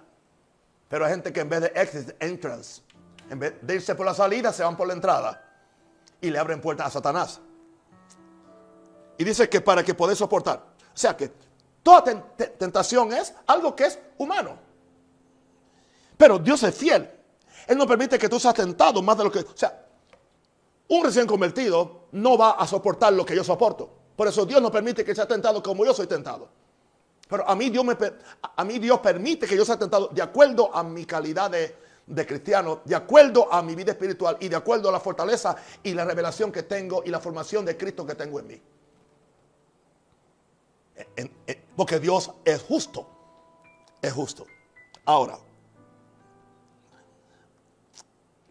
Pero 0.88 1.04
hay 1.04 1.12
gente 1.12 1.32
que 1.32 1.40
en 1.40 1.48
vez 1.48 1.60
de 1.60 1.72
exit, 1.74 2.14
entrance. 2.20 2.82
En 3.30 3.38
vez 3.38 3.54
de 3.62 3.74
irse 3.74 3.94
por 3.94 4.04
la 4.04 4.14
salida, 4.14 4.52
se 4.52 4.62
van 4.62 4.76
por 4.76 4.86
la 4.86 4.94
entrada. 4.94 5.42
Y 6.20 6.30
le 6.30 6.38
abren 6.38 6.60
puertas 6.60 6.88
a 6.88 6.90
Satanás. 6.90 7.40
Y 9.18 9.24
dice 9.24 9.48
que 9.48 9.60
para 9.60 9.82
que 9.84 9.94
podáis 9.94 10.18
soportar. 10.18 10.58
O 10.58 10.96
sea 10.96 11.16
que 11.16 11.32
toda 11.82 12.04
tentación 12.58 13.12
es 13.12 13.32
algo 13.46 13.74
que 13.74 13.86
es 13.86 13.98
humano. 14.18 14.58
Pero 16.16 16.38
Dios 16.38 16.62
es 16.62 16.74
fiel. 16.74 17.10
Él 17.66 17.78
no 17.78 17.86
permite 17.86 18.18
que 18.18 18.28
tú 18.28 18.38
seas 18.40 18.54
tentado 18.54 19.02
más 19.02 19.16
de 19.16 19.24
lo 19.24 19.30
que... 19.30 19.40
O 19.40 19.56
sea, 19.56 19.81
un 20.88 21.04
recién 21.04 21.26
convertido 21.26 22.06
no 22.12 22.36
va 22.36 22.52
a 22.52 22.66
soportar 22.66 23.12
lo 23.12 23.24
que 23.24 23.34
yo 23.34 23.44
soporto. 23.44 23.90
Por 24.16 24.28
eso 24.28 24.44
Dios 24.44 24.60
no 24.60 24.70
permite 24.70 25.04
que 25.04 25.14
sea 25.14 25.26
tentado 25.26 25.62
como 25.62 25.84
yo 25.84 25.94
soy 25.94 26.06
tentado. 26.06 26.48
Pero 27.28 27.48
a 27.48 27.54
mí 27.54 27.70
Dios, 27.70 29.00
permite 29.00 29.46
que 29.46 29.56
yo 29.56 29.64
sea 29.64 29.78
tentado 29.78 30.08
de 30.08 30.20
acuerdo 30.20 30.74
a 30.74 30.82
mi 30.82 31.06
calidad 31.06 31.50
de, 31.50 32.26
cristiano, 32.26 32.82
de 32.84 32.94
acuerdo 32.94 33.50
a 33.50 33.62
mi 33.62 33.74
vida 33.74 33.92
espiritual 33.92 34.36
y 34.38 34.48
de 34.48 34.56
acuerdo 34.56 34.90
a 34.90 34.92
la 34.92 35.00
fortaleza 35.00 35.56
y 35.82 35.94
la 35.94 36.04
revelación 36.04 36.52
que 36.52 36.64
tengo 36.64 37.02
y 37.04 37.08
la 37.08 37.20
formación 37.20 37.64
de 37.64 37.76
Cristo 37.76 38.04
que 38.04 38.14
tengo 38.14 38.38
en 38.38 38.46
mí. 38.46 38.62
porque 41.74 41.98
Dios 41.98 42.30
es 42.44 42.60
justo. 42.60 43.08
Es 44.02 44.12
justo. 44.12 44.44
Ahora, 45.06 45.38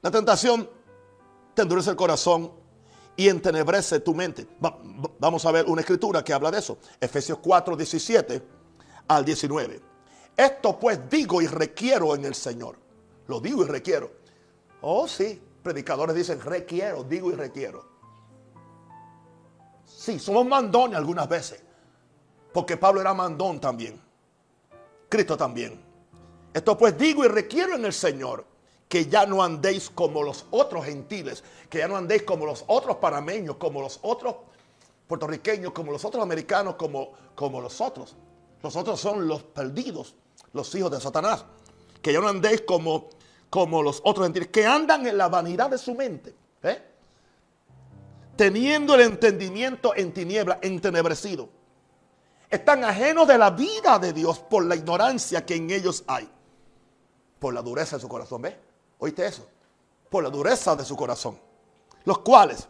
la 0.01 0.09
tentación 0.09 0.67
endurece 1.61 1.89
el 1.89 1.95
corazón 1.95 2.51
y 3.15 3.29
entenebrece 3.29 3.99
tu 3.99 4.13
mente. 4.13 4.47
vamos 5.19 5.45
a 5.45 5.51
ver 5.51 5.65
una 5.67 5.81
escritura 5.81 6.23
que 6.23 6.33
habla 6.33 6.51
de 6.51 6.59
eso. 6.59 6.77
Efesios 6.99 7.39
4, 7.39 7.75
17 7.75 8.41
al 9.07 9.25
19. 9.25 9.81
Esto 10.35 10.79
pues 10.79 11.09
digo 11.09 11.41
y 11.41 11.47
requiero 11.47 12.15
en 12.15 12.25
el 12.25 12.35
Señor. 12.35 12.77
Lo 13.27 13.39
digo 13.39 13.63
y 13.63 13.67
requiero. 13.67 14.11
Oh, 14.81 15.07
sí. 15.07 15.41
Predicadores 15.61 16.15
dicen 16.15 16.41
requiero, 16.41 17.03
digo 17.03 17.31
y 17.31 17.35
requiero. 17.35 17.85
Sí, 19.85 20.17
somos 20.17 20.45
mandones 20.45 20.97
algunas 20.97 21.29
veces. 21.29 21.61
Porque 22.51 22.77
Pablo 22.77 23.01
era 23.01 23.13
mandón 23.13 23.59
también. 23.59 24.01
Cristo 25.07 25.37
también. 25.37 25.79
Esto 26.53 26.77
pues 26.77 26.97
digo 26.97 27.23
y 27.23 27.27
requiero 27.27 27.75
en 27.75 27.85
el 27.85 27.93
Señor 27.93 28.45
que 28.91 29.05
ya 29.05 29.25
no 29.25 29.41
andéis 29.41 29.89
como 29.89 30.21
los 30.21 30.45
otros 30.51 30.83
gentiles, 30.83 31.45
que 31.69 31.77
ya 31.77 31.87
no 31.87 31.95
andéis 31.95 32.23
como 32.23 32.45
los 32.45 32.65
otros 32.67 32.97
parameños, 32.97 33.55
como 33.55 33.79
los 33.79 33.99
otros 34.01 34.35
puertorriqueños, 35.07 35.71
como 35.71 35.93
los 35.93 36.03
otros 36.03 36.21
americanos, 36.21 36.75
como, 36.75 37.13
como 37.33 37.61
los 37.61 37.79
otros. 37.79 38.17
Los 38.61 38.75
otros 38.75 38.99
son 38.99 39.29
los 39.29 39.43
perdidos, 39.43 40.15
los 40.51 40.75
hijos 40.75 40.91
de 40.91 40.99
Satanás. 40.99 41.45
Que 42.01 42.11
ya 42.11 42.19
no 42.19 42.27
andéis 42.27 42.63
como, 42.63 43.07
como 43.49 43.81
los 43.81 44.01
otros 44.03 44.25
gentiles, 44.25 44.49
que 44.49 44.65
andan 44.65 45.07
en 45.07 45.17
la 45.17 45.29
vanidad 45.29 45.69
de 45.69 45.77
su 45.77 45.95
mente. 45.95 46.35
¿eh? 46.61 46.83
Teniendo 48.35 48.95
el 48.95 49.01
entendimiento 49.03 49.95
en 49.95 50.11
tiniebla, 50.11 50.59
entenebrecido. 50.61 51.47
Están 52.49 52.83
ajenos 52.83 53.25
de 53.25 53.37
la 53.37 53.51
vida 53.51 53.97
de 53.99 54.11
Dios 54.11 54.39
por 54.39 54.65
la 54.65 54.75
ignorancia 54.75 55.45
que 55.45 55.55
en 55.55 55.71
ellos 55.71 56.03
hay. 56.07 56.29
Por 57.39 57.53
la 57.53 57.61
dureza 57.61 57.95
de 57.95 58.01
su 58.01 58.09
corazón. 58.09 58.41
¿Ves? 58.41 58.55
Oíste 59.01 59.25
eso. 59.25 59.47
Por 60.09 60.23
la 60.23 60.29
dureza 60.29 60.75
de 60.75 60.85
su 60.85 60.95
corazón. 60.95 61.37
Los 62.05 62.19
cuales, 62.19 62.67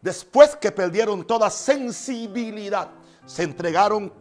después 0.00 0.56
que 0.56 0.72
perdieron 0.72 1.24
toda 1.24 1.48
sensibilidad, 1.48 2.90
se 3.24 3.44
entregaron 3.44 4.12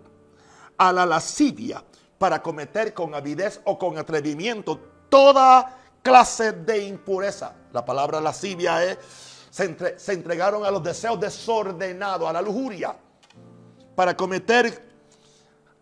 a 0.77 0.93
la 0.93 1.07
lascivia 1.07 1.83
para 2.19 2.41
cometer 2.41 2.93
con 2.93 3.15
avidez 3.15 3.61
o 3.65 3.79
con 3.79 3.97
atrevimiento 3.97 4.79
toda 5.09 5.75
clase 6.03 6.51
de 6.51 6.83
impureza. 6.85 7.55
La 7.73 7.83
palabra 7.83 8.21
lascivia 8.21 8.83
es, 8.83 8.99
se, 9.49 10.13
entregaron 10.13 10.65
a 10.65 10.69
los 10.71 10.83
deseos 10.83 11.19
desordenados, 11.19 12.29
a 12.29 12.33
la 12.33 12.43
lujuria, 12.43 12.95
para 13.95 14.15
cometer 14.15 14.87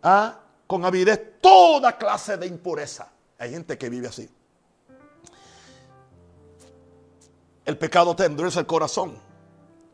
ah, 0.02 0.40
con 0.66 0.86
avidez 0.86 1.38
toda 1.42 1.98
clase 1.98 2.38
de 2.38 2.46
impureza. 2.46 3.12
Hay 3.38 3.50
gente 3.50 3.76
que 3.76 3.90
vive 3.90 4.08
así. 4.08 4.30
El 7.68 7.76
pecado 7.76 8.16
te 8.16 8.24
endurece 8.24 8.60
el 8.60 8.66
corazón. 8.66 9.20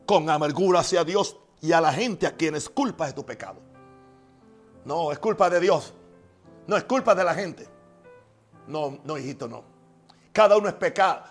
con 0.05 0.29
amargura 0.29 0.79
hacia 0.79 1.03
Dios 1.03 1.35
y 1.59 1.73
a 1.73 1.81
la 1.81 1.91
gente 1.91 2.25
a 2.25 2.37
quienes 2.37 2.69
culpas 2.69 3.09
de 3.09 3.13
tu 3.15 3.25
pecado. 3.25 3.59
No, 4.85 5.11
es 5.11 5.19
culpa 5.19 5.49
de 5.49 5.59
Dios. 5.59 5.93
No 6.67 6.77
es 6.77 6.85
culpa 6.85 7.13
de 7.13 7.23
la 7.25 7.33
gente. 7.33 7.67
No, 8.67 8.99
no, 9.03 9.17
hijito, 9.17 9.49
no. 9.49 9.65
Cada 10.31 10.55
uno 10.55 10.69
es 10.69 10.75
pecado. 10.75 11.23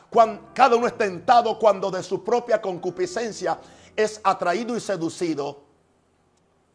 Cada 0.52 0.76
uno 0.76 0.86
es 0.86 0.98
tentado 0.98 1.58
cuando 1.58 1.90
de 1.90 2.02
su 2.02 2.22
propia 2.22 2.60
concupiscencia 2.60 3.58
es 3.96 4.20
atraído 4.22 4.76
y 4.76 4.80
seducido. 4.80 5.62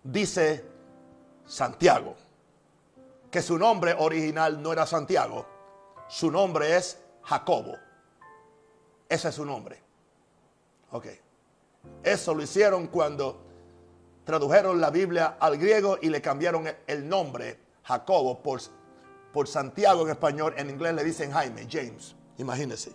Dice 0.03 0.65
Santiago. 1.45 2.15
Que 3.29 3.43
su 3.43 3.55
nombre 3.59 3.95
original 3.99 4.63
no 4.63 4.73
era 4.73 4.87
Santiago. 4.87 5.45
Su 6.07 6.31
nombre 6.31 6.75
es 6.75 6.97
Jacobo. 7.21 7.75
Ese 9.09 9.29
es 9.29 9.35
su 9.35 9.43
nombre. 9.43 9.81
Ok. 10.91 11.07
Eso 12.03 12.33
lo 12.33 12.43
hicieron 12.43 12.87
cuando 12.87 13.41
tradujeron 14.23 14.79
la 14.79 14.91
Biblia 14.91 15.37
al 15.39 15.57
griego 15.57 15.97
y 15.99 16.09
le 16.09 16.21
cambiaron 16.21 16.65
el 16.85 17.09
nombre 17.09 17.59
Jacobo 17.83 18.43
por, 18.43 18.61
por 19.33 19.47
Santiago 19.47 20.03
en 20.03 20.11
español. 20.11 20.53
En 20.57 20.69
inglés 20.69 20.93
le 20.93 21.03
dicen 21.03 21.31
Jaime, 21.31 21.67
James. 21.69 22.15
Imagínense. 22.37 22.93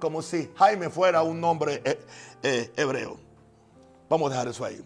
Como 0.00 0.20
si 0.20 0.52
Jaime 0.56 0.90
fuera 0.90 1.22
un 1.22 1.40
nombre 1.40 1.80
eh, 1.84 2.04
eh, 2.42 2.72
hebreo. 2.76 3.16
Vamos 4.08 4.26
a 4.26 4.34
dejar 4.34 4.48
eso 4.48 4.64
ahí. 4.64 4.84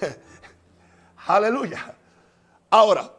Aleluya. 1.26 1.94
Ahora, 2.70 3.12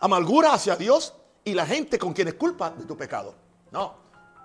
amargura 0.00 0.52
hacia 0.52 0.76
Dios 0.76 1.14
y 1.44 1.54
la 1.54 1.66
gente 1.66 1.98
con 1.98 2.12
quien 2.12 2.28
es 2.28 2.34
culpa 2.34 2.70
de 2.70 2.84
tu 2.84 2.96
pecado. 2.96 3.34
No, 3.70 3.94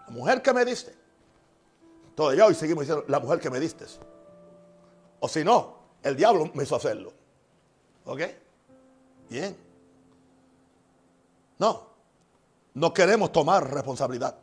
la 0.07 0.13
mujer 0.13 0.41
que 0.41 0.53
me 0.53 0.65
diste. 0.65 0.95
Todavía 2.15 2.45
hoy 2.45 2.55
seguimos 2.55 2.83
diciendo, 2.83 3.05
la 3.07 3.19
mujer 3.19 3.39
que 3.39 3.49
me 3.49 3.59
diste. 3.59 3.85
O 5.19 5.27
si 5.27 5.43
no, 5.43 5.77
el 6.03 6.15
diablo 6.15 6.51
me 6.53 6.63
hizo 6.63 6.75
hacerlo. 6.75 7.13
¿Ok? 8.05 8.21
Bien. 9.29 9.57
No, 11.57 11.87
no 12.73 12.93
queremos 12.93 13.31
tomar 13.31 13.71
responsabilidad. 13.71 14.35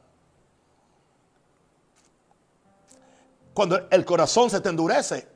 Cuando 3.53 3.89
el 3.91 4.05
corazón 4.05 4.51
se 4.51 4.61
te 4.61 4.69
endurece 4.69 5.27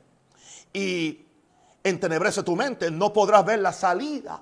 y 0.71 1.25
entenebrece 1.83 2.41
tu 2.41 2.55
mente, 2.55 2.89
no 2.89 3.11
podrás 3.11 3.45
ver 3.45 3.59
la 3.59 3.73
salida 3.73 4.41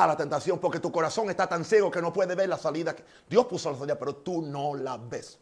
a 0.00 0.06
la 0.06 0.16
tentación 0.16 0.58
porque 0.58 0.80
tu 0.80 0.90
corazón 0.92 1.30
está 1.30 1.46
tan 1.46 1.64
ciego 1.64 1.90
que 1.90 2.02
no 2.02 2.12
puede 2.12 2.34
ver 2.34 2.48
la 2.48 2.58
salida. 2.58 2.94
Que 2.94 3.04
Dios 3.28 3.46
puso 3.46 3.70
la 3.70 3.78
salida, 3.78 3.98
pero 3.98 4.16
tú 4.16 4.42
no 4.42 4.74
la 4.74 4.96
ves. 4.96 5.38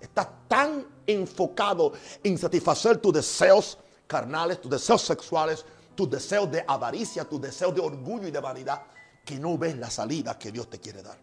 Estás 0.00 0.28
tan 0.48 0.84
enfocado 1.06 1.92
en 2.22 2.36
satisfacer 2.36 2.98
tus 2.98 3.12
deseos 3.12 3.78
carnales, 4.06 4.60
tus 4.60 4.70
deseos 4.70 5.02
sexuales, 5.02 5.64
tus 5.94 6.10
deseos 6.10 6.50
de 6.50 6.64
avaricia, 6.66 7.24
tus 7.24 7.40
deseos 7.40 7.74
de 7.74 7.80
orgullo 7.80 8.26
y 8.26 8.30
de 8.30 8.40
vanidad, 8.40 8.82
que 9.24 9.38
no 9.38 9.56
ves 9.56 9.76
la 9.76 9.90
salida 9.90 10.38
que 10.38 10.50
Dios 10.50 10.68
te 10.68 10.80
quiere 10.80 11.02
dar. 11.02 11.18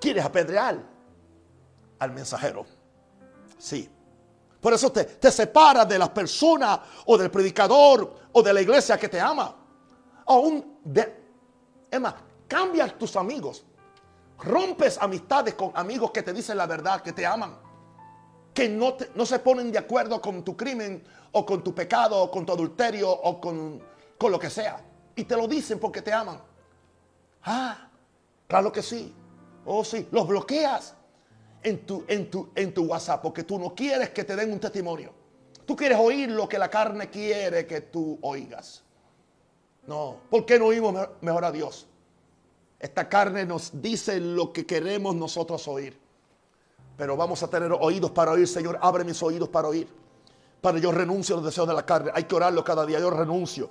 ¿Quieres 0.00 0.24
apedrear 0.24 0.82
al 1.98 2.12
mensajero? 2.12 2.64
Sí. 3.58 3.88
Por 4.60 4.72
eso 4.72 4.90
te, 4.90 5.04
te 5.04 5.30
separas 5.30 5.86
de 5.86 5.98
la 5.98 6.12
persona 6.12 6.82
o 7.06 7.18
del 7.18 7.30
predicador 7.30 8.14
o 8.32 8.42
de 8.42 8.52
la 8.52 8.62
iglesia 8.62 8.98
que 8.98 9.08
te 9.08 9.20
ama. 9.20 9.59
Aún 10.30 10.78
de... 10.84 11.20
Emma, 11.90 12.16
cambia 12.46 12.86
tus 12.96 13.16
amigos. 13.16 13.64
Rompes 14.38 14.96
amistades 14.98 15.54
con 15.54 15.72
amigos 15.74 16.12
que 16.12 16.22
te 16.22 16.32
dicen 16.32 16.56
la 16.56 16.66
verdad, 16.66 17.02
que 17.02 17.12
te 17.12 17.26
aman 17.26 17.70
que 18.54 18.68
no, 18.68 18.96
no 19.14 19.26
se 19.26 19.38
ponen 19.38 19.70
de 19.70 19.78
acuerdo 19.78 20.20
con 20.20 20.44
tu 20.44 20.56
crimen 20.56 21.02
o 21.32 21.46
con 21.46 21.62
tu 21.62 21.74
pecado 21.74 22.20
o 22.20 22.30
con 22.30 22.44
tu 22.44 22.52
adulterio 22.52 23.10
o 23.10 23.40
con, 23.40 23.80
con 24.18 24.32
lo 24.32 24.38
que 24.38 24.50
sea. 24.50 24.80
Y 25.14 25.24
te 25.24 25.36
lo 25.36 25.46
dicen 25.46 25.78
porque 25.78 26.02
te 26.02 26.12
aman. 26.12 26.40
Ah, 27.44 27.88
claro 28.46 28.72
que 28.72 28.82
sí. 28.82 29.14
Oh, 29.64 29.84
sí. 29.84 30.08
Los 30.10 30.26
bloqueas 30.26 30.94
en 31.62 31.86
tu, 31.86 32.04
en, 32.08 32.30
tu, 32.30 32.50
en 32.54 32.74
tu 32.74 32.84
WhatsApp 32.84 33.22
porque 33.22 33.44
tú 33.44 33.58
no 33.58 33.74
quieres 33.74 34.10
que 34.10 34.24
te 34.24 34.34
den 34.34 34.52
un 34.52 34.60
testimonio. 34.60 35.12
Tú 35.64 35.76
quieres 35.76 35.98
oír 35.98 36.30
lo 36.30 36.48
que 36.48 36.58
la 36.58 36.68
carne 36.68 37.08
quiere 37.08 37.66
que 37.66 37.82
tú 37.82 38.18
oigas. 38.22 38.82
No, 39.86 40.16
¿por 40.30 40.44
qué 40.46 40.58
no 40.58 40.66
oímos 40.66 40.94
mejor 41.20 41.44
a 41.44 41.52
Dios? 41.52 41.86
Esta 42.78 43.08
carne 43.08 43.44
nos 43.44 43.82
dice 43.82 44.18
lo 44.20 44.52
que 44.52 44.64
queremos 44.64 45.14
nosotros 45.14 45.66
oír. 45.68 45.98
Pero 46.96 47.16
vamos 47.16 47.42
a 47.42 47.48
tener 47.48 47.72
oídos 47.72 48.10
para 48.10 48.32
oír, 48.32 48.46
Señor. 48.46 48.78
Abre 48.80 49.04
mis 49.04 49.22
oídos 49.22 49.48
para 49.48 49.68
oír. 49.68 49.88
Para 50.60 50.78
yo 50.78 50.92
renuncio 50.92 51.34
a 51.34 51.36
los 51.36 51.46
deseos 51.46 51.68
de 51.68 51.74
la 51.74 51.84
carne. 51.84 52.10
Hay 52.14 52.24
que 52.24 52.34
orarlo 52.34 52.62
cada 52.64 52.84
día. 52.86 52.98
Yo 52.98 53.10
renuncio. 53.10 53.68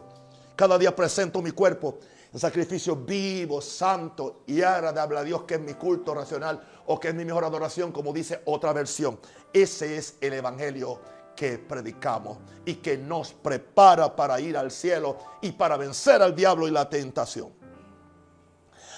Cada 0.55 0.78
día 0.78 0.95
presento 0.95 1.41
mi 1.41 1.51
cuerpo 1.51 1.99
en 2.32 2.39
sacrificio 2.39 2.95
vivo, 2.95 3.62
santo 3.62 4.43
y 4.45 4.62
agradable 4.62 5.18
a 5.18 5.24
Dios, 5.24 5.43
que 5.43 5.55
es 5.55 5.62
mi 5.62 5.74
culto 5.74 6.14
racional 6.14 6.62
o 6.86 6.99
que 6.99 7.10
es 7.10 7.16
mi 7.16 7.26
mejor 7.26 7.43
adoración, 7.43 7.91
como 7.91 8.14
dice 8.14 8.41
otra 8.45 8.74
versión. 8.74 9.20
Ese 9.53 9.97
es 9.97 10.16
el 10.22 10.34
evangelio 10.34 10.99
que 11.40 11.58
predicamos 11.58 12.38
y 12.66 12.76
que 12.76 12.98
nos 12.98 13.32
prepara 13.32 14.14
para 14.14 14.42
ir 14.42 14.58
al 14.58 14.70
cielo 14.70 15.18
y 15.42 15.54
para 15.54 15.78
vencer 15.78 16.22
al 16.22 16.36
diablo 16.36 16.68
y 16.68 16.72
la 16.72 16.90
tentación. 16.90 17.50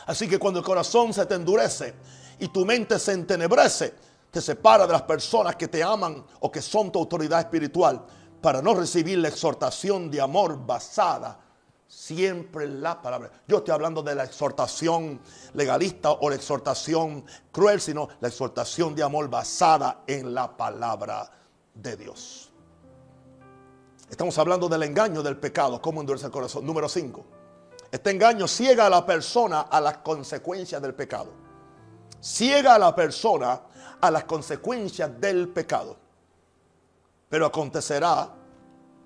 Así 0.07 0.27
que 0.27 0.39
cuando 0.39 0.59
el 0.59 0.65
corazón 0.65 1.13
se 1.13 1.23
te 1.27 1.35
endurece 1.35 1.93
y 2.39 2.47
tu 2.47 2.65
mente 2.65 2.97
se 2.97 3.11
entenebrece, 3.11 3.93
te 4.31 4.41
separa 4.41 4.87
de 4.87 4.93
las 4.93 5.03
personas 5.03 5.55
que 5.55 5.67
te 5.67 5.83
aman 5.83 6.25
o 6.39 6.51
que 6.51 6.63
son 6.63 6.91
tu 6.91 6.97
autoridad 6.97 7.41
espiritual 7.41 8.03
para 8.41 8.59
no 8.59 8.73
recibir 8.73 9.19
la 9.19 9.27
exhortación 9.27 10.09
de 10.09 10.19
amor 10.19 10.65
basada 10.65 11.39
siempre 11.87 12.65
en 12.65 12.81
la 12.81 12.99
palabra. 12.99 13.29
Yo 13.47 13.57
estoy 13.57 13.75
hablando 13.75 14.01
de 14.01 14.15
la 14.15 14.23
exhortación 14.23 15.21
legalista 15.53 16.09
o 16.13 16.27
la 16.27 16.37
exhortación 16.37 17.23
cruel, 17.51 17.79
sino 17.79 18.09
la 18.19 18.29
exhortación 18.29 18.95
de 18.95 19.03
amor 19.03 19.29
basada 19.29 20.01
en 20.07 20.33
la 20.33 20.57
palabra 20.57 21.29
de 21.73 21.95
Dios. 21.95 22.51
Estamos 24.09 24.37
hablando 24.37 24.67
del 24.67 24.83
engaño 24.83 25.23
del 25.23 25.37
pecado, 25.37 25.81
cómo 25.81 26.01
endurece 26.01 26.25
el 26.25 26.31
corazón. 26.31 26.65
Número 26.65 26.89
5. 26.89 27.25
Este 27.91 28.11
engaño 28.11 28.47
ciega 28.47 28.85
a 28.85 28.89
la 28.89 29.05
persona 29.05 29.61
a 29.61 29.79
las 29.79 29.97
consecuencias 29.97 30.81
del 30.81 30.93
pecado. 30.93 31.31
Ciega 32.21 32.75
a 32.75 32.79
la 32.79 32.95
persona 32.95 33.61
a 33.99 34.11
las 34.11 34.25
consecuencias 34.25 35.19
del 35.19 35.49
pecado. 35.49 35.97
Pero 37.29 37.45
acontecerá, 37.45 38.33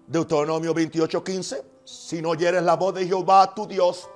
Deuteronomio 0.08 0.74
28:15, 0.74 1.64
si 1.84 2.22
no 2.22 2.30
oyeres 2.30 2.64
la 2.64 2.76
voz 2.76 2.96
de 2.96 3.06
Jehová 3.06 3.54
tu 3.54 3.68
Dios 3.68 4.10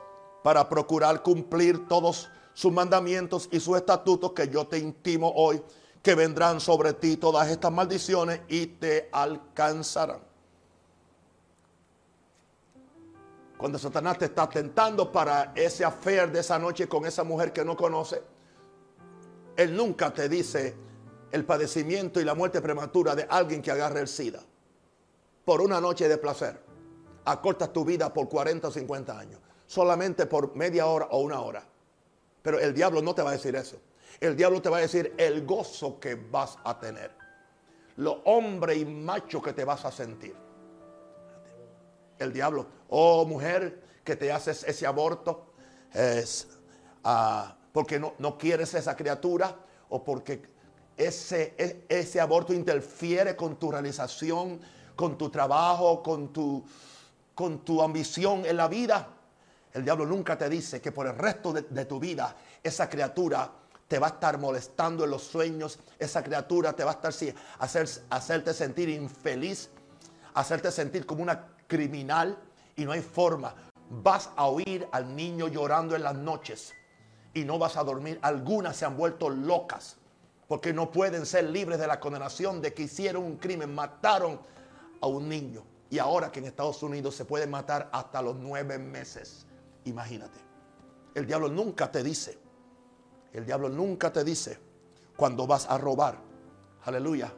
para 0.43 0.67
procurar 0.67 1.21
cumplir 1.21 1.87
todos 1.87 2.29
sus 2.53 2.71
mandamientos 2.71 3.47
y 3.51 3.59
sus 3.59 3.77
estatutos 3.77 4.33
que 4.33 4.47
yo 4.47 4.65
te 4.67 4.79
intimo 4.79 5.31
hoy, 5.35 5.61
que 6.01 6.15
vendrán 6.15 6.59
sobre 6.59 6.93
ti 6.93 7.17
todas 7.17 7.49
estas 7.49 7.71
maldiciones 7.71 8.41
y 8.47 8.67
te 8.67 9.09
alcanzarán. 9.11 10.21
Cuando 13.57 13.77
Satanás 13.77 14.17
te 14.17 14.25
está 14.25 14.47
tentando 14.47 15.11
para 15.11 15.51
ese 15.53 15.83
afer 15.83 16.31
de 16.31 16.39
esa 16.39 16.57
noche 16.57 16.87
con 16.87 17.05
esa 17.05 17.25
mujer 17.25 17.51
que 17.51 17.65
no 17.65 17.75
conoce, 17.75 18.21
él 19.57 19.75
nunca 19.75 20.13
te 20.13 20.29
dice 20.29 20.75
el 21.31 21.43
padecimiento 21.43 22.21
y 22.21 22.23
la 22.23 22.33
muerte 22.33 22.61
prematura 22.61 23.15
de 23.15 23.27
alguien 23.29 23.61
que 23.61 23.71
agarre 23.71 23.99
el 23.99 24.07
SIDA 24.07 24.39
por 25.43 25.59
una 25.59 25.81
noche 25.81 26.07
de 26.07 26.17
placer. 26.17 26.57
Acortas 27.25 27.73
tu 27.73 27.83
vida 27.83 28.13
por 28.13 28.29
40 28.29 28.69
o 28.69 28.71
50 28.71 29.19
años, 29.19 29.41
solamente 29.67 30.25
por 30.25 30.55
media 30.55 30.85
hora 30.87 31.07
o 31.11 31.19
una 31.19 31.41
hora. 31.41 31.63
Pero 32.41 32.59
el 32.59 32.73
diablo 32.73 33.01
no 33.01 33.13
te 33.13 33.21
va 33.21 33.31
a 33.31 33.33
decir 33.33 33.55
eso. 33.57 33.77
El 34.19 34.35
diablo 34.35 34.61
te 34.61 34.69
va 34.69 34.77
a 34.77 34.81
decir 34.81 35.13
el 35.17 35.45
gozo 35.45 35.99
que 35.99 36.15
vas 36.15 36.57
a 36.63 36.79
tener. 36.79 37.11
Lo 37.97 38.21
hombre 38.25 38.75
y 38.75 38.85
macho 38.85 39.41
que 39.41 39.53
te 39.53 39.65
vas 39.65 39.85
a 39.85 39.91
sentir. 39.91 40.35
El 42.17 42.33
diablo, 42.33 42.67
oh 42.89 43.25
mujer, 43.25 43.81
que 44.03 44.15
te 44.15 44.31
haces 44.31 44.63
ese 44.63 44.85
aborto, 44.85 45.53
es, 45.93 46.47
uh, 47.05 47.51
porque 47.71 47.99
no, 47.99 48.13
no 48.19 48.37
quieres 48.37 48.73
esa 48.73 48.95
criatura 48.95 49.55
o 49.89 50.03
porque 50.03 50.41
ese, 50.97 51.55
e, 51.57 51.85
ese 51.87 52.19
aborto 52.19 52.53
interfiere 52.53 53.35
con 53.35 53.57
tu 53.57 53.71
realización, 53.71 54.59
con 54.95 55.17
tu 55.17 55.29
trabajo, 55.29 56.03
con 56.03 56.33
tu, 56.33 56.63
con 57.33 57.59
tu 57.59 57.81
ambición 57.81 58.45
en 58.45 58.57
la 58.57 58.67
vida. 58.67 59.07
El 59.73 59.85
diablo 59.85 60.05
nunca 60.05 60.37
te 60.37 60.49
dice 60.49 60.81
que 60.81 60.91
por 60.91 61.07
el 61.07 61.15
resto 61.15 61.53
de, 61.53 61.85
tu 61.85 61.99
vida 61.99 62.35
esa 62.61 62.89
criatura 62.89 63.49
te 63.89 63.97
va 63.97 64.07
a 64.07 64.09
estar 64.11 64.37
molestando 64.37 65.03
en 65.03 65.09
los 65.09 65.23
sueños, 65.23 65.79
esa 65.97 66.23
criatura 66.23 66.73
te 66.73 66.83
va 66.83 66.91
a 66.91 66.93
estar 66.93 67.11
hacer, 67.57 67.89
hacerte 68.09 68.53
sentir 68.53 68.87
infeliz, 68.87 69.71
hacerte 70.35 70.71
sentir 70.71 71.07
como 71.07 71.23
una 71.23 71.47
criminal 71.67 72.37
y 72.75 72.85
no 72.85 72.91
hay 72.91 73.01
forma. 73.01 73.55
Vas 73.89 74.29
a 74.35 74.45
oír 74.45 74.87
al 74.91 75.15
niño 75.15 75.47
llorando 75.47 75.95
en 75.95 76.03
las 76.03 76.13
noches 76.13 76.73
y 77.33 77.43
no 77.43 77.57
vas 77.57 77.77
a 77.77 77.83
dormir. 77.83 78.19
Algunas 78.21 78.77
se 78.77 78.85
han 78.85 78.95
vuelto 78.95 79.27
locas 79.27 79.97
porque 80.47 80.71
no 80.71 80.91
pueden 80.91 81.25
ser 81.25 81.49
libres 81.49 81.79
de 81.79 81.87
la 81.87 81.99
condenación 81.99 82.61
de 82.61 82.75
que 82.75 82.83
hicieron 82.83 83.23
un 83.23 83.37
crimen, 83.37 83.73
mataron 83.73 84.39
a 85.01 85.07
un 85.07 85.27
niño. 85.27 85.63
Y 85.89 85.97
ahora 85.97 86.31
que 86.31 86.39
en 86.39 86.45
Estados 86.45 86.83
Unidos 86.83 87.15
se 87.15 87.25
puede 87.25 87.47
matar 87.47 87.89
hasta 87.91 88.21
los 88.21 88.35
nueve 88.35 88.77
meses. 88.77 89.47
Imagínate. 89.85 90.37
El 91.15 91.25
diablo 91.25 91.49
nunca 91.49 91.91
te 91.91 92.03
dice, 92.03 92.37
el 93.33 93.45
diablo 93.45 93.69
nunca 93.69 94.11
te 94.11 94.23
dice 94.23 94.59
cuando 95.15 95.45
vas 95.45 95.69
a 95.69 95.77
robar, 95.77 96.17
aleluya, 96.85 97.31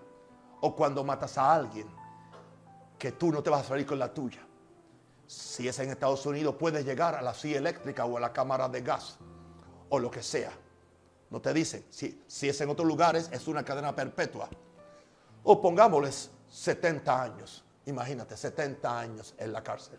o 0.61 0.75
cuando 0.75 1.03
matas 1.03 1.37
a 1.37 1.53
alguien, 1.53 1.87
que 2.97 3.13
tú 3.13 3.31
no 3.31 3.41
te 3.41 3.49
vas 3.49 3.65
a 3.65 3.69
salir 3.69 3.85
con 3.85 3.97
la 3.97 4.13
tuya. 4.13 4.45
Si 5.25 5.67
es 5.67 5.79
en 5.79 5.89
Estados 5.89 6.25
Unidos, 6.25 6.55
puedes 6.59 6.85
llegar 6.85 7.15
a 7.15 7.21
la 7.21 7.33
silla 7.33 7.57
eléctrica 7.57 8.05
o 8.05 8.17
a 8.17 8.19
la 8.19 8.31
cámara 8.31 8.69
de 8.69 8.81
gas 8.81 9.17
o 9.89 9.97
lo 9.97 10.11
que 10.11 10.21
sea. 10.21 10.51
No 11.31 11.41
te 11.41 11.53
dicen. 11.53 11.85
Si, 11.89 12.23
si 12.27 12.49
es 12.49 12.61
en 12.61 12.69
otros 12.69 12.87
lugares, 12.87 13.29
es 13.31 13.47
una 13.47 13.63
cadena 13.63 13.95
perpetua. 13.95 14.49
O 15.43 15.59
pongámosles 15.59 16.29
70 16.51 17.23
años. 17.23 17.63
Imagínate, 17.85 18.37
70 18.37 18.99
años 18.99 19.33
en 19.37 19.51
la 19.51 19.63
cárcel. 19.63 19.97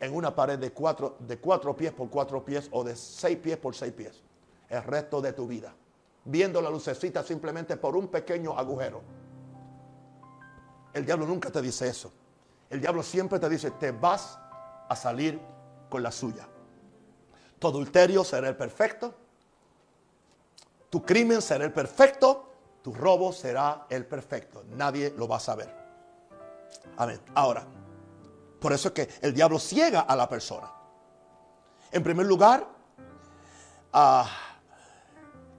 En 0.00 0.14
una 0.14 0.34
pared 0.34 0.58
de 0.58 0.70
cuatro, 0.72 1.16
de 1.18 1.38
cuatro 1.38 1.76
pies 1.76 1.92
por 1.92 2.08
cuatro 2.08 2.44
pies 2.44 2.68
o 2.70 2.84
de 2.84 2.94
seis 2.94 3.38
pies 3.38 3.56
por 3.56 3.74
seis 3.74 3.92
pies. 3.92 4.22
El 4.68 4.82
resto 4.84 5.20
de 5.20 5.32
tu 5.32 5.46
vida. 5.46 5.74
Viendo 6.24 6.60
la 6.60 6.70
lucecita 6.70 7.22
simplemente 7.22 7.76
por 7.76 7.96
un 7.96 8.08
pequeño 8.08 8.56
agujero. 8.56 9.02
El 10.92 11.04
diablo 11.04 11.26
nunca 11.26 11.50
te 11.50 11.62
dice 11.62 11.88
eso. 11.88 12.12
El 12.70 12.80
diablo 12.80 13.02
siempre 13.02 13.38
te 13.38 13.48
dice, 13.48 13.70
te 13.72 13.92
vas 13.92 14.38
a 14.88 14.94
salir 14.94 15.40
con 15.88 16.02
la 16.02 16.12
suya. 16.12 16.46
Tu 17.58 17.66
adulterio 17.66 18.24
será 18.24 18.48
el 18.48 18.56
perfecto. 18.56 19.14
Tu 20.90 21.02
crimen 21.02 21.42
será 21.42 21.64
el 21.64 21.72
perfecto. 21.72 22.44
Tu 22.82 22.94
robo 22.94 23.32
será 23.32 23.86
el 23.88 24.06
perfecto. 24.06 24.64
Nadie 24.70 25.12
lo 25.16 25.26
va 25.26 25.36
a 25.36 25.40
saber. 25.40 25.74
Amén. 26.96 27.20
Ahora, 27.34 27.66
por 28.60 28.72
eso 28.72 28.88
es 28.88 28.94
que 28.94 29.08
el 29.22 29.32
diablo 29.32 29.58
ciega 29.58 30.00
a 30.00 30.16
la 30.16 30.28
persona. 30.28 30.70
En 31.90 32.02
primer 32.02 32.26
lugar, 32.26 32.66
ah, 33.92 34.28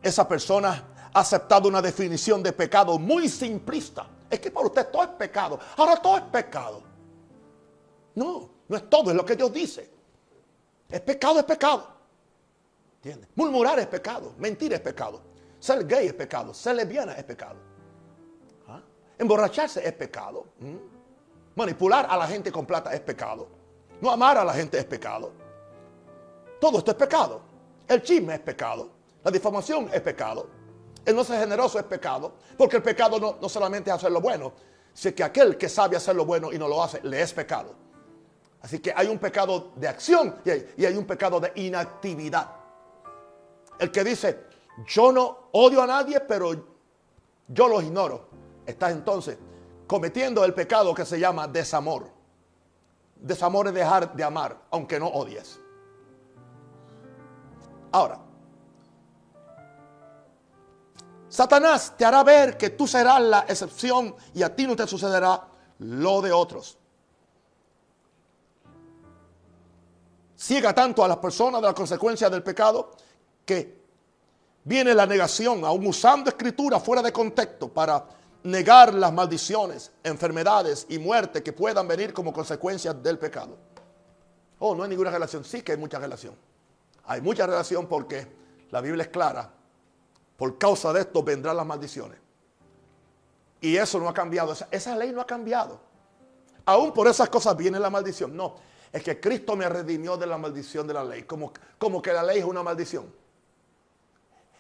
esa 0.02 0.28
persona 0.28 0.84
ha 1.14 1.20
aceptado 1.20 1.68
una 1.68 1.82
definición 1.82 2.43
de 2.43 2.54
pecado 2.54 3.00
muy 3.00 3.30
simplista. 3.30 4.08
Es 4.30 4.39
que 4.39 4.52
para 4.52 4.68
usted 4.68 4.88
todo 4.91 5.04
es 5.04 5.10
pecado. 5.10 5.60
Ahora 5.78 5.95
todo 5.97 6.18
es 6.18 6.24
pecado. 6.24 6.84
No, 8.16 8.50
no 8.68 8.78
es 8.78 8.89
todo, 8.89 9.10
es 9.10 9.16
lo 9.16 9.26
que 9.26 9.36
Dios 9.36 9.52
dice. 9.52 9.89
Es 10.89 11.02
pecado, 11.02 11.39
es 11.39 11.45
pecado. 11.45 11.88
¿Entiendes? 12.95 13.30
Murmurar 13.36 13.80
es 13.80 13.88
pecado, 13.88 14.34
mentir 14.38 14.74
es 14.74 14.82
pecado. 14.82 15.22
Ser 15.60 15.86
gay 15.86 16.08
es 16.08 16.14
pecado, 16.14 16.54
ser 16.54 16.76
lesbiana 16.76 17.14
es 17.14 17.24
pecado. 17.24 17.58
¿Ah? 18.68 18.82
Emborracharse 19.18 19.86
es 19.86 19.93
pecado. 19.93 20.45
¿Mm? 20.60 20.99
Manipular 21.60 22.07
a 22.10 22.16
la 22.16 22.26
gente 22.26 22.53
con 22.53 22.66
plata 22.66 22.93
es 22.93 23.01
pecado. 23.01 23.45
No 23.99 24.10
amar 24.10 24.38
a 24.38 24.45
la 24.45 24.53
gente 24.53 24.78
es 24.78 24.86
pecado. 24.86 25.30
Todo 26.57 26.78
esto 26.78 26.91
es 26.91 26.97
pecado. 26.97 27.41
El 27.86 28.01
chisme 28.01 28.36
es 28.36 28.39
pecado. 28.39 28.89
La 29.22 29.30
difamación 29.30 29.89
es 29.91 29.99
pecado. 29.99 30.47
El 31.05 31.18
no 31.18 31.24
ser 31.26 31.38
generoso 31.38 31.78
es 31.78 31.84
pecado. 31.84 32.36
Porque 32.57 32.78
el 32.78 32.82
pecado 32.82 33.20
no, 33.20 33.36
no 33.41 33.49
solamente 33.49 33.89
es 33.89 33.97
hacer 33.97 34.10
lo 34.10 34.22
bueno, 34.22 34.53
sino 34.93 35.14
que 35.14 35.22
aquel 35.22 35.57
que 35.57 35.68
sabe 35.68 35.97
hacer 35.97 36.16
lo 36.16 36.24
bueno 36.24 36.53
y 36.53 36.57
no 36.57 36.66
lo 36.66 36.82
hace, 36.82 37.01
le 37.03 37.22
es 37.22 37.34
pecado. 37.34 37.76
Así 38.62 38.80
que 38.80 38.93
hay 38.95 39.07
un 39.07 39.18
pecado 39.18 39.74
de 39.76 39.89
acción 39.89 40.38
y 40.78 40.86
hay, 40.86 40.95
un 40.95 41.05
pecado 41.05 41.41
de 41.41 41.51
inactividad. 41.55 42.51
El 43.78 43.91
que 43.91 44.05
dice, 44.05 44.45
yo 44.88 45.12
no 45.12 45.49
odio 45.51 45.82
a 45.82 45.88
nadie, 45.88 46.22
pero 46.22 46.53
yo 47.49 47.68
los 47.68 47.84
ignoro. 47.84 48.30
Estás 48.66 48.93
entonces 48.93 49.38
cometiendo 49.90 50.46
el 50.46 50.54
pecado 50.54 50.94
que 50.94 51.04
se 51.04 51.20
llama 51.20 51.48
desamor. 51.48 52.12
Desamor 53.16 53.70
es 53.70 53.74
dejar 53.74 54.16
de 54.16 54.24
amar, 54.24 54.56
aunque 54.70 55.00
no 55.00 55.08
odies. 55.08 55.60
Ahora, 57.92 58.20
Satanás 61.28 61.96
te 61.98 62.06
hará 62.06 62.24
ver 62.24 62.56
que 62.56 62.70
tú 62.70 62.86
serás 62.86 63.20
la 63.20 63.40
excepción 63.48 64.16
y 64.36 64.44
a 64.44 64.56
ti 64.56 64.68
no 64.68 64.76
te 64.76 64.86
sucederá 64.86 65.48
lo 65.80 66.22
de 66.22 66.32
otros. 66.32 66.78
ciega 70.38 70.74
tanto 70.74 71.04
a 71.04 71.08
las 71.08 71.18
personas 71.18 71.62
de 71.62 71.68
la 71.68 71.74
consecuencia 71.74 72.30
del 72.30 72.42
pecado 72.42 72.92
que 73.44 73.78
viene 74.64 74.94
la 74.94 75.06
negación, 75.06 75.66
aún 75.66 75.86
usando 75.88 76.30
escritura 76.30 76.80
fuera 76.80 77.02
de 77.02 77.12
contexto 77.12 77.68
para 77.68 78.18
negar 78.44 78.94
las 78.94 79.12
maldiciones, 79.12 79.92
enfermedades 80.04 80.86
y 80.90 81.00
muerte 81.00 81.44
que 81.44 81.54
puedan 81.54 81.88
venir 81.88 82.14
como 82.14 82.32
consecuencia 82.32 82.94
del 82.94 83.18
pecado. 83.18 83.58
Oh, 84.60 84.76
no 84.76 84.84
hay 84.84 84.90
ninguna 84.90 85.12
relación. 85.12 85.44
Sí 85.44 85.62
que 85.62 85.74
hay 85.74 85.78
mucha 85.78 86.00
relación. 86.00 86.36
Hay 87.06 87.22
mucha 87.22 87.46
relación 87.46 87.88
porque 87.88 88.28
la 88.72 88.82
Biblia 88.82 89.04
es 89.04 89.10
clara. 89.10 89.52
Por 90.38 90.58
causa 90.58 90.94
de 90.94 91.02
esto 91.02 91.24
vendrán 91.24 91.58
las 91.58 91.66
maldiciones. 91.66 92.20
Y 93.62 93.76
eso 93.76 94.00
no 94.00 94.08
ha 94.08 94.14
cambiado. 94.14 94.54
Esa, 94.54 94.68
esa 94.72 94.96
ley 94.96 95.12
no 95.12 95.22
ha 95.22 95.28
cambiado. 95.28 95.80
Aún 96.66 96.94
por 96.94 97.08
esas 97.08 97.30
cosas 97.30 97.58
viene 97.58 97.80
la 97.80 97.90
maldición. 97.90 98.36
No, 98.36 98.56
es 98.92 99.04
que 99.04 99.20
Cristo 99.20 99.56
me 99.56 99.68
redimió 99.68 100.18
de 100.18 100.28
la 100.28 100.38
maldición 100.38 100.88
de 100.88 100.94
la 100.94 101.04
ley. 101.04 101.24
Como, 101.24 101.52
como 101.78 102.02
que 102.02 102.14
la 102.14 102.24
ley 102.24 102.40
es 102.40 102.46
una 102.46 102.64
maldición. 102.64 103.12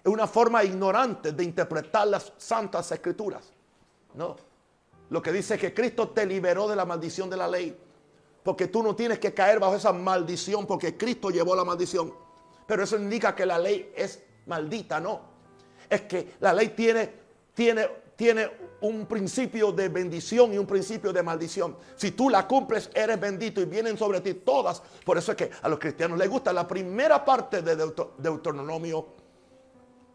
Es 0.03 0.11
una 0.11 0.27
forma 0.27 0.63
ignorante 0.63 1.31
de 1.31 1.43
interpretar 1.43 2.07
las 2.07 2.33
santas 2.37 2.91
escrituras. 2.91 3.53
No. 4.13 4.35
Lo 5.09 5.21
que 5.21 5.31
dice 5.31 5.55
es 5.55 5.59
que 5.59 5.73
Cristo 5.73 6.09
te 6.09 6.25
liberó 6.25 6.67
de 6.67 6.75
la 6.75 6.85
maldición 6.85 7.29
de 7.29 7.37
la 7.37 7.47
ley. 7.47 7.77
Porque 8.43 8.67
tú 8.67 8.83
no 8.83 8.95
tienes 8.95 9.19
que 9.19 9.33
caer 9.33 9.59
bajo 9.59 9.75
esa 9.75 9.91
maldición 9.91 10.65
porque 10.65 10.97
Cristo 10.97 11.29
llevó 11.29 11.55
la 11.55 11.63
maldición. 11.63 12.13
Pero 12.65 12.83
eso 12.83 12.97
indica 12.97 13.35
que 13.35 13.45
la 13.45 13.57
ley 13.57 13.91
es 13.95 14.21
maldita, 14.45 14.99
no. 14.99 15.21
Es 15.89 16.01
que 16.01 16.35
la 16.39 16.53
ley 16.53 16.69
tiene, 16.69 17.11
tiene 17.53 17.87
tiene 18.19 18.51
un 18.81 19.05
principio 19.05 19.71
de 19.71 19.87
bendición 19.87 20.53
y 20.53 20.57
un 20.57 20.65
principio 20.65 21.13
de 21.13 21.23
maldición. 21.23 21.77
Si 21.95 22.11
tú 22.11 22.29
la 22.29 22.45
cumples, 22.45 22.89
eres 22.93 23.17
bendito 23.17 23.61
y 23.61 23.65
vienen 23.65 23.97
sobre 23.97 24.19
ti 24.19 24.33
todas. 24.33 24.83
Por 25.05 25.17
eso 25.17 25.31
es 25.31 25.37
que 25.37 25.49
a 25.61 25.69
los 25.69 25.79
cristianos 25.79 26.19
les 26.19 26.29
gusta 26.29 26.51
la 26.51 26.67
primera 26.67 27.23
parte 27.23 27.61
de 27.61 27.77
Deuteronomio 27.77 29.05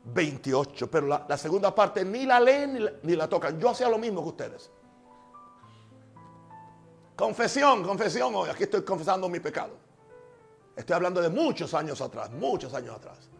28, 0.04 0.90
pero 0.90 1.06
la, 1.06 1.38
segunda 1.38 1.74
parte 1.74 2.04
ni 2.04 2.26
la 2.26 2.38
leen 2.38 2.90
ni 3.02 3.16
la, 3.16 3.28
tocan. 3.28 3.58
Yo 3.58 3.70
hacía 3.70 3.88
lo 3.88 3.98
mismo 3.98 4.22
que 4.22 4.28
ustedes. 4.28 4.70
Confesión, 7.16 7.82
confesión 7.82 8.34
hoy. 8.34 8.50
Aquí 8.50 8.64
estoy 8.64 8.82
confesando 8.82 9.28
mi 9.28 9.40
pecado. 9.40 9.72
Estoy 10.76 10.94
hablando 10.94 11.22
de 11.22 11.28
muchos 11.28 11.72
años 11.74 12.00
atrás, 12.00 12.30
muchos 12.32 12.74
años 12.74 12.96
atrás. 12.96 13.30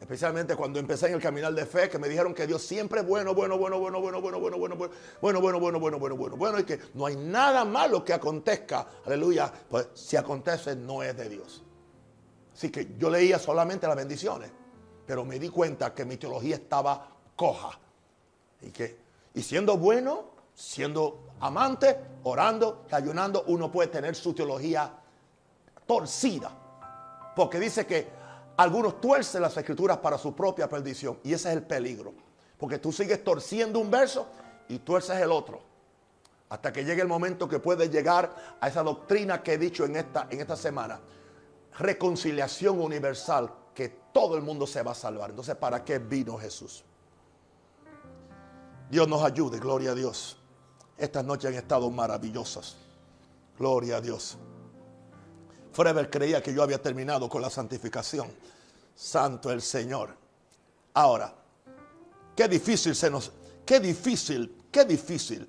Especialmente 0.00 0.56
cuando 0.56 0.78
empecé 0.78 1.08
en 1.08 1.14
el 1.14 1.20
caminar 1.20 1.52
de 1.52 1.66
fe, 1.66 1.88
que 1.88 1.98
me 1.98 2.08
dijeron 2.08 2.34
que 2.34 2.46
Dios 2.46 2.62
siempre 2.62 3.00
es 3.00 3.06
bueno, 3.06 3.34
bueno, 3.34 3.58
bueno, 3.58 3.78
bueno, 3.78 4.00
bueno, 4.00 4.20
bueno, 4.20 4.40
bueno, 4.40 4.56
bueno, 4.56 4.76
bueno, 4.76 4.86
bueno, 5.20 5.40
bueno, 5.40 5.60
bueno, 5.60 5.78
bueno, 5.78 5.98
bueno, 5.98 6.16
bueno, 6.16 6.36
bueno, 6.36 6.58
y 6.60 6.64
que 6.64 6.80
no 6.94 7.06
hay 7.06 7.16
nada 7.16 7.64
malo 7.64 8.04
que 8.04 8.12
acontezca, 8.12 8.86
aleluya, 9.04 9.52
pues 9.68 9.88
si 9.94 10.16
acontece 10.16 10.76
no 10.76 11.02
es 11.02 11.16
de 11.16 11.28
Dios. 11.28 11.62
Así 12.54 12.70
que 12.70 12.96
yo 12.98 13.10
leía 13.10 13.38
solamente 13.38 13.86
las 13.86 13.96
bendiciones, 13.96 14.50
pero 15.08 15.24
me 15.24 15.38
di 15.38 15.48
cuenta 15.48 15.94
que 15.94 16.04
mi 16.04 16.18
teología 16.18 16.56
estaba 16.56 17.08
coja. 17.34 17.70
Y 18.60 18.70
que, 18.70 18.98
y 19.32 19.42
siendo 19.42 19.78
bueno, 19.78 20.26
siendo 20.54 21.30
amante, 21.40 21.98
orando, 22.24 22.84
ayunando, 22.90 23.44
uno 23.46 23.72
puede 23.72 23.88
tener 23.88 24.14
su 24.14 24.34
teología 24.34 24.92
torcida. 25.86 26.50
Porque 27.34 27.58
dice 27.58 27.86
que 27.86 28.06
algunos 28.58 29.00
tuercen 29.00 29.40
las 29.40 29.56
escrituras 29.56 29.96
para 29.96 30.18
su 30.18 30.34
propia 30.34 30.68
perdición. 30.68 31.18
Y 31.24 31.32
ese 31.32 31.48
es 31.48 31.56
el 31.56 31.62
peligro. 31.62 32.12
Porque 32.58 32.76
tú 32.76 32.92
sigues 32.92 33.24
torciendo 33.24 33.78
un 33.78 33.90
verso 33.90 34.26
y 34.68 34.80
tuerces 34.80 35.16
el 35.22 35.32
otro. 35.32 35.62
Hasta 36.50 36.70
que 36.70 36.84
llegue 36.84 37.00
el 37.00 37.08
momento 37.08 37.48
que 37.48 37.60
puedes 37.60 37.90
llegar 37.90 38.58
a 38.60 38.68
esa 38.68 38.82
doctrina 38.82 39.42
que 39.42 39.54
he 39.54 39.58
dicho 39.58 39.86
en 39.86 39.96
esta, 39.96 40.26
en 40.28 40.42
esta 40.42 40.56
semana. 40.56 41.00
Reconciliación 41.78 42.78
universal, 42.78 43.50
todo 44.18 44.36
el 44.36 44.42
mundo 44.42 44.66
se 44.66 44.82
va 44.82 44.90
a 44.90 44.94
salvar. 44.96 45.30
Entonces, 45.30 45.54
¿para 45.54 45.84
qué 45.84 46.00
vino 46.00 46.36
Jesús? 46.36 46.82
Dios 48.90 49.06
nos 49.06 49.22
ayude, 49.22 49.60
gloria 49.60 49.92
a 49.92 49.94
Dios. 49.94 50.36
Estas 50.96 51.24
noches 51.24 51.50
han 51.50 51.54
estado 51.54 51.88
maravillosas. 51.88 52.74
Gloria 53.56 53.98
a 53.98 54.00
Dios. 54.00 54.36
Forever 55.70 56.10
creía 56.10 56.42
que 56.42 56.52
yo 56.52 56.64
había 56.64 56.82
terminado 56.82 57.28
con 57.28 57.40
la 57.40 57.48
santificación. 57.48 58.28
Santo 58.96 59.52
el 59.52 59.62
Señor. 59.62 60.16
Ahora, 60.94 61.32
qué 62.34 62.48
difícil 62.48 62.96
se 62.96 63.08
nos, 63.08 63.30
qué 63.64 63.78
difícil, 63.78 64.64
qué 64.72 64.84
difícil. 64.84 65.48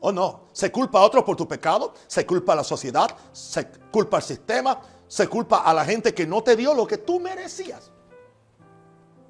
¿O 0.00 0.10
no? 0.10 0.48
Se 0.52 0.72
culpa 0.72 0.98
a 0.98 1.02
otros 1.02 1.22
por 1.22 1.36
tu 1.36 1.46
pecado, 1.46 1.94
se 2.08 2.26
culpa 2.26 2.54
a 2.54 2.56
la 2.56 2.64
sociedad, 2.64 3.16
se 3.32 3.68
culpa 3.92 4.16
al 4.16 4.24
sistema, 4.24 4.80
se 5.08 5.28
culpa 5.28 5.58
a 5.58 5.74
la 5.74 5.84
gente 5.84 6.14
que 6.14 6.26
no 6.26 6.42
te 6.42 6.56
dio 6.56 6.74
lo 6.74 6.86
que 6.86 6.98
tú 6.98 7.20
merecías. 7.20 7.90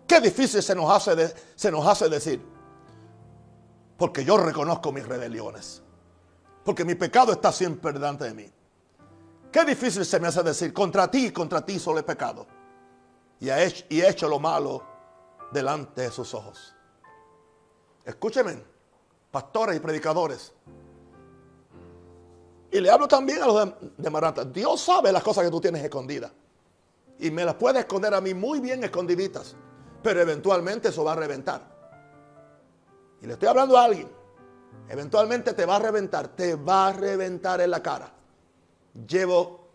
Qué 0.07 0.21
difícil 0.21 0.63
se 0.63 0.75
nos 0.75 0.91
hace, 0.91 1.35
se 1.55 1.71
nos 1.71 1.87
hace 1.87 2.09
decir. 2.09 2.45
Porque 3.97 4.25
yo 4.25 4.37
reconozco 4.37 4.93
mis 4.93 5.07
rebeliones. 5.07 5.83
Porque 6.65 6.85
mi 6.85 6.95
pecado 6.95 7.33
está 7.33 7.53
siempre 7.53 7.93
delante 7.93 8.25
de 8.25 8.35
mí. 8.35 8.53
Qué 9.53 9.65
difícil 9.65 10.05
se 10.05 10.19
me 10.19 10.29
hace 10.29 10.43
decir, 10.43 10.73
contra 10.73 11.11
ti, 11.11 11.31
contra 11.31 11.65
ti 11.65 11.79
solo 11.79 12.01
he 12.01 12.03
pecado. 12.03 12.47
Y 13.41 13.49
he 13.49 13.65
hecho, 13.65 13.85
y 13.89 14.01
he 14.01 14.09
hecho 14.09 14.29
lo 14.29 14.41
malo 14.41 14.83
delante 15.53 16.03
de 16.03 16.11
sus 16.11 16.35
ojos. 16.35 16.75
Escúcheme, 18.05 18.63
pastores 19.31 19.77
y 19.77 19.81
predicadores. 19.81 20.53
Y 22.75 22.81
le 22.81 22.91
hablo 22.91 23.07
también 23.07 23.41
a 23.41 23.47
los 23.47 23.69
de, 23.97 24.11
de. 24.11 24.45
Dios 24.53 24.81
sabe 24.81 25.13
las 25.13 25.23
cosas 25.23 25.45
que 25.45 25.51
tú 25.53 25.61
tienes 25.61 25.85
escondidas. 25.85 26.33
Y 27.21 27.31
me 27.31 27.45
las 27.45 27.55
puede 27.55 27.79
esconder 27.79 28.13
a 28.13 28.21
mí 28.21 28.35
muy 28.35 28.59
bien 28.59 28.83
escondiditas. 28.83 29.55
Pero 30.03 30.21
eventualmente 30.21 30.89
eso 30.89 31.05
va 31.05 31.13
a 31.13 31.15
reventar. 31.15 31.63
Y 33.23 33.27
le 33.29 33.35
estoy 33.35 33.47
hablando 33.47 33.79
a 33.79 33.85
alguien. 33.85 34.11
Eventualmente 34.89 35.53
te 35.53 35.65
va 35.65 35.77
a 35.77 35.79
reventar. 35.79 36.35
Te 36.35 36.57
va 36.57 36.89
a 36.89 36.93
reventar 36.93 37.61
en 37.61 37.71
la 37.71 37.81
cara. 37.81 38.13
Llevo 39.07 39.69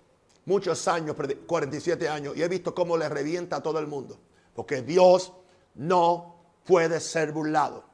muchos 0.44 0.86
años, 0.90 1.16
47 1.48 2.10
años, 2.10 2.36
y 2.36 2.44
he 2.44 2.50
visto 2.50 2.76
cómo 2.76 2.98
le 2.98 3.08
revienta 3.08 3.56
a 3.56 3.64
todo 3.64 3.80
el 3.80 3.88
mundo. 3.88 4.20
Porque 4.54 4.82
Dios 4.82 5.32
no 5.76 6.36
puede 6.66 7.00
ser 7.00 7.32
burlado. 7.32 7.86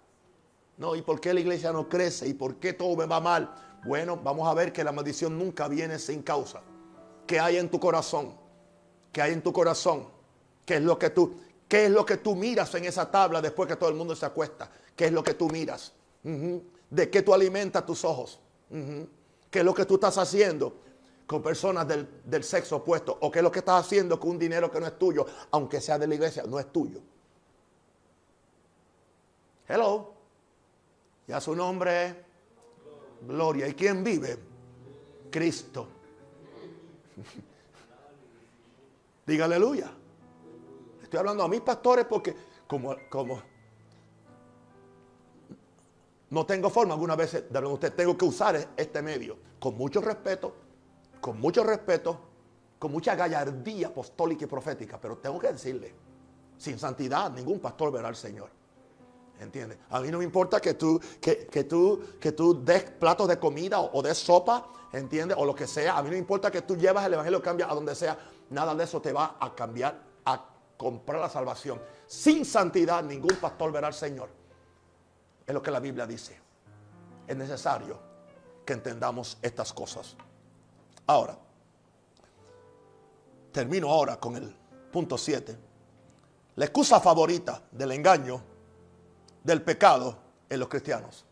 No, 0.77 0.95
¿y 0.95 1.03
por 1.03 1.21
qué 1.21 1.31
la 1.31 1.41
iglesia 1.41 1.71
no 1.71 1.87
crece? 1.87 2.27
¿Y 2.27 2.33
por 2.33 2.55
qué 2.55 2.73
todo 2.73 2.95
me 2.95 3.05
va 3.05 3.19
mal? 3.19 3.53
Bueno, 3.85 4.17
vamos 4.17 4.47
a 4.47 4.53
ver 4.55 4.73
que 4.73 4.83
la 4.83 4.91
maldición 4.91 5.37
nunca 5.37 5.67
viene 5.67 5.99
sin 5.99 6.23
causa. 6.23 6.61
¿Qué 7.27 7.39
hay 7.39 7.57
en 7.57 7.69
tu 7.69 7.79
corazón? 7.79 8.35
¿Qué 9.11 9.21
hay 9.21 9.33
en 9.33 9.43
tu 9.43 9.53
corazón? 9.53 10.07
¿Qué 10.65 10.77
es 10.77 10.81
lo 10.81 10.97
que 10.97 11.11
tú, 11.11 11.39
qué 11.67 11.85
es 11.85 11.91
lo 11.91 12.03
que 12.03 12.17
tú 12.17 12.35
miras 12.35 12.73
en 12.73 12.85
esa 12.85 13.09
tabla 13.09 13.41
después 13.41 13.69
que 13.69 13.75
todo 13.75 13.89
el 13.89 13.95
mundo 13.95 14.15
se 14.15 14.25
acuesta? 14.25 14.71
¿Qué 14.95 15.05
es 15.05 15.11
lo 15.11 15.23
que 15.23 15.35
tú 15.35 15.49
miras? 15.49 15.93
¿De 16.23 17.09
qué 17.11 17.21
tú 17.21 17.31
alimentas 17.31 17.85
tus 17.85 18.03
ojos? 18.03 18.39
¿Qué 19.51 19.59
es 19.59 19.65
lo 19.65 19.75
que 19.75 19.85
tú 19.85 19.95
estás 19.95 20.17
haciendo 20.17 20.81
con 21.27 21.43
personas 21.43 21.87
del, 21.87 22.07
del 22.25 22.43
sexo 22.43 22.77
opuesto? 22.77 23.15
¿O 23.21 23.29
qué 23.31 23.39
es 23.39 23.43
lo 23.43 23.51
que 23.51 23.59
estás 23.59 23.85
haciendo 23.85 24.19
con 24.19 24.31
un 24.31 24.39
dinero 24.39 24.71
que 24.71 24.79
no 24.79 24.87
es 24.87 24.97
tuyo, 24.97 25.27
aunque 25.51 25.79
sea 25.79 25.99
de 25.99 26.07
la 26.07 26.15
iglesia, 26.15 26.43
no 26.47 26.59
es 26.59 26.71
tuyo? 26.71 27.01
Hello. 29.67 30.11
Ya 31.27 31.39
su 31.39 31.55
nombre 31.55 32.24
Gloria. 33.27 33.67
¿Y 33.67 33.73
quién 33.73 34.03
vive? 34.03 34.37
Cristo. 35.31 35.87
Diga 39.25 39.45
aleluya. 39.45 39.91
Estoy 41.01 41.19
hablando 41.19 41.43
a 41.43 41.47
mis 41.47 41.61
pastores 41.61 42.05
porque 42.05 42.35
como, 42.67 42.95
como 43.09 43.41
no 46.29 46.45
tengo 46.45 46.69
forma, 46.69 46.93
algunas 46.93 47.17
veces 47.17 47.51
de 47.51 47.59
usted 47.59 47.93
tengo 47.93 48.17
que 48.17 48.25
usar 48.25 48.73
este 48.75 49.01
medio 49.01 49.37
con 49.59 49.77
mucho 49.77 50.01
respeto, 50.01 50.53
con 51.21 51.39
mucho 51.39 51.63
respeto, 51.63 52.19
con 52.77 52.91
mucha 52.91 53.15
gallardía 53.15 53.87
apostólica 53.87 54.45
y 54.45 54.47
profética, 54.47 54.99
pero 54.99 55.17
tengo 55.17 55.39
que 55.39 55.51
decirle, 55.51 55.93
sin 56.57 56.77
santidad 56.77 57.31
ningún 57.31 57.59
pastor 57.59 57.91
verá 57.91 58.09
al 58.09 58.15
Señor. 58.15 58.49
¿Entiendes? 59.39 59.77
A 59.89 59.99
mí 59.99 60.09
no 60.09 60.19
me 60.19 60.23
importa 60.23 60.61
que 60.61 60.75
tú, 60.75 60.99
que, 61.19 61.63
tú, 61.65 62.01
que 62.19 62.31
tú 62.31 62.63
des 62.63 62.83
platos 62.83 63.27
de 63.27 63.37
comida 63.37 63.79
o, 63.81 64.01
des 64.01 64.17
sopa, 64.17 64.71
¿entiendes? 64.93 65.37
O 65.37 65.45
lo 65.45 65.53
que 65.53 65.67
sea. 65.67 65.97
A 65.97 66.01
mí 66.01 66.07
no 66.07 66.13
me 66.13 66.19
importa 66.19 66.49
que 66.49 66.61
tú 66.61 66.77
llevas 66.77 67.05
el 67.05 67.13
evangelio, 67.13 67.41
cambia 67.41 67.69
a 67.69 67.75
donde 67.75 67.95
sea. 67.95 68.17
Nada 68.49 68.73
de 68.73 68.83
eso 68.83 69.01
te 69.01 69.11
va 69.11 69.37
a 69.39 69.53
cambiar, 69.53 70.01
a 70.25 70.45
comprar 70.77 71.19
la 71.19 71.29
salvación. 71.29 71.81
Sin 72.07 72.45
santidad 72.45 73.03
ningún 73.03 73.35
pastor 73.35 73.71
verá 73.71 73.87
al 73.87 73.93
Señor. 73.93 74.29
Es 75.45 75.53
lo 75.53 75.61
que 75.61 75.71
la 75.71 75.79
Biblia 75.79 76.07
dice. 76.07 76.39
Es 77.27 77.35
necesario 77.35 77.99
que 78.65 78.73
entendamos 78.73 79.37
estas 79.41 79.73
cosas. 79.73 80.15
Ahora, 81.07 81.37
termino 83.51 83.89
ahora 83.89 84.17
con 84.17 84.37
el 84.37 84.55
punto 84.91 85.17
7. 85.17 85.57
La 86.55 86.65
excusa 86.65 87.01
favorita 87.01 87.61
del 87.71 87.91
engaño 87.91 88.54
del 89.45 89.61
pecado 89.61 90.17
en 90.49 90.59
los 90.59 90.67
cristianos. 90.67 91.23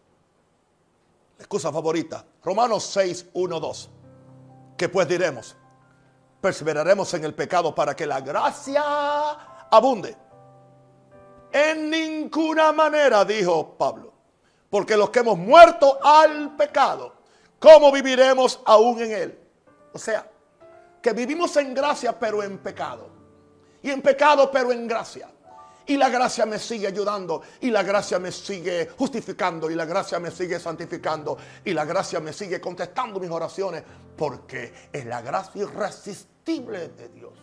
La 1.37 1.43
excusa 1.43 1.71
favorita. 1.71 2.23
Romanos 2.43 2.83
6, 2.83 3.25
1, 3.33 3.59
2. 3.59 3.89
¿Qué 4.77 4.87
pues 4.87 5.07
diremos? 5.07 5.55
Perseveraremos 6.39 7.11
en 7.15 7.23
el 7.23 7.33
pecado 7.33 7.73
para 7.73 7.95
que 7.95 8.05
la 8.05 8.21
gracia 8.21 8.83
abunde. 9.71 10.15
En 11.51 11.89
ninguna 11.89 12.71
manera, 12.71 13.25
dijo 13.25 13.75
Pablo. 13.75 14.13
Porque 14.69 14.95
los 14.95 15.09
que 15.09 15.19
hemos 15.19 15.37
muerto 15.37 15.97
al 16.03 16.55
pecado, 16.55 17.13
¿cómo 17.59 17.91
viviremos 17.91 18.59
aún 18.65 19.01
en 19.01 19.11
él? 19.11 19.39
O 19.91 19.97
sea, 19.97 20.29
que 21.01 21.13
vivimos 21.13 21.55
en 21.57 21.73
gracia 21.73 22.17
pero 22.17 22.43
en 22.43 22.59
pecado. 22.59 23.09
Y 23.81 23.89
en 23.89 24.01
pecado 24.01 24.51
pero 24.51 24.71
en 24.71 24.87
gracia. 24.87 25.32
Y 25.85 25.97
la 25.97 26.09
gracia 26.09 26.45
me 26.45 26.59
sigue 26.59 26.87
ayudando. 26.87 27.41
Y 27.61 27.69
la 27.69 27.83
gracia 27.83 28.19
me 28.19 28.31
sigue 28.31 28.89
justificando. 28.97 29.69
Y 29.69 29.75
la 29.75 29.85
gracia 29.85 30.19
me 30.19 30.31
sigue 30.31 30.59
santificando. 30.59 31.37
Y 31.65 31.73
la 31.73 31.85
gracia 31.85 32.19
me 32.19 32.33
sigue 32.33 32.61
contestando 32.61 33.19
mis 33.19 33.29
oraciones. 33.29 33.83
Porque 34.17 34.89
es 34.91 35.05
la 35.05 35.21
gracia 35.21 35.63
irresistible 35.63 36.89
de 36.89 37.09
Dios. 37.09 37.33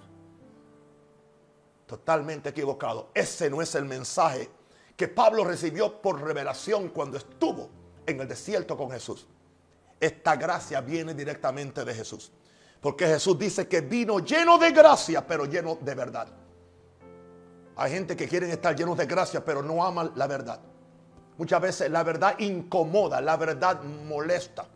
Totalmente 1.87 2.51
equivocado. 2.51 3.11
Ese 3.15 3.51
no 3.51 3.61
es 3.61 3.75
el 3.75 3.85
mensaje 3.85 4.49
que 4.97 5.09
Pablo 5.09 5.45
recibió 5.45 6.01
por 6.01 6.21
revelación 6.21 6.91
cuando 6.91 7.17
estuvo 7.17 7.71
en 8.07 8.21
el 8.21 8.29
desierto 8.29 8.77
con 8.77 8.91
Jesús. 8.91 9.27
Esta 9.99 10.37
gracia 10.37 10.81
viene 10.81 11.15
directamente 11.15 11.85
de 11.85 11.95
Jesús. 11.95 12.33
Porque 12.81 13.07
Jesús 13.07 13.39
dice 13.39 13.69
que 13.69 13.83
vino 13.83 14.21
lleno 14.21 14.57
de 14.57 14.71
gracia, 14.73 15.27
pero 15.27 15.45
lleno 15.45 15.79
de 15.81 15.95
verdad. 15.95 16.29
Hay 17.81 17.93
gente 17.93 18.15
que 18.15 18.29
quieren 18.29 18.51
estar 18.51 18.77
llenos 18.77 18.99
de 18.99 19.07
gracia, 19.07 19.43
pero 19.43 19.63
no 19.63 19.83
aman 19.83 20.13
la 20.15 20.27
verdad. 20.27 20.61
Muchas 21.39 21.63
veces 21.63 21.91
la 21.91 22.03
verdad 22.03 22.39
incomoda, 22.39 23.23
la 23.23 23.39
verdad 23.39 23.83
molesta. 23.83 24.67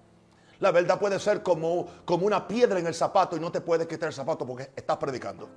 La 0.61 0.71
verdad 0.71 0.99
puede 0.99 1.21
ser 1.21 1.43
como, 1.43 1.87
como 2.07 2.25
una 2.25 2.49
piedra 2.49 2.79
en 2.79 2.87
el 2.87 2.95
zapato 2.95 3.37
y 3.37 3.41
no 3.41 3.53
te 3.53 3.61
puedes 3.61 3.87
quitar 3.87 4.07
el 4.07 4.15
zapato 4.15 4.47
porque 4.47 4.71
estás 4.75 4.97
predicando. 4.97 5.51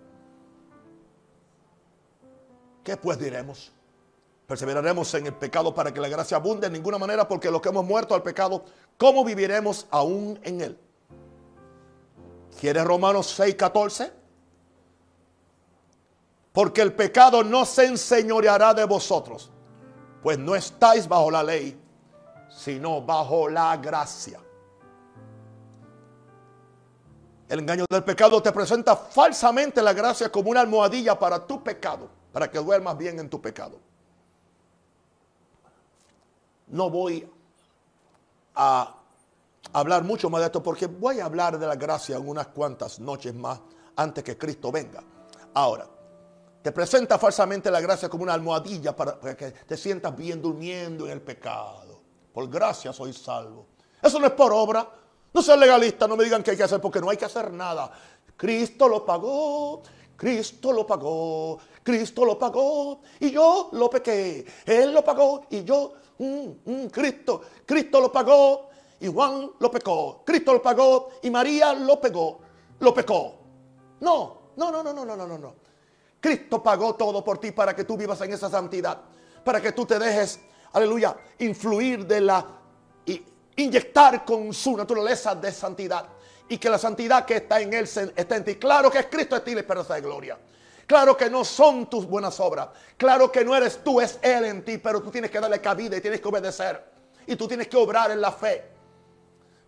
¿Qué 2.84 2.98
pues 2.98 3.18
diremos? 3.18 3.72
Perseveraremos 4.46 5.14
en 5.14 5.28
el 5.28 5.34
pecado 5.34 5.74
para 5.74 5.94
que 5.94 6.02
la 6.02 6.10
gracia 6.10 6.36
abunde 6.36 6.68
en 6.68 6.74
ninguna 6.74 6.98
manera 6.98 7.30
porque 7.30 7.50
los 7.50 7.62
que 7.62 7.70
hemos 7.70 7.86
muerto 7.86 8.14
al 8.14 8.24
pecado, 8.24 8.66
¿cómo 8.98 9.24
viviremos 9.24 9.88
aún 9.90 10.38
en 10.44 10.60
él? 10.60 10.80
¿Quieres 12.60 12.84
Romanos 12.84 13.28
6, 13.28 13.56
14? 13.56 14.27
Porque 16.58 16.82
el 16.82 16.92
pecado 16.92 17.44
no 17.44 17.66
se 17.68 17.86
enseñoreará 17.86 18.74
de 18.74 18.84
vosotros, 18.84 19.52
pues 20.24 20.40
no 20.40 20.56
estáis 20.56 21.08
bajo 21.08 21.30
la 21.30 21.44
ley, 21.44 21.80
sino 22.50 23.00
bajo 23.00 23.48
la 23.48 23.78
gracia. 23.78 24.40
El 27.48 27.60
engaño 27.60 27.86
del 27.88 28.04
pecado 28.04 28.42
te 28.42 28.52
presenta 28.52 28.96
falsamente 28.96 29.84
la 29.84 29.94
gracia 29.94 30.32
como 30.32 30.50
una 30.50 30.62
almohadilla 30.62 31.20
para 31.20 31.46
tu 31.46 31.64
pecado, 31.64 32.10
para 32.34 32.50
que 32.50 32.58
duermas 32.58 32.98
bien 32.98 33.20
en 33.20 33.30
tu 33.30 33.40
pecado. 33.40 33.78
No 36.66 36.90
voy 36.90 37.32
a 38.56 38.96
hablar 39.74 40.04
mucho 40.04 40.28
más 40.32 40.42
de 40.42 40.48
esto 40.48 40.64
porque 40.64 40.88
voy 40.88 41.20
a 41.20 41.26
hablar 41.26 41.60
de 41.60 41.68
la 41.68 41.76
gracia 41.76 42.18
en 42.18 42.28
unas 42.28 42.48
cuantas 42.48 43.00
noches 43.00 43.36
más 43.36 43.60
antes 43.96 44.24
que 44.24 44.36
Cristo 44.36 44.72
venga. 44.72 45.04
Ahora, 45.54 45.88
te 46.62 46.72
presenta 46.72 47.18
falsamente 47.18 47.72
la 47.72 47.80
gracia 47.80 48.10
como 48.10 48.24
una 48.24 48.34
almohadilla 48.34 48.96
para, 48.96 49.20
que 49.36 49.52
te 49.52 49.78
sientas 49.78 50.16
bien 50.16 50.42
durmiendo 50.42 51.06
en 51.06 51.12
el 51.12 51.22
pecado. 51.22 52.02
Por 52.34 52.50
gracia 52.50 52.92
soy 52.92 53.14
salvo. 53.14 53.68
Eso 54.02 54.20
no 54.20 54.28
es 54.28 54.34
por 54.34 54.52
obra. 54.54 54.88
No 55.34 55.42
seas 55.42 55.60
legalista, 55.60 56.08
no 56.08 56.16
me 56.16 56.24
digan 56.24 56.44
qué 56.44 56.52
hay 56.52 56.58
que 56.58 56.64
hacer 56.64 56.82
porque 56.82 57.00
no 57.00 57.10
hay 57.10 57.18
que 57.18 57.26
hacer 57.26 57.52
nada. 57.52 57.92
Cristo 58.36 58.88
lo 58.88 59.06
pagó, 59.06 59.82
Cristo 60.16 60.72
lo 60.72 60.86
pagó, 60.86 61.60
Cristo 61.84 62.26
lo 62.26 62.38
pagó 62.38 63.02
y 63.20 63.32
yo 63.32 63.70
lo 63.74 63.90
pequé. 63.90 64.46
Él 64.66 64.94
lo 64.94 65.04
pagó 65.04 65.46
y 65.50 65.64
yo, 65.64 65.94
mm, 66.18 66.48
mm, 66.66 66.88
Cristo, 66.88 67.42
Cristo 67.66 68.00
lo 68.00 68.12
pagó 68.12 68.70
y 69.00 69.08
Juan 69.08 69.52
lo 69.60 69.72
pecó. 69.72 70.24
Cristo 70.26 70.54
lo 70.54 70.62
pagó 70.62 71.10
y 71.22 71.30
María 71.30 71.74
lo 71.74 72.00
pegó, 72.00 72.40
lo 72.80 72.94
pecó. 72.94 73.38
No, 74.00 74.52
no, 74.56 74.72
no, 74.72 74.84
no, 74.84 74.94
no, 74.94 75.06
no, 75.06 75.16
no, 75.16 75.38
no. 75.38 75.67
Cristo 76.20 76.62
pagó 76.62 76.96
todo 76.96 77.24
por 77.24 77.40
ti 77.40 77.52
para 77.52 77.76
que 77.76 77.84
tú 77.84 77.98
vivas 77.98 78.20
en 78.22 78.34
esa 78.34 78.50
santidad. 78.50 79.02
Para 79.44 79.62
que 79.62 79.72
tú 79.72 79.86
te 79.86 80.00
dejes, 80.00 80.40
aleluya, 80.74 81.16
influir 81.40 82.06
de 82.06 82.22
la, 82.22 82.46
inyectar 83.58 84.24
con 84.24 84.54
su 84.54 84.78
naturaleza 84.78 85.36
de 85.36 85.52
santidad. 85.52 86.08
y 86.50 86.58
que 86.58 86.70
la 86.70 86.78
santidad 86.78 87.26
que 87.26 87.36
está 87.38 87.60
en 87.60 87.74
Él 87.74 87.84
está 88.16 88.38
en 88.38 88.46
ti. 88.46 88.56
Claro 88.56 88.90
que 88.90 89.00
es 89.00 89.08
Cristo 89.08 89.36
en 89.36 89.44
ti 89.44 89.54
la 89.54 89.60
esperanza 89.60 89.96
de 89.96 90.02
gloria. 90.02 90.38
Claro 90.86 91.18
que 91.18 91.30
no 91.30 91.44
son 91.44 91.90
tus 91.90 92.08
buenas 92.08 92.40
obras. 92.40 92.70
Claro 92.96 93.30
que 93.30 93.44
no 93.44 93.54
eres 93.54 93.84
tú, 93.84 94.00
es 94.00 94.18
Él 94.22 94.46
en 94.46 94.64
ti. 94.64 94.78
Pero 94.78 95.02
tú 95.02 95.12
tienes 95.12 95.30
que 95.30 95.42
darle 95.42 95.60
cabida 95.60 95.98
y 95.98 96.02
tienes 96.02 96.22
que 96.22 96.28
obedecer. 96.30 96.82
Y 97.26 97.36
tú 97.36 97.50
tienes 97.50 97.68
que 97.68 97.76
obrar 97.76 98.12
en 98.12 98.22
la 98.22 98.32
fe. 98.32 98.64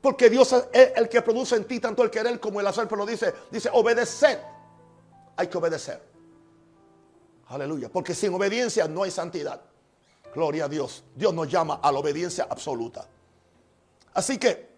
Porque 0.02 0.30
Dios 0.30 0.54
es 0.72 0.94
el 0.96 1.10
que 1.10 1.22
produce 1.22 1.58
en 1.58 1.66
ti 1.66 1.82
tanto 1.82 2.02
el 2.02 2.10
querer 2.10 2.40
como 2.40 2.62
el 2.62 2.68
hacer. 2.68 2.88
Pero 2.88 3.06
dice, 3.06 3.34
dice, 3.52 3.70
obedecer. 3.74 4.42
Hay 5.36 5.48
que 5.48 5.58
obedecer. 5.58 6.09
Aleluya. 7.50 7.90
Porque 7.90 8.14
sin 8.16 8.34
obediencia 8.34 8.88
no 8.88 9.04
hay 9.04 9.12
santidad. 9.12 9.62
Gloria 10.34 10.66
a 10.66 10.70
Dios. 10.70 11.04
Dios 11.16 11.34
nos 11.34 11.50
llama 11.50 11.80
a 11.82 11.92
la 11.92 12.00
obediencia 12.00 12.48
absoluta. 12.50 13.08
Así 14.14 14.38
que 14.38 14.70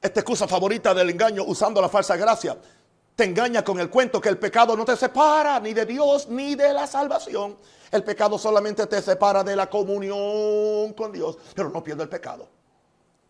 esta 0.00 0.20
excusa 0.20 0.46
favorita 0.46 0.92
del 0.92 1.10
engaño 1.10 1.44
usando 1.44 1.80
la 1.80 1.88
falsa 1.88 2.16
gracia 2.16 2.58
te 3.16 3.24
engaña 3.24 3.62
con 3.62 3.78
el 3.78 3.88
cuento 3.88 4.20
que 4.20 4.28
el 4.28 4.38
pecado 4.38 4.76
no 4.76 4.84
te 4.84 4.96
separa 4.96 5.60
ni 5.60 5.72
de 5.72 5.86
Dios 5.86 6.28
ni 6.28 6.54
de 6.54 6.72
la 6.72 6.86
salvación. 6.86 7.56
El 7.90 8.02
pecado 8.02 8.38
solamente 8.38 8.86
te 8.86 9.00
separa 9.00 9.44
de 9.44 9.54
la 9.54 9.70
comunión 9.70 10.92
con 10.94 11.12
Dios, 11.12 11.38
pero 11.54 11.70
no 11.70 11.82
pierde 11.82 12.02
el 12.02 12.08
pecado. 12.08 12.48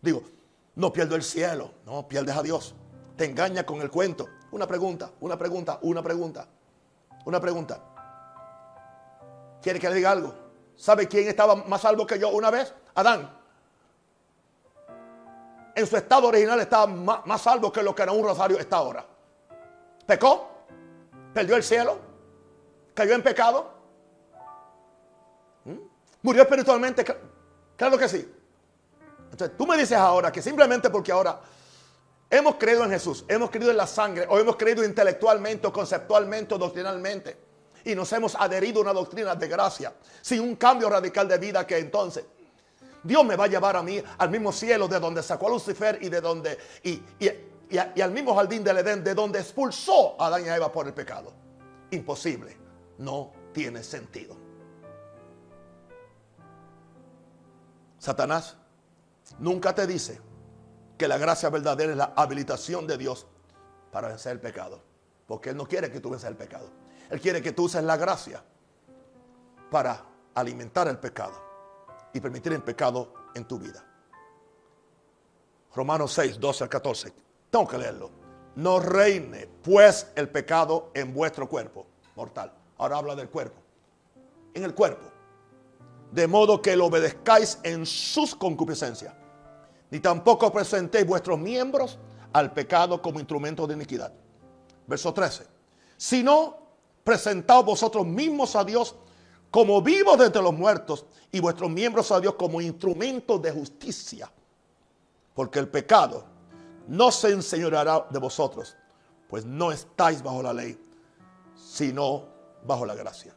Digo, 0.01 0.23
no 0.75 0.91
pierdo 0.91 1.15
el 1.15 1.23
cielo, 1.23 1.71
no 1.85 2.07
pierdes 2.07 2.35
a 2.35 2.41
Dios. 2.41 2.73
Te 3.15 3.25
engaña 3.25 3.65
con 3.65 3.81
el 3.81 3.89
cuento. 3.89 4.27
Una 4.51 4.67
pregunta, 4.67 5.11
una 5.21 5.37
pregunta, 5.37 5.79
una 5.81 6.01
pregunta, 6.01 6.47
una 7.25 7.39
pregunta. 7.39 7.79
¿Quiere 9.61 9.79
que 9.79 9.89
le 9.89 9.95
diga 9.95 10.11
algo? 10.11 10.33
¿Sabe 10.75 11.07
quién 11.07 11.27
estaba 11.27 11.55
más 11.55 11.81
salvo 11.81 12.05
que 12.05 12.19
yo 12.19 12.29
una 12.29 12.51
vez? 12.51 12.73
Adán. 12.93 13.29
En 15.75 15.87
su 15.87 15.97
estado 15.97 16.27
original 16.27 16.59
estaba 16.59 16.87
más, 16.87 17.25
más 17.25 17.41
salvo 17.41 17.71
que 17.71 17.83
lo 17.83 17.93
que 17.95 18.03
era 18.03 18.11
un 18.11 18.23
rosario 18.23 18.57
está 18.57 18.77
ahora. 18.77 19.05
Pecó, 20.05 20.49
perdió 21.33 21.55
el 21.55 21.63
cielo, 21.63 21.97
cayó 22.93 23.13
en 23.13 23.23
pecado, 23.23 23.73
¿Mm? 25.65 25.77
murió 26.21 26.43
espiritualmente. 26.43 27.05
Claro 27.75 27.97
que 27.97 28.07
sí. 28.07 28.31
Entonces 29.31 29.57
tú 29.57 29.65
me 29.65 29.75
dices 29.75 29.97
ahora 29.97 30.31
que 30.31 30.41
simplemente 30.41 30.89
porque 30.89 31.11
ahora 31.11 31.41
hemos 32.29 32.55
creído 32.55 32.83
en 32.83 32.91
Jesús, 32.91 33.25
hemos 33.27 33.49
creído 33.49 33.71
en 33.71 33.77
la 33.77 33.87
sangre, 33.87 34.25
o 34.29 34.39
hemos 34.39 34.55
creído 34.55 34.83
intelectualmente, 34.83 35.67
o 35.67 35.73
conceptualmente, 35.73 36.55
o 36.55 36.57
doctrinalmente, 36.57 37.37
y 37.83 37.95
nos 37.95 38.11
hemos 38.13 38.35
adherido 38.35 38.79
a 38.79 38.83
una 38.83 38.93
doctrina 38.93 39.35
de 39.35 39.47
gracia, 39.47 39.93
sin 40.21 40.41
un 40.41 40.55
cambio 40.55 40.89
radical 40.89 41.27
de 41.27 41.37
vida 41.37 41.65
que 41.65 41.77
entonces 41.77 42.25
Dios 43.05 43.23
me 43.23 43.35
va 43.35 43.43
a 43.43 43.47
llevar 43.47 43.75
a 43.75 43.83
mí 43.83 44.01
al 44.17 44.29
mismo 44.31 44.51
cielo 44.51 44.87
de 44.87 44.99
donde 44.99 45.21
sacó 45.21 45.45
a 45.45 45.51
Lucifer 45.51 45.99
y 46.01 46.09
de 46.09 46.21
donde 46.21 46.57
y, 46.83 46.99
y, 47.19 48.01
al 48.01 48.11
mismo 48.11 48.35
jardín 48.35 48.63
del 48.63 48.79
Edén 48.79 49.03
de 49.03 49.13
donde 49.13 49.39
expulsó 49.39 50.19
a 50.19 50.27
Adán 50.27 50.43
y 50.45 50.49
a 50.49 50.55
Eva 50.55 50.71
por 50.71 50.87
el 50.87 50.93
pecado. 50.93 51.31
Imposible. 51.91 52.57
No 52.97 53.31
tiene 53.53 53.83
sentido. 53.83 54.35
Satanás 57.99 58.55
nunca 59.37 59.75
te 59.75 59.85
dice 59.85 60.19
que 60.97 61.07
la 61.07 61.17
gracia 61.17 61.49
verdadera 61.49 61.91
es 61.91 61.97
la 61.97 62.13
habilitación 62.15 62.87
de 62.87 62.97
Dios 62.97 63.27
para 63.91 64.09
vencer 64.09 64.33
el 64.33 64.39
pecado. 64.39 64.81
Porque 65.27 65.49
Él 65.49 65.57
no 65.57 65.67
quiere 65.67 65.91
que 65.91 65.99
tú 65.99 66.09
venzas 66.09 66.29
el 66.29 66.37
pecado. 66.37 66.69
Él 67.09 67.19
quiere 67.19 67.41
que 67.41 67.51
tú 67.51 67.63
uses 67.63 67.83
la 67.83 67.97
gracia 67.97 68.43
para 69.69 70.03
alimentar 70.33 70.87
el 70.87 70.97
pecado 70.97 71.33
y 72.13 72.19
permitir 72.19 72.53
el 72.53 72.63
pecado 72.63 73.13
en 73.33 73.45
tu 73.45 73.59
vida. 73.59 73.83
Romanos 75.75 76.13
6, 76.13 76.39
12 76.39 76.63
al 76.63 76.69
14. 76.69 77.13
Tengo 77.49 77.67
que 77.67 77.77
leerlo. 77.77 78.09
No 78.55 78.79
reine 78.79 79.47
pues 79.61 80.11
el 80.15 80.29
pecado 80.29 80.91
en 80.93 81.13
vuestro 81.13 81.49
cuerpo 81.49 81.85
mortal. 82.15 82.53
Ahora 82.77 82.97
habla 82.97 83.15
del 83.15 83.29
cuerpo. 83.29 83.61
En 84.53 84.63
el 84.63 84.73
cuerpo. 84.73 85.11
De 86.11 86.27
modo 86.27 86.61
que 86.61 86.75
lo 86.77 86.85
obedezcáis 86.85 87.59
en 87.63 87.85
sus 87.85 88.33
concupiscencias. 88.35 89.13
Ni 89.95 90.01
tampoco 90.01 90.51
presentéis 90.51 91.07
vuestros 91.07 91.39
miembros 91.39 91.97
al 92.33 92.51
pecado 92.51 93.01
como 93.01 93.17
instrumento 93.17 93.65
de 93.65 93.75
iniquidad. 93.75 94.11
Verso 94.85 95.13
13. 95.13 95.47
Sino 95.95 96.57
presentaos 97.01 97.63
vosotros 97.63 98.05
mismos 98.05 98.57
a 98.57 98.65
Dios 98.65 98.93
como 99.49 99.81
vivos 99.81 100.17
de 100.17 100.25
entre 100.25 100.41
los 100.41 100.53
muertos 100.53 101.05
y 101.31 101.39
vuestros 101.39 101.69
miembros 101.69 102.11
a 102.11 102.19
Dios 102.19 102.35
como 102.35 102.59
instrumentos 102.59 103.41
de 103.41 103.53
justicia. 103.53 104.29
Porque 105.33 105.59
el 105.59 105.69
pecado 105.69 106.25
no 106.89 107.09
se 107.09 107.31
enseñoreará 107.31 108.05
de 108.09 108.19
vosotros, 108.19 108.75
pues 109.29 109.45
no 109.45 109.71
estáis 109.71 110.21
bajo 110.21 110.43
la 110.43 110.51
ley, 110.51 110.77
sino 111.55 112.25
bajo 112.65 112.85
la 112.85 112.95
gracia. 112.95 113.33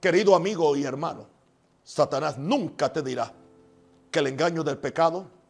Querido 0.00 0.36
amigo 0.36 0.76
y 0.76 0.84
hermano, 0.84 1.26
Satanás 1.82 2.38
nunca 2.38 2.92
te 2.92 3.02
dirá 3.02 3.32
que 4.12 4.20
el 4.20 4.28
engaño 4.28 4.62
del 4.62 4.78
pecado, 4.78 5.42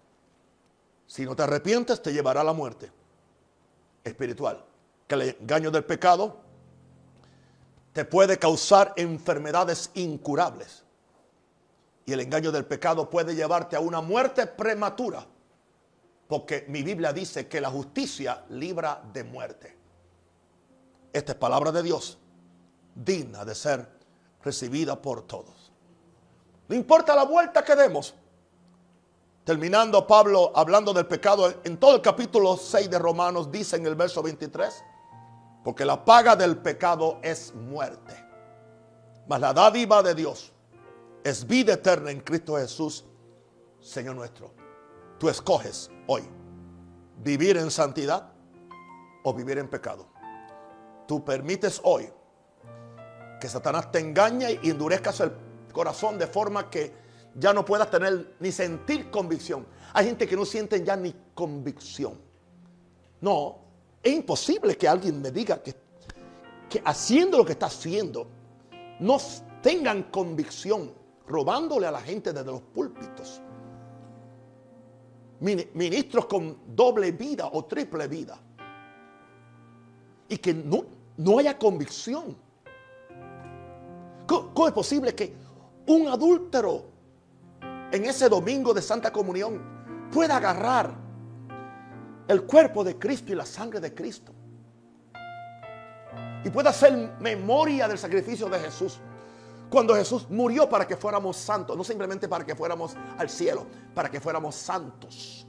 si 1.06 1.24
no 1.24 1.36
te 1.36 1.42
arrepientes, 1.42 2.02
te 2.02 2.12
llevará 2.12 2.40
a 2.40 2.44
la 2.44 2.52
muerte 2.52 2.90
espiritual. 4.02 4.64
Que 5.06 5.14
el 5.14 5.22
engaño 5.40 5.70
del 5.70 5.84
pecado 5.84 6.38
te 7.92 8.04
puede 8.04 8.38
causar 8.38 8.92
enfermedades 8.96 9.90
incurables. 9.94 10.82
Y 12.06 12.12
el 12.12 12.20
engaño 12.20 12.52
del 12.52 12.64
pecado 12.64 13.08
puede 13.08 13.34
llevarte 13.34 13.76
a 13.76 13.80
una 13.80 14.00
muerte 14.00 14.46
prematura. 14.46 15.26
Porque 16.26 16.64
mi 16.68 16.82
Biblia 16.82 17.12
dice 17.12 17.46
que 17.48 17.60
la 17.60 17.70
justicia 17.70 18.44
libra 18.50 19.02
de 19.12 19.24
muerte. 19.24 19.76
Esta 21.12 21.32
es 21.32 21.38
palabra 21.38 21.70
de 21.70 21.82
Dios, 21.82 22.18
digna 22.94 23.44
de 23.44 23.54
ser 23.54 23.88
recibida 24.42 25.00
por 25.00 25.26
todos. 25.26 25.72
No 26.68 26.74
importa 26.74 27.14
la 27.14 27.24
vuelta 27.24 27.62
que 27.64 27.76
demos. 27.76 28.14
Terminando 29.44 30.06
Pablo 30.06 30.52
hablando 30.54 30.94
del 30.94 31.06
pecado, 31.06 31.52
en 31.64 31.76
todo 31.76 31.96
el 31.96 32.00
capítulo 32.00 32.56
6 32.56 32.88
de 32.88 32.98
Romanos 32.98 33.52
dice 33.52 33.76
en 33.76 33.86
el 33.86 33.94
verso 33.94 34.22
23, 34.22 34.82
porque 35.62 35.84
la 35.84 36.02
paga 36.02 36.34
del 36.34 36.56
pecado 36.56 37.18
es 37.22 37.54
muerte. 37.54 38.14
Mas 39.28 39.40
la 39.40 39.52
dádiva 39.52 40.02
de 40.02 40.14
Dios 40.14 40.50
es 41.22 41.46
vida 41.46 41.74
eterna 41.74 42.10
en 42.10 42.20
Cristo 42.20 42.56
Jesús, 42.56 43.04
Señor 43.80 44.16
nuestro. 44.16 44.54
Tú 45.18 45.28
escoges 45.28 45.90
hoy 46.06 46.22
vivir 47.22 47.58
en 47.58 47.70
santidad 47.70 48.32
o 49.24 49.34
vivir 49.34 49.58
en 49.58 49.68
pecado. 49.68 50.08
Tú 51.06 51.22
permites 51.22 51.82
hoy 51.84 52.10
que 53.38 53.48
Satanás 53.48 53.92
te 53.92 53.98
engañe 53.98 54.58
y 54.62 54.70
endurezcas 54.70 55.20
el 55.20 55.32
corazón 55.70 56.18
de 56.18 56.26
forma 56.26 56.70
que 56.70 57.03
ya 57.34 57.52
no 57.52 57.64
puedas 57.64 57.90
tener 57.90 58.34
ni 58.40 58.52
sentir 58.52 59.10
convicción. 59.10 59.66
Hay 59.92 60.06
gente 60.06 60.26
que 60.26 60.36
no 60.36 60.44
siente 60.44 60.84
ya 60.84 60.96
ni 60.96 61.14
convicción. 61.34 62.18
No, 63.20 63.58
es 64.02 64.12
imposible 64.12 64.76
que 64.76 64.88
alguien 64.88 65.20
me 65.20 65.30
diga 65.30 65.62
que, 65.62 65.74
que 66.68 66.82
haciendo 66.84 67.38
lo 67.38 67.44
que 67.44 67.52
está 67.52 67.66
haciendo 67.66 68.26
no 69.00 69.18
tengan 69.62 70.04
convicción, 70.04 70.92
robándole 71.26 71.86
a 71.86 71.90
la 71.90 72.00
gente 72.00 72.32
desde 72.32 72.50
los 72.50 72.60
púlpitos 72.60 73.40
ministros 75.40 76.26
con 76.26 76.58
doble 76.74 77.12
vida 77.12 77.50
o 77.52 77.64
triple 77.64 78.08
vida. 78.08 78.38
Y 80.28 80.38
que 80.38 80.54
no, 80.54 80.84
no 81.18 81.38
haya 81.38 81.58
convicción. 81.58 82.36
¿Cómo, 84.26 84.66
es 84.66 84.72
posible 84.72 85.14
que 85.14 85.34
un 85.86 86.08
adúltero 86.08 86.86
en 87.94 88.04
ese 88.06 88.28
domingo 88.28 88.74
de 88.74 88.82
Santa 88.82 89.12
Comunión 89.12 89.62
pueda 90.12 90.36
agarrar 90.36 90.92
el 92.26 92.42
cuerpo 92.42 92.82
de 92.82 92.98
Cristo 92.98 93.32
y 93.32 93.36
la 93.36 93.46
sangre 93.46 93.78
de 93.78 93.94
Cristo? 93.94 94.32
Y 96.44 96.50
pueda 96.50 96.70
hacer 96.70 97.14
memoria 97.20 97.86
del 97.86 97.96
sacrificio 97.96 98.48
de 98.48 98.58
Jesús. 98.58 98.98
Cuando 99.70 99.94
Jesús 99.94 100.28
murió 100.28 100.68
para 100.68 100.88
que 100.88 100.96
fuéramos 100.96 101.36
santos, 101.36 101.76
no 101.76 101.84
simplemente 101.84 102.28
para 102.28 102.44
que 102.44 102.56
fuéramos 102.56 102.96
al 103.16 103.30
cielo, 103.30 103.64
para 103.94 104.10
que 104.10 104.20
fuéramos 104.20 104.56
santos. 104.56 105.46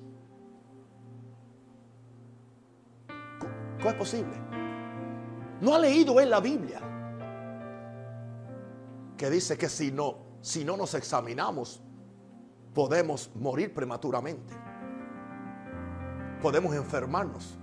¿Cómo 3.78 3.90
es 3.90 3.96
posible? 3.96 4.36
¿No 5.62 5.74
ha 5.74 5.80
leído 5.80 6.20
él 6.20 6.30
la 6.30 6.40
Biblia? 6.40 6.80
Que 9.18 9.32
dice 9.32 9.58
que 9.58 9.68
si 9.68 9.92
no, 9.92 10.18
si 10.42 10.64
no 10.64 10.78
nos 10.78 10.94
examinamos, 10.94 11.82
podemos 12.76 13.32
morir 13.36 13.74
prematuramente. 13.74 14.54
Podemos 16.42 16.76
enfermarnos 16.76 17.58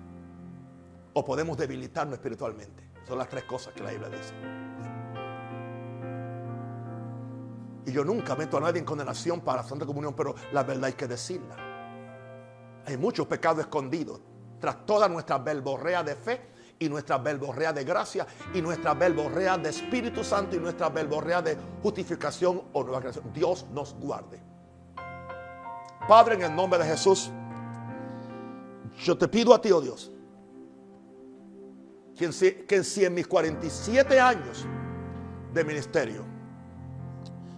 o 1.12 1.24
podemos 1.24 1.56
debilitarnos 1.56 2.14
espiritualmente. 2.14 2.90
Son 3.06 3.18
las 3.18 3.28
tres 3.28 3.44
cosas 3.44 3.74
que 3.74 3.82
la 3.82 3.90
Biblia 3.90 4.08
dice. 4.08 4.32
Y 7.84 7.92
yo 7.92 8.04
nunca 8.04 8.34
meto 8.34 8.56
a 8.56 8.60
nadie 8.60 8.78
en 8.78 8.86
condenación 8.86 9.42
para 9.42 9.62
la 9.62 9.68
Santa 9.68 9.84
Comunión, 9.84 10.14
pero 10.14 10.34
la 10.52 10.62
verdad 10.62 10.84
hay 10.84 10.92
que 10.94 11.06
decirla. 11.06 11.56
Hay 12.86 12.96
muchos 12.96 13.26
pecados 13.26 13.60
escondidos 13.60 14.20
tras 14.60 14.86
toda 14.86 15.08
nuestra 15.08 15.38
verborrea 15.38 16.02
de 16.02 16.14
fe 16.14 16.40
y 16.78 16.88
nuestra 16.88 17.18
verborrea 17.18 17.72
de 17.72 17.84
gracia 17.84 18.26
y 18.54 18.62
nuestra 18.62 18.94
verborrea 18.94 19.58
de 19.58 19.68
Espíritu 19.68 20.24
Santo 20.24 20.56
y 20.56 20.58
nuestra 20.58 20.88
verborrea 20.88 21.42
de 21.42 21.56
justificación 21.82 22.62
o 22.72 22.82
nueva 22.82 23.00
creación. 23.00 23.30
Dios 23.34 23.66
nos 23.72 23.94
guarde. 23.94 24.51
Padre, 26.08 26.34
en 26.34 26.42
el 26.42 26.54
nombre 26.54 26.78
de 26.78 26.86
Jesús, 26.86 27.30
yo 29.04 29.16
te 29.16 29.28
pido 29.28 29.54
a 29.54 29.60
ti, 29.60 29.70
oh 29.70 29.80
Dios, 29.80 30.10
que 32.16 32.64
que 32.66 32.84
si 32.84 33.04
en 33.04 33.14
mis 33.14 33.26
47 33.26 34.20
años 34.20 34.66
de 35.52 35.64
ministerio, 35.64 36.24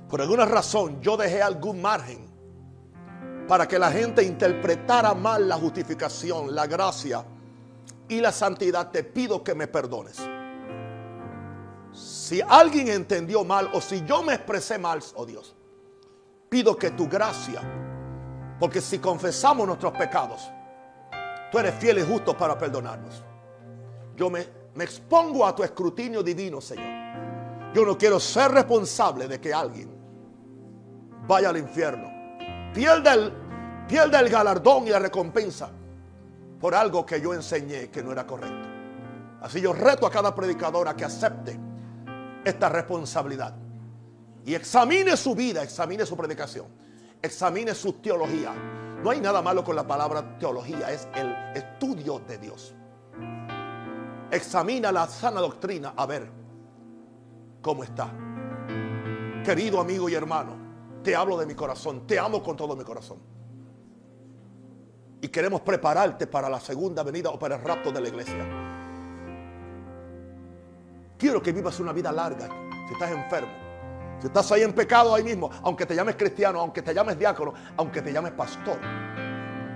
por 0.09 0.21
alguna 0.21 0.45
razón 0.45 1.01
yo 1.01 1.17
dejé 1.17 1.43
algún 1.43 1.83
margen 1.83 2.25
para 3.49 3.67
que 3.69 3.79
la 3.79 3.91
gente 3.91 4.23
interpretara 4.23 5.15
mal 5.15 5.49
la 5.49 5.57
justificación, 5.57 6.55
la 6.55 6.67
gracia 6.67 7.25
y 8.09 8.21
la 8.21 8.33
santidad, 8.33 8.91
te 8.91 9.05
pido 9.05 9.43
que 9.43 9.55
me 9.55 9.67
perdones. 9.67 10.21
Si 11.93 12.41
alguien 12.41 12.89
entendió 12.89 13.45
mal 13.45 13.71
o 13.73 13.81
si 13.81 14.05
yo 14.05 14.23
me 14.23 14.35
expresé 14.35 14.79
mal, 14.79 15.01
oh 15.15 15.27
Dios, 15.27 15.55
pido 16.49 16.77
que 16.77 16.91
tu 16.91 17.09
gracia, 17.09 17.61
porque 18.65 18.81
si 18.81 18.99
confesamos 18.99 19.67
nuestros 19.67 19.93
pecados, 19.93 20.51
tú 21.53 21.59
eres 21.59 21.75
fiel 21.75 21.99
y 21.99 22.01
justo 22.01 22.35
para 22.35 22.57
perdonarnos. 22.57 23.23
Yo 24.17 24.31
me, 24.31 24.41
expongo 24.81 25.45
a 25.45 25.55
tu 25.55 25.63
escrutinio 25.63 26.23
divino, 26.23 26.63
Señor. 26.63 27.75
Yo 27.75 27.85
no 27.85 27.99
quiero 27.99 28.19
ser 28.19 28.53
responsable 28.53 29.29
de 29.29 29.39
que 29.39 29.53
alguien 29.53 29.95
vaya 31.29 31.51
al 31.51 31.59
infierno. 31.59 32.11
Pierda 32.73 33.13
el, 33.13 33.35
pierda 33.87 34.21
el 34.21 34.31
galardón 34.31 34.87
y 34.87 34.91
la 34.93 34.99
recompensa 34.99 35.69
por 36.59 36.75
algo 36.75 37.05
que 37.05 37.21
yo 37.21 37.35
enseñé 37.35 37.91
que 37.91 38.03
no 38.03 38.13
era 38.13 38.27
correcto. 38.27 38.67
Así 39.43 39.61
yo 39.61 39.75
reto 39.75 40.07
a 40.07 40.11
cada 40.11 40.35
predicador 40.35 40.89
a 40.89 40.97
que 40.97 41.05
acepte 41.05 41.61
esta 42.43 42.71
responsabilidad 42.71 43.55
y 44.47 44.55
examine 44.55 45.19
su 45.19 45.35
vida, 45.35 45.63
examine 45.63 46.07
su 46.07 46.17
predicación, 46.17 46.84
examine 47.25 47.75
su 47.75 47.95
teología. 47.95 48.53
No 49.03 49.11
hay 49.11 49.21
nada 49.21 49.41
malo 49.41 49.65
con 49.65 49.75
la 49.75 49.87
palabra 49.87 50.39
teología, 50.39 50.91
es 50.93 51.09
el 51.15 51.35
estudio 51.55 52.21
de 52.21 52.39
Dios. 52.39 52.75
Examina 54.31 54.93
la 54.93 55.07
sana 55.07 55.41
doctrina 55.41 55.95
a 55.97 56.07
ver 56.07 56.31
cómo 57.63 57.83
está. 57.83 58.11
Querido 59.45 59.81
amigo 59.81 60.09
y 60.09 60.15
hermano, 60.15 60.57
te 61.03 61.17
hablo 61.17 61.37
de 61.37 61.47
mi 61.47 61.55
corazón, 61.55 62.07
te 62.07 62.19
amo 62.19 62.43
con 62.43 62.57
todo 62.57 62.77
mi 62.77 62.85
corazón 62.85 63.19
y 65.21 65.29
queremos 65.29 65.63
prepararte 65.63 66.27
para 66.27 66.51
la 66.51 66.61
segunda 66.61 67.03
venida 67.03 67.31
o 67.31 67.39
para 67.39 67.57
el 67.57 67.63
rapto 67.63 67.91
de 67.91 68.01
la 68.01 68.09
iglesia. 68.09 68.47
Quiero 71.17 71.43
que 71.43 71.53
vivas 71.53 71.81
una 71.81 71.93
vida 71.93 72.13
larga 72.13 72.49
si 72.87 72.93
estás 72.93 73.11
enfermo. 73.11 73.64
Si 74.21 74.27
estás 74.27 74.51
ahí 74.53 74.63
en 74.63 74.73
pecado 74.73 75.15
ahí 75.15 75.23
mismo, 75.23 75.51
aunque 75.63 75.87
te 75.87 75.95
llames 75.95 76.17
cristiano, 76.17 76.61
aunque 76.61 76.83
te 76.83 76.95
llames 76.95 77.19
diácono, 77.19 77.53
aunque 77.77 78.03
te 78.03 78.13
llames 78.13 78.33
pastor. 78.33 78.79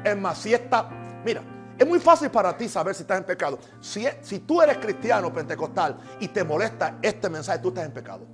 Es 0.05 0.17
más, 0.17 0.39
si 0.39 0.55
está, 0.55 0.89
mira, 1.25 1.43
es 1.79 1.87
muy 1.87 2.01
fácil 2.01 2.31
para 2.31 2.57
ti 2.57 2.69
saber 2.69 2.95
si 2.95 3.03
estás 3.03 3.19
en 3.19 3.25
pecado. 3.25 3.59
Si, 3.81 4.07
si 4.21 4.41
tú 4.41 4.61
eres 4.61 4.79
cristiano 4.79 5.33
pentecostal 5.33 5.97
y 6.21 6.29
te 6.29 6.43
molesta 6.43 6.99
este 7.01 7.31
mensaje, 7.31 7.59
tú 7.61 7.69
estás 7.69 7.85
en 7.85 7.93
pecado. 7.93 8.27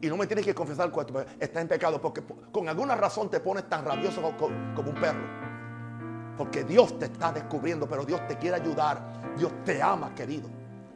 Y 0.00 0.08
no 0.08 0.16
me 0.16 0.26
tienes 0.26 0.44
que 0.44 0.54
confesar 0.54 0.90
cuando 0.90 1.20
estás 1.20 1.62
en 1.62 1.68
pecado 1.68 2.00
porque 2.00 2.22
con 2.52 2.68
alguna 2.68 2.94
razón 2.94 3.30
te 3.30 3.40
pones 3.40 3.68
tan 3.68 3.84
rabioso 3.84 4.20
como 4.36 4.90
un 4.90 5.00
perro. 5.00 5.44
Porque 6.36 6.64
Dios 6.64 6.98
te 6.98 7.06
está 7.06 7.32
descubriendo, 7.32 7.88
pero 7.88 8.04
Dios 8.04 8.26
te 8.26 8.36
quiere 8.36 8.56
ayudar. 8.56 9.34
Dios 9.36 9.52
te 9.64 9.80
ama, 9.80 10.14
querido. 10.14 10.48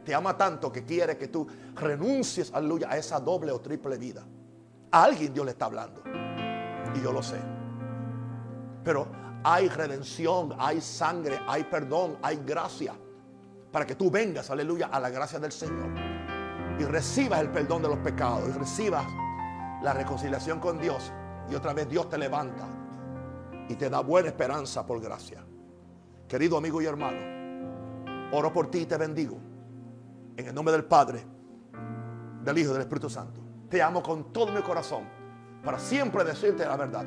Te 0.03 0.15
ama 0.15 0.35
tanto 0.37 0.71
que 0.71 0.83
quiere 0.85 1.17
que 1.17 1.27
tú 1.27 1.47
renuncies, 1.75 2.53
aleluya, 2.53 2.89
a 2.89 2.97
esa 2.97 3.19
doble 3.19 3.51
o 3.51 3.59
triple 3.59 3.97
vida. 3.97 4.23
A 4.91 5.03
alguien 5.03 5.33
Dios 5.33 5.45
le 5.45 5.51
está 5.51 5.65
hablando. 5.65 6.01
Y 6.95 7.01
yo 7.01 7.11
lo 7.11 7.21
sé. 7.21 7.39
Pero 8.83 9.07
hay 9.43 9.67
redención, 9.67 10.55
hay 10.57 10.81
sangre, 10.81 11.39
hay 11.47 11.63
perdón, 11.65 12.17
hay 12.21 12.37
gracia. 12.45 12.93
Para 13.71 13.85
que 13.85 13.95
tú 13.95 14.09
vengas, 14.09 14.49
aleluya, 14.49 14.87
a 14.87 14.99
la 14.99 15.09
gracia 15.09 15.39
del 15.39 15.51
Señor. 15.51 15.89
Y 16.79 16.83
recibas 16.83 17.41
el 17.41 17.51
perdón 17.51 17.83
de 17.83 17.89
los 17.89 17.99
pecados. 17.99 18.49
Y 18.49 18.51
recibas 18.53 19.05
la 19.83 19.93
reconciliación 19.93 20.59
con 20.59 20.79
Dios. 20.79 21.11
Y 21.49 21.55
otra 21.55 21.73
vez 21.73 21.87
Dios 21.89 22.09
te 22.09 22.17
levanta 22.17 22.67
y 23.69 23.75
te 23.75 23.89
da 23.89 24.01
buena 24.01 24.29
esperanza 24.29 24.85
por 24.85 24.99
gracia. 24.99 25.43
Querido 26.27 26.57
amigo 26.57 26.81
y 26.81 26.85
hermano, 26.85 27.17
oro 28.31 28.51
por 28.51 28.69
ti 28.69 28.79
y 28.79 28.85
te 28.85 28.97
bendigo. 28.97 29.48
En 30.39 30.47
el 30.47 30.55
nombre 30.55 30.71
del 30.71 30.85
Padre, 30.85 31.21
del 32.45 32.57
Hijo 32.57 32.69
y 32.69 32.73
del 32.73 32.83
Espíritu 32.83 33.09
Santo. 33.09 33.41
Te 33.69 33.81
amo 33.81 34.01
con 34.01 34.31
todo 34.31 34.53
mi 34.53 34.61
corazón 34.61 35.03
para 35.61 35.77
siempre 35.77 36.23
decirte 36.23 36.65
la 36.65 36.77
verdad 36.77 37.05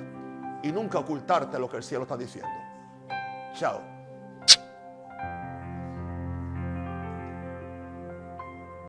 y 0.62 0.70
nunca 0.70 0.98
ocultarte 0.98 1.58
lo 1.58 1.66
que 1.66 1.78
el 1.78 1.82
cielo 1.82 2.02
está 2.02 2.18
diciendo. 2.18 2.50
Chao. 3.54 3.91